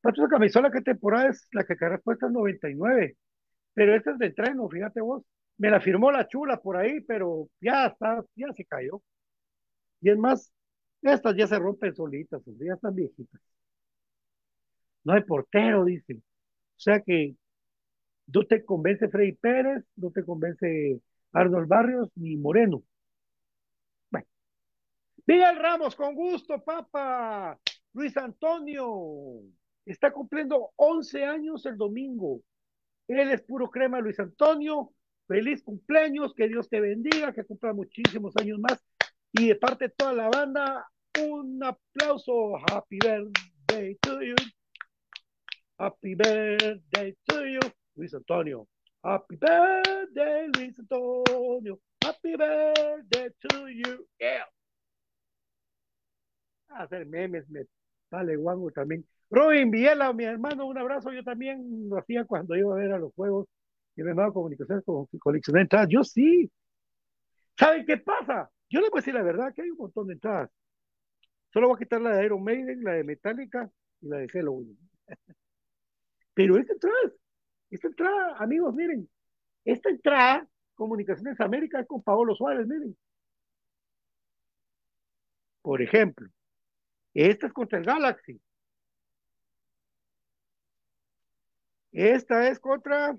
Pato, 0.00 0.22
esa 0.22 0.30
camisola, 0.30 0.70
¿qué 0.70 0.80
temporada 0.80 1.28
es? 1.28 1.46
La 1.52 1.64
que 1.64 1.76
cargas 1.76 2.02
puesta 2.02 2.26
en 2.26 2.32
99. 2.34 3.16
Pero 3.74 3.94
esta 3.94 4.12
es 4.12 4.18
de 4.18 4.26
entreno, 4.26 4.68
fíjate 4.68 5.00
vos. 5.00 5.22
Me 5.58 5.70
la 5.70 5.80
firmó 5.80 6.10
la 6.10 6.26
chula 6.28 6.60
por 6.60 6.76
ahí, 6.76 7.00
pero 7.02 7.48
ya 7.60 7.86
está, 7.86 8.24
ya 8.34 8.52
se 8.54 8.64
cayó. 8.64 9.02
Y 10.00 10.10
es 10.10 10.18
más, 10.18 10.52
estas 11.02 11.36
ya 11.36 11.46
se 11.46 11.58
rompen 11.58 11.94
solitas, 11.94 12.42
ya 12.46 12.74
están 12.74 12.94
viejitas. 12.94 13.40
No 15.04 15.12
hay 15.14 15.22
portero, 15.22 15.84
dicen. 15.84 16.18
O 16.18 16.80
sea 16.80 17.00
que 17.00 17.36
no 18.26 18.46
te 18.46 18.64
convence 18.64 19.08
Freddy 19.08 19.32
Pérez, 19.32 19.84
no 19.96 20.10
te 20.10 20.24
convence 20.24 21.00
Arnold 21.32 21.68
Barrios 21.68 22.10
ni 22.16 22.36
Moreno. 22.36 22.82
Bueno. 24.10 24.26
Miguel 25.26 25.56
Ramos, 25.58 25.94
con 25.96 26.14
gusto, 26.14 26.62
papá. 26.62 27.58
Luis 27.92 28.16
Antonio 28.16 29.42
está 29.86 30.12
cumpliendo 30.12 30.72
11 30.76 31.24
años 31.24 31.64
el 31.66 31.76
domingo. 31.76 32.40
Él 33.08 33.30
es 33.30 33.42
puro 33.42 33.70
crema, 33.70 34.00
Luis 34.00 34.18
Antonio. 34.20 34.92
Feliz 35.26 35.62
cumpleaños, 35.62 36.34
que 36.34 36.48
Dios 36.48 36.68
te 36.68 36.80
bendiga, 36.80 37.32
que 37.32 37.44
cumpla 37.44 37.72
muchísimos 37.72 38.34
años 38.36 38.58
más. 38.58 38.82
Y 39.32 39.48
de 39.48 39.56
parte 39.56 39.86
de 39.86 39.94
toda 39.96 40.12
la 40.12 40.28
banda, 40.28 40.88
un 41.20 41.62
aplauso. 41.62 42.56
Happy 42.70 42.98
birthday 42.98 43.96
to 44.02 44.22
you. 44.22 44.34
Happy 45.78 46.14
birthday 46.14 47.16
to 47.26 47.46
you, 47.46 47.60
Luis 47.94 48.12
Antonio. 48.14 48.66
Happy 49.02 49.36
birthday, 49.36 50.48
Luis 50.56 50.78
Antonio. 50.78 51.80
Happy 52.04 52.36
birthday 52.36 53.30
to 53.48 53.68
you. 53.68 54.06
Yeah. 54.18 54.44
A 56.68 56.82
hacer 56.82 57.06
memes, 57.06 57.48
me 57.48 57.64
vale 58.10 58.36
guango 58.36 58.70
también. 58.70 59.06
Robin 59.30 59.70
Viela, 59.70 60.12
mi 60.12 60.24
hermano, 60.24 60.66
un 60.66 60.76
abrazo. 60.78 61.12
Yo 61.12 61.22
también 61.22 61.88
lo 61.88 61.98
hacía 61.98 62.24
cuando 62.24 62.56
iba 62.56 62.72
a 62.72 62.76
ver 62.76 62.92
a 62.92 62.98
los 62.98 63.12
juegos 63.14 63.46
y 63.96 64.02
me 64.02 64.14
daba 64.14 64.32
comunicaciones 64.32 64.84
con 64.84 65.06
coleccionar 65.20 65.62
entradas. 65.62 65.88
Yo 65.88 66.02
sí. 66.02 66.50
¿Saben 67.56 67.86
qué 67.86 67.98
pasa? 67.98 68.50
Yo 68.68 68.80
les 68.80 68.90
voy 68.90 68.98
a 68.98 69.00
decir 69.00 69.14
la 69.14 69.22
verdad 69.22 69.54
que 69.54 69.62
hay 69.62 69.70
un 69.70 69.78
montón 69.78 70.06
de 70.08 70.14
entradas. 70.14 70.50
Solo 71.52 71.68
voy 71.68 71.76
a 71.76 71.78
quitar 71.78 72.00
la 72.00 72.16
de 72.16 72.24
Iron 72.24 72.42
Maiden, 72.42 72.82
la 72.82 72.92
de 72.92 73.04
Metallica 73.04 73.70
y 74.00 74.08
la 74.08 74.18
de 74.18 74.28
Halloween. 74.28 74.78
Pero 76.34 76.56
esta 76.56 76.72
entrada, 76.72 77.12
esta 77.70 77.88
entrada, 77.88 78.36
amigos, 78.38 78.74
miren, 78.74 79.08
esta 79.64 79.90
entrada, 79.90 80.48
Comunicaciones 80.74 81.38
América, 81.40 81.80
es 81.80 81.86
con 81.86 82.02
Paolo 82.02 82.34
Suárez, 82.34 82.66
miren. 82.66 82.96
Por 85.62 85.82
ejemplo, 85.82 86.28
esta 87.12 87.48
es 87.48 87.52
contra 87.52 87.78
el 87.78 87.84
Galaxy. 87.84 88.40
Esta 91.92 92.48
es 92.48 92.58
contra 92.58 93.16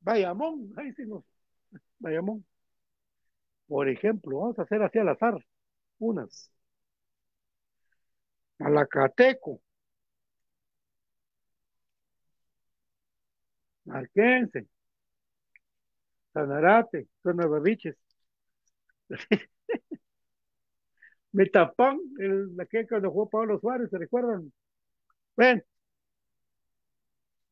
Bayamón. 0.00 0.72
Ahí 0.76 0.92
sí 0.94 1.02
nos. 1.06 1.24
Bayamón. 2.00 2.44
Por 3.68 3.88
ejemplo, 3.88 4.38
vamos 4.40 4.58
a 4.58 4.62
hacer 4.62 4.82
así 4.82 4.98
al 4.98 5.08
azar. 5.08 5.34
Unas. 5.98 6.50
Malacateco. 8.60 9.52
Marquense. 13.86 14.66
Sanarate. 16.32 17.08
Son 17.24 17.36
Berriches. 17.36 17.96
Metapán, 21.32 21.98
el, 22.18 22.56
la 22.56 22.66
que 22.66 22.84
cuando 22.88 23.10
jugó 23.12 23.28
Pablo 23.30 23.58
Suárez, 23.60 23.90
¿se 23.90 23.98
recuerdan? 23.98 24.52
Ven. 25.36 25.62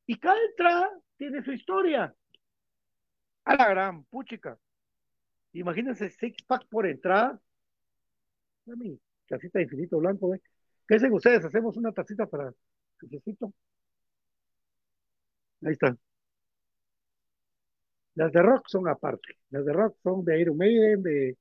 Y 0.06 0.18
cada 0.18 0.40
entrada 0.48 0.90
tiene 1.16 1.42
su 1.42 1.52
historia. 1.52 2.14
A 3.44 3.54
la 3.56 3.68
gran 3.68 4.04
puchica. 4.04 4.58
Imagínense 5.52 6.10
six 6.10 6.42
pack 6.46 6.66
por 6.68 6.86
entrada. 6.86 7.40
A 8.66 8.76
mi 8.76 8.98
tacita 9.28 9.58
de 9.58 9.64
infinito 9.64 9.98
blanco, 9.98 10.30
¿ve? 10.30 10.40
¿Qué 10.86 10.94
dicen 10.96 11.12
ustedes? 11.12 11.44
Hacemos 11.44 11.76
una 11.76 11.92
tacita 11.92 12.26
para 12.26 12.52
necesito. 13.02 13.52
Ahí 15.62 15.72
está. 15.72 15.96
Las 18.14 18.32
de 18.32 18.42
rock 18.42 18.66
son 18.68 18.88
aparte. 18.88 19.38
Las 19.50 19.64
de 19.64 19.72
rock 19.72 19.96
son 20.02 20.24
de 20.24 20.40
Iron 20.40 20.56
Maiden, 20.56 21.02
de 21.02 21.36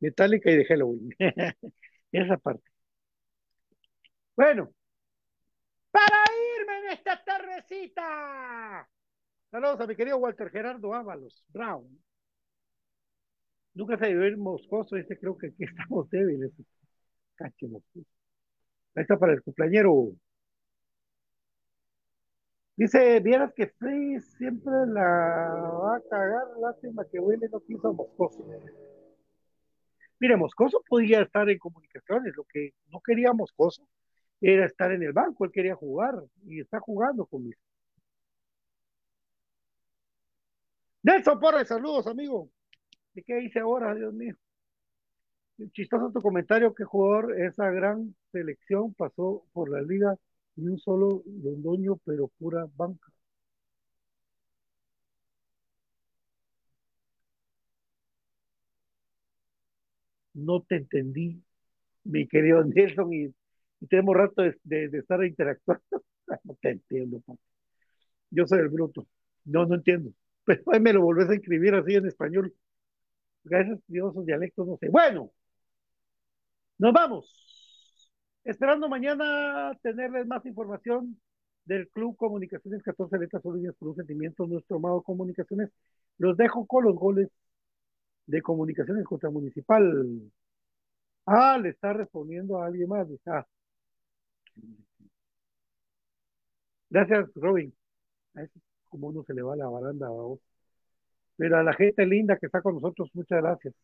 Metallica 0.00 0.50
y 0.50 0.56
de 0.58 0.64
Halloween. 0.66 1.10
Esa 2.12 2.38
parte. 2.38 2.70
Bueno, 4.36 4.72
para 5.94 6.24
irme 6.58 6.78
en 6.80 6.90
esta 6.90 7.22
tardecita. 7.22 8.88
Saludos 9.48 9.80
a 9.80 9.86
mi 9.86 9.94
querido 9.94 10.16
Walter 10.16 10.50
Gerardo 10.50 10.92
Ábalos, 10.92 11.44
Brown. 11.50 11.86
Nunca 13.74 13.96
se 13.96 14.08
dio 14.08 14.26
ir 14.26 14.36
moscoso, 14.36 14.96
este 14.96 15.16
creo 15.16 15.38
que 15.38 15.48
aquí 15.48 15.62
estamos 15.64 16.10
débiles. 16.10 16.50
Cache 17.36 17.68
moscoso. 17.68 18.08
Ahí 18.96 19.02
está 19.02 19.16
para 19.16 19.34
el 19.34 19.42
cumpleañero. 19.42 20.10
Dice, 22.74 23.20
vieras 23.20 23.52
que 23.54 23.68
Free 23.68 24.20
siempre 24.20 24.72
la 24.88 25.00
va 25.00 25.96
a 25.96 26.02
cagar, 26.10 26.58
lástima 26.60 27.04
que 27.04 27.20
Willy 27.20 27.46
no 27.52 27.60
quiso 27.60 27.92
Moscoso. 27.92 28.44
Mire, 30.18 30.36
Moscoso 30.36 30.82
podía 30.88 31.22
estar 31.22 31.48
en 31.48 31.58
comunicaciones, 31.58 32.34
lo 32.36 32.42
que 32.52 32.74
no 32.90 33.00
quería 33.00 33.32
Moscoso 33.32 33.86
era 34.52 34.66
estar 34.66 34.92
en 34.92 35.02
el 35.02 35.12
banco, 35.12 35.44
él 35.44 35.52
quería 35.52 35.74
jugar 35.74 36.14
y 36.46 36.60
está 36.60 36.78
jugando 36.80 37.24
conmigo. 37.26 37.58
Nelson 41.02 41.38
Porres, 41.38 41.68
saludos, 41.68 42.06
amigo. 42.06 42.50
¿De 43.14 43.22
qué 43.22 43.40
hice 43.42 43.60
ahora, 43.60 43.94
Dios 43.94 44.12
mío? 44.14 44.36
Chistoso 45.72 46.10
tu 46.12 46.20
comentario, 46.22 46.74
que 46.74 46.84
jugador 46.84 47.40
esa 47.40 47.70
gran 47.70 48.14
selección 48.32 48.94
pasó 48.94 49.44
por 49.52 49.70
la 49.70 49.82
liga 49.82 50.16
ni 50.56 50.68
un 50.68 50.78
solo 50.78 51.22
londoño, 51.26 51.96
pero 52.04 52.28
pura 52.38 52.66
banca. 52.76 53.12
No 60.34 60.60
te 60.62 60.76
entendí, 60.76 61.42
mi 62.04 62.26
querido 62.28 62.64
Nelson, 62.64 63.12
y, 63.12 63.34
y 63.84 63.86
tenemos 63.86 64.16
rato 64.16 64.42
de, 64.42 64.56
de, 64.64 64.88
de 64.88 64.98
estar 64.98 65.22
interactuando. 65.22 65.84
no 66.44 66.56
te 66.60 66.70
entiendo, 66.70 67.20
papá. 67.20 67.38
Yo 68.30 68.46
soy 68.46 68.60
el 68.60 68.68
bruto. 68.70 69.06
No, 69.44 69.66
no 69.66 69.74
entiendo. 69.74 70.10
Pero 70.44 70.62
me 70.80 70.92
lo 70.92 71.02
volvés 71.02 71.28
a 71.28 71.34
escribir 71.34 71.74
así 71.74 71.94
en 71.94 72.06
español. 72.06 72.54
Gracias, 73.44 73.78
Dios, 73.86 74.12
esos 74.12 74.24
dialectos, 74.24 74.66
no 74.66 74.78
sé. 74.78 74.88
Bueno, 74.88 75.30
nos 76.78 76.92
vamos. 76.94 77.30
Esperando 78.44 78.88
mañana 78.88 79.78
tenerles 79.82 80.26
más 80.26 80.44
información 80.46 81.20
del 81.66 81.88
Club 81.90 82.16
Comunicaciones 82.16 82.82
14 82.82 83.18
Letras 83.18 83.44
Líneas 83.44 83.74
por 83.78 83.88
un 83.88 83.96
Sentimiento, 83.96 84.46
nuestro 84.46 84.76
amado 84.78 85.02
Comunicaciones. 85.02 85.70
Los 86.18 86.36
dejo 86.38 86.66
con 86.66 86.84
los 86.84 86.94
goles 86.94 87.28
de 88.26 88.40
Comunicaciones 88.40 89.04
contra 89.04 89.28
Municipal. 89.30 90.30
Ah, 91.26 91.58
le 91.58 91.70
está 91.70 91.92
respondiendo 91.92 92.58
a 92.58 92.66
alguien 92.66 92.88
más. 92.88 93.06
Ah. 93.26 93.46
Gracias, 96.90 97.28
Robin. 97.34 97.74
Como 98.88 99.08
uno 99.08 99.24
se 99.24 99.34
le 99.34 99.42
va 99.42 99.56
la 99.56 99.68
baranda 99.68 100.06
a 100.06 100.10
vos. 100.10 100.40
Pero 101.36 101.58
a 101.58 101.62
la 101.62 101.74
gente 101.74 102.06
linda 102.06 102.38
que 102.38 102.46
está 102.46 102.62
con 102.62 102.74
nosotros, 102.74 103.10
muchas 103.14 103.42
gracias. 103.42 103.74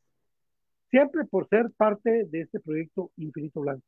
Siempre 0.91 1.25
por 1.25 1.49
ser 1.49 1.71
parte 1.77 2.25
de 2.27 2.43
este 2.43 2.61
proyecto 2.61 3.11
Infinito 3.17 3.61
Blanco. 3.61 3.85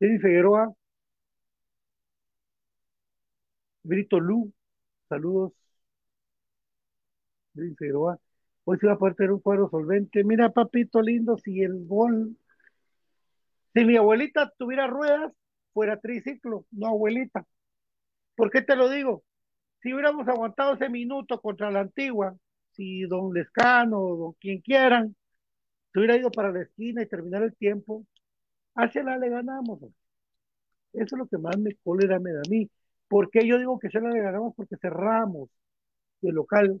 Jenny 0.00 0.18
Figueroa, 0.18 0.72
Brito 3.84 4.18
Lu, 4.20 4.52
saludos. 5.08 5.52
Jenny 7.54 7.74
Figueroa, 7.76 8.18
hoy 8.64 8.78
se 8.78 8.86
va 8.86 8.94
a 8.94 8.98
poder 8.98 9.14
tener 9.14 9.32
un 9.32 9.40
cuadro 9.40 9.68
solvente. 9.70 10.24
Mira, 10.24 10.50
papito 10.50 11.02
lindo, 11.02 11.36
si 11.38 11.62
el 11.62 11.86
gol, 11.86 12.36
si 13.74 13.84
mi 13.84 13.96
abuelita 13.96 14.52
tuviera 14.58 14.86
ruedas, 14.86 15.32
fuera 15.72 15.98
triciclo, 16.00 16.66
no 16.70 16.88
abuelita. 16.88 17.46
¿Por 18.36 18.50
qué 18.50 18.62
te 18.62 18.76
lo 18.76 18.88
digo? 18.88 19.24
Si 19.82 19.92
hubiéramos 19.92 20.28
aguantado 20.28 20.74
ese 20.74 20.88
minuto 20.88 21.40
contra 21.40 21.70
la 21.70 21.80
antigua, 21.80 22.36
si 22.72 23.02
don 23.02 23.32
Lescano 23.34 24.00
o 24.00 24.16
don 24.16 24.32
quien 24.34 24.60
quieran, 24.60 25.16
se 25.92 25.98
hubiera 25.98 26.16
ido 26.16 26.30
para 26.30 26.52
la 26.52 26.62
esquina 26.62 27.02
y 27.02 27.06
terminar 27.08 27.42
el 27.42 27.54
tiempo, 27.56 28.06
hacia 28.74 29.02
la 29.02 29.18
le 29.18 29.28
ganamos. 29.30 29.80
Eso 30.92 31.16
es 31.16 31.18
lo 31.18 31.26
que 31.26 31.38
más 31.38 31.58
me 31.58 31.74
cólera 31.82 32.18
me 32.20 32.32
da 32.32 32.42
mí. 32.48 32.70
¿Por 33.08 33.30
qué 33.30 33.46
yo 33.46 33.58
digo 33.58 33.78
que 33.78 33.90
se 33.90 34.00
la 34.00 34.10
le 34.10 34.20
ganamos? 34.20 34.54
Porque 34.56 34.76
cerramos 34.76 35.50
el 36.22 36.34
local, 36.34 36.80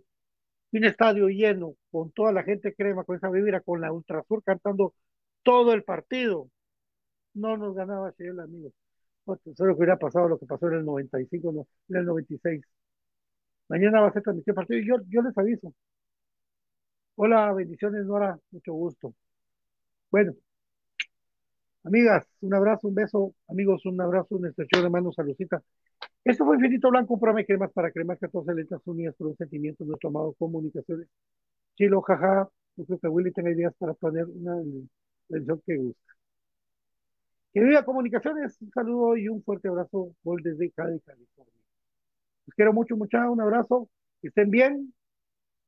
un 0.72 0.84
estadio 0.84 1.28
lleno, 1.28 1.76
con 1.90 2.10
toda 2.12 2.32
la 2.32 2.42
gente 2.44 2.74
crema, 2.74 3.04
con 3.04 3.16
esa 3.16 3.30
vibra, 3.30 3.60
con 3.60 3.80
la 3.80 3.92
Ultrasur 3.92 4.42
cantando 4.44 4.94
todo 5.42 5.72
el 5.74 5.84
partido. 5.84 6.50
No 7.34 7.56
nos 7.56 7.74
ganaba 7.74 8.10
ese 8.10 8.28
el 8.28 8.40
Solo 9.24 9.74
que 9.74 9.78
hubiera 9.78 9.96
pasado 9.98 10.28
lo 10.28 10.38
que 10.38 10.46
pasó 10.46 10.68
en 10.68 10.74
el 10.78 10.84
95, 10.84 11.52
no, 11.52 11.66
en 11.88 11.96
el 11.96 12.04
96. 12.06 12.62
Mañana 13.68 14.00
va 14.00 14.08
a 14.08 14.12
ser 14.12 14.22
transmisión 14.22 14.54
partido 14.54 14.78
y 14.80 14.86
yo, 14.86 14.96
yo 15.08 15.22
les 15.22 15.36
aviso. 15.36 15.72
Hola, 17.16 17.52
bendiciones, 17.54 18.04
Nora, 18.04 18.38
mucho 18.50 18.72
gusto. 18.74 19.14
Bueno, 20.10 20.34
amigas, 21.84 22.26
un 22.40 22.54
abrazo, 22.54 22.88
un 22.88 22.94
beso, 22.94 23.34
amigos, 23.48 23.84
un 23.86 24.00
abrazo, 24.00 24.36
una 24.36 24.48
extensión 24.48 24.82
de 24.82 24.90
mano, 24.90 25.12
saludcita. 25.12 25.62
Esto 26.24 26.44
fue 26.44 26.56
Infinito 26.56 26.90
Blanco, 26.90 27.14
un 27.14 27.20
programa 27.20 27.44
cremas 27.44 27.72
para 27.72 27.90
cremas 27.92 28.18
14 28.18 28.54
letras 28.54 28.80
unidas 28.86 29.14
por 29.16 29.28
un 29.28 29.36
sentimiento, 29.36 29.84
nuestro 29.84 30.10
amado 30.10 30.34
comunicaciones. 30.38 31.08
Chilo, 31.76 32.02
jaja, 32.02 32.48
yo 32.76 32.84
creo 32.86 32.98
que 33.00 33.08
Willy 33.08 33.32
tenga 33.32 33.52
ideas 33.52 33.74
para 33.78 33.94
poner 33.94 34.26
una 34.26 34.56
lección 35.28 35.62
que 35.66 35.76
gusta. 35.76 36.12
Querida 37.52 37.84
comunicaciones, 37.84 38.56
un 38.62 38.70
saludo 38.70 39.16
y 39.16 39.28
un 39.28 39.42
fuerte 39.42 39.68
abrazo, 39.68 40.14
gol 40.24 40.42
desde 40.42 40.70
Cali, 40.70 40.98
California. 41.00 41.52
Los 42.46 42.54
quiero 42.54 42.72
mucho, 42.72 42.96
muchachos, 42.96 43.30
un 43.30 43.42
abrazo, 43.42 43.90
que 44.22 44.28
estén 44.28 44.50
bien 44.50 44.94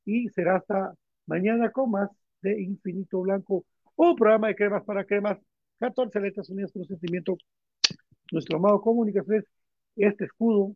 y 0.03 0.29
será 0.29 0.57
hasta 0.57 0.95
mañana 1.27 1.71
con 1.71 1.91
más 1.91 2.09
de 2.41 2.59
Infinito 2.59 3.21
Blanco, 3.21 3.65
un 3.97 4.15
programa 4.15 4.47
de 4.47 4.55
cremas 4.55 4.83
para 4.83 5.05
cremas, 5.05 5.37
14 5.79 6.19
letras 6.21 6.49
unidas 6.49 6.71
con 6.71 6.81
un 6.81 6.87
sentimiento. 6.87 7.37
Nuestro 8.31 8.57
amado 8.57 8.81
Comunicaciones, 8.81 9.45
este 9.95 10.25
escudo 10.25 10.75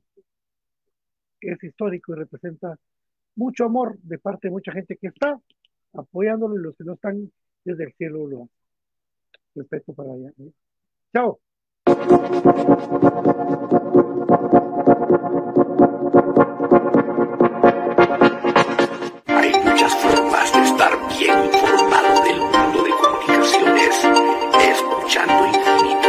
es 1.41 1.63
histórico 1.63 2.13
y 2.13 2.17
representa 2.17 2.77
mucho 3.35 3.65
amor 3.65 3.97
de 3.99 4.19
parte 4.19 4.47
de 4.47 4.51
mucha 4.51 4.71
gente 4.71 4.95
que 4.97 5.07
está 5.07 5.39
apoyándolo 5.93 6.55
y 6.55 6.63
los 6.63 6.75
que 6.75 6.83
no 6.83 6.93
están 6.93 7.31
desde 7.63 7.85
el 7.85 7.93
cielo 7.93 8.27
lo 8.27 8.49
respeto 9.55 9.93
para 9.93 10.13
allá. 10.13 10.31
¿eh? 10.37 10.51
Chao. 11.11 11.39
Hay 19.25 19.53
muchas 19.63 19.95
formas 19.95 20.53
de 20.53 20.61
estar 20.61 20.91
bien 21.17 21.45
informado 21.45 22.23
del 22.23 22.39
mundo 22.41 22.83
de 22.83 22.91
comunicaciones, 22.91 24.07
escuchando 24.69 25.47
infinito. 25.47 26.08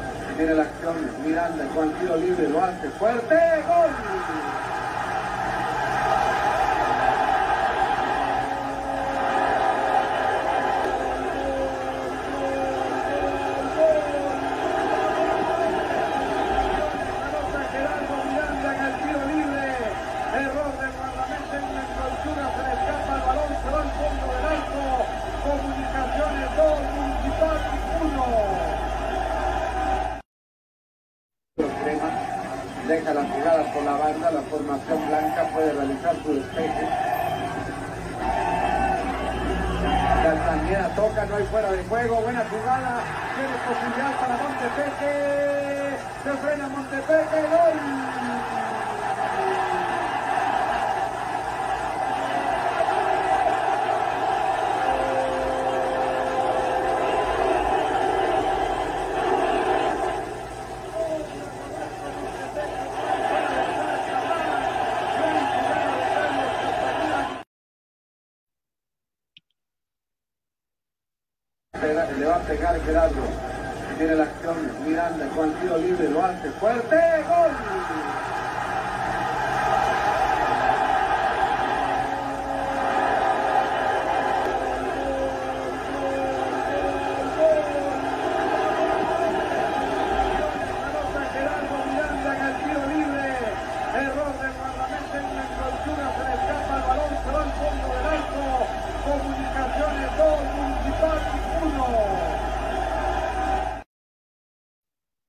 Viene 0.37 0.53
la 0.55 0.63
acción, 0.63 0.95
Miranda 1.25 1.65
con 1.75 1.91
tiro 1.93 2.17
libre, 2.17 2.47
lo 2.49 2.63
hace 2.63 2.89
fuerte, 2.97 3.35
¡gol! 3.67 4.70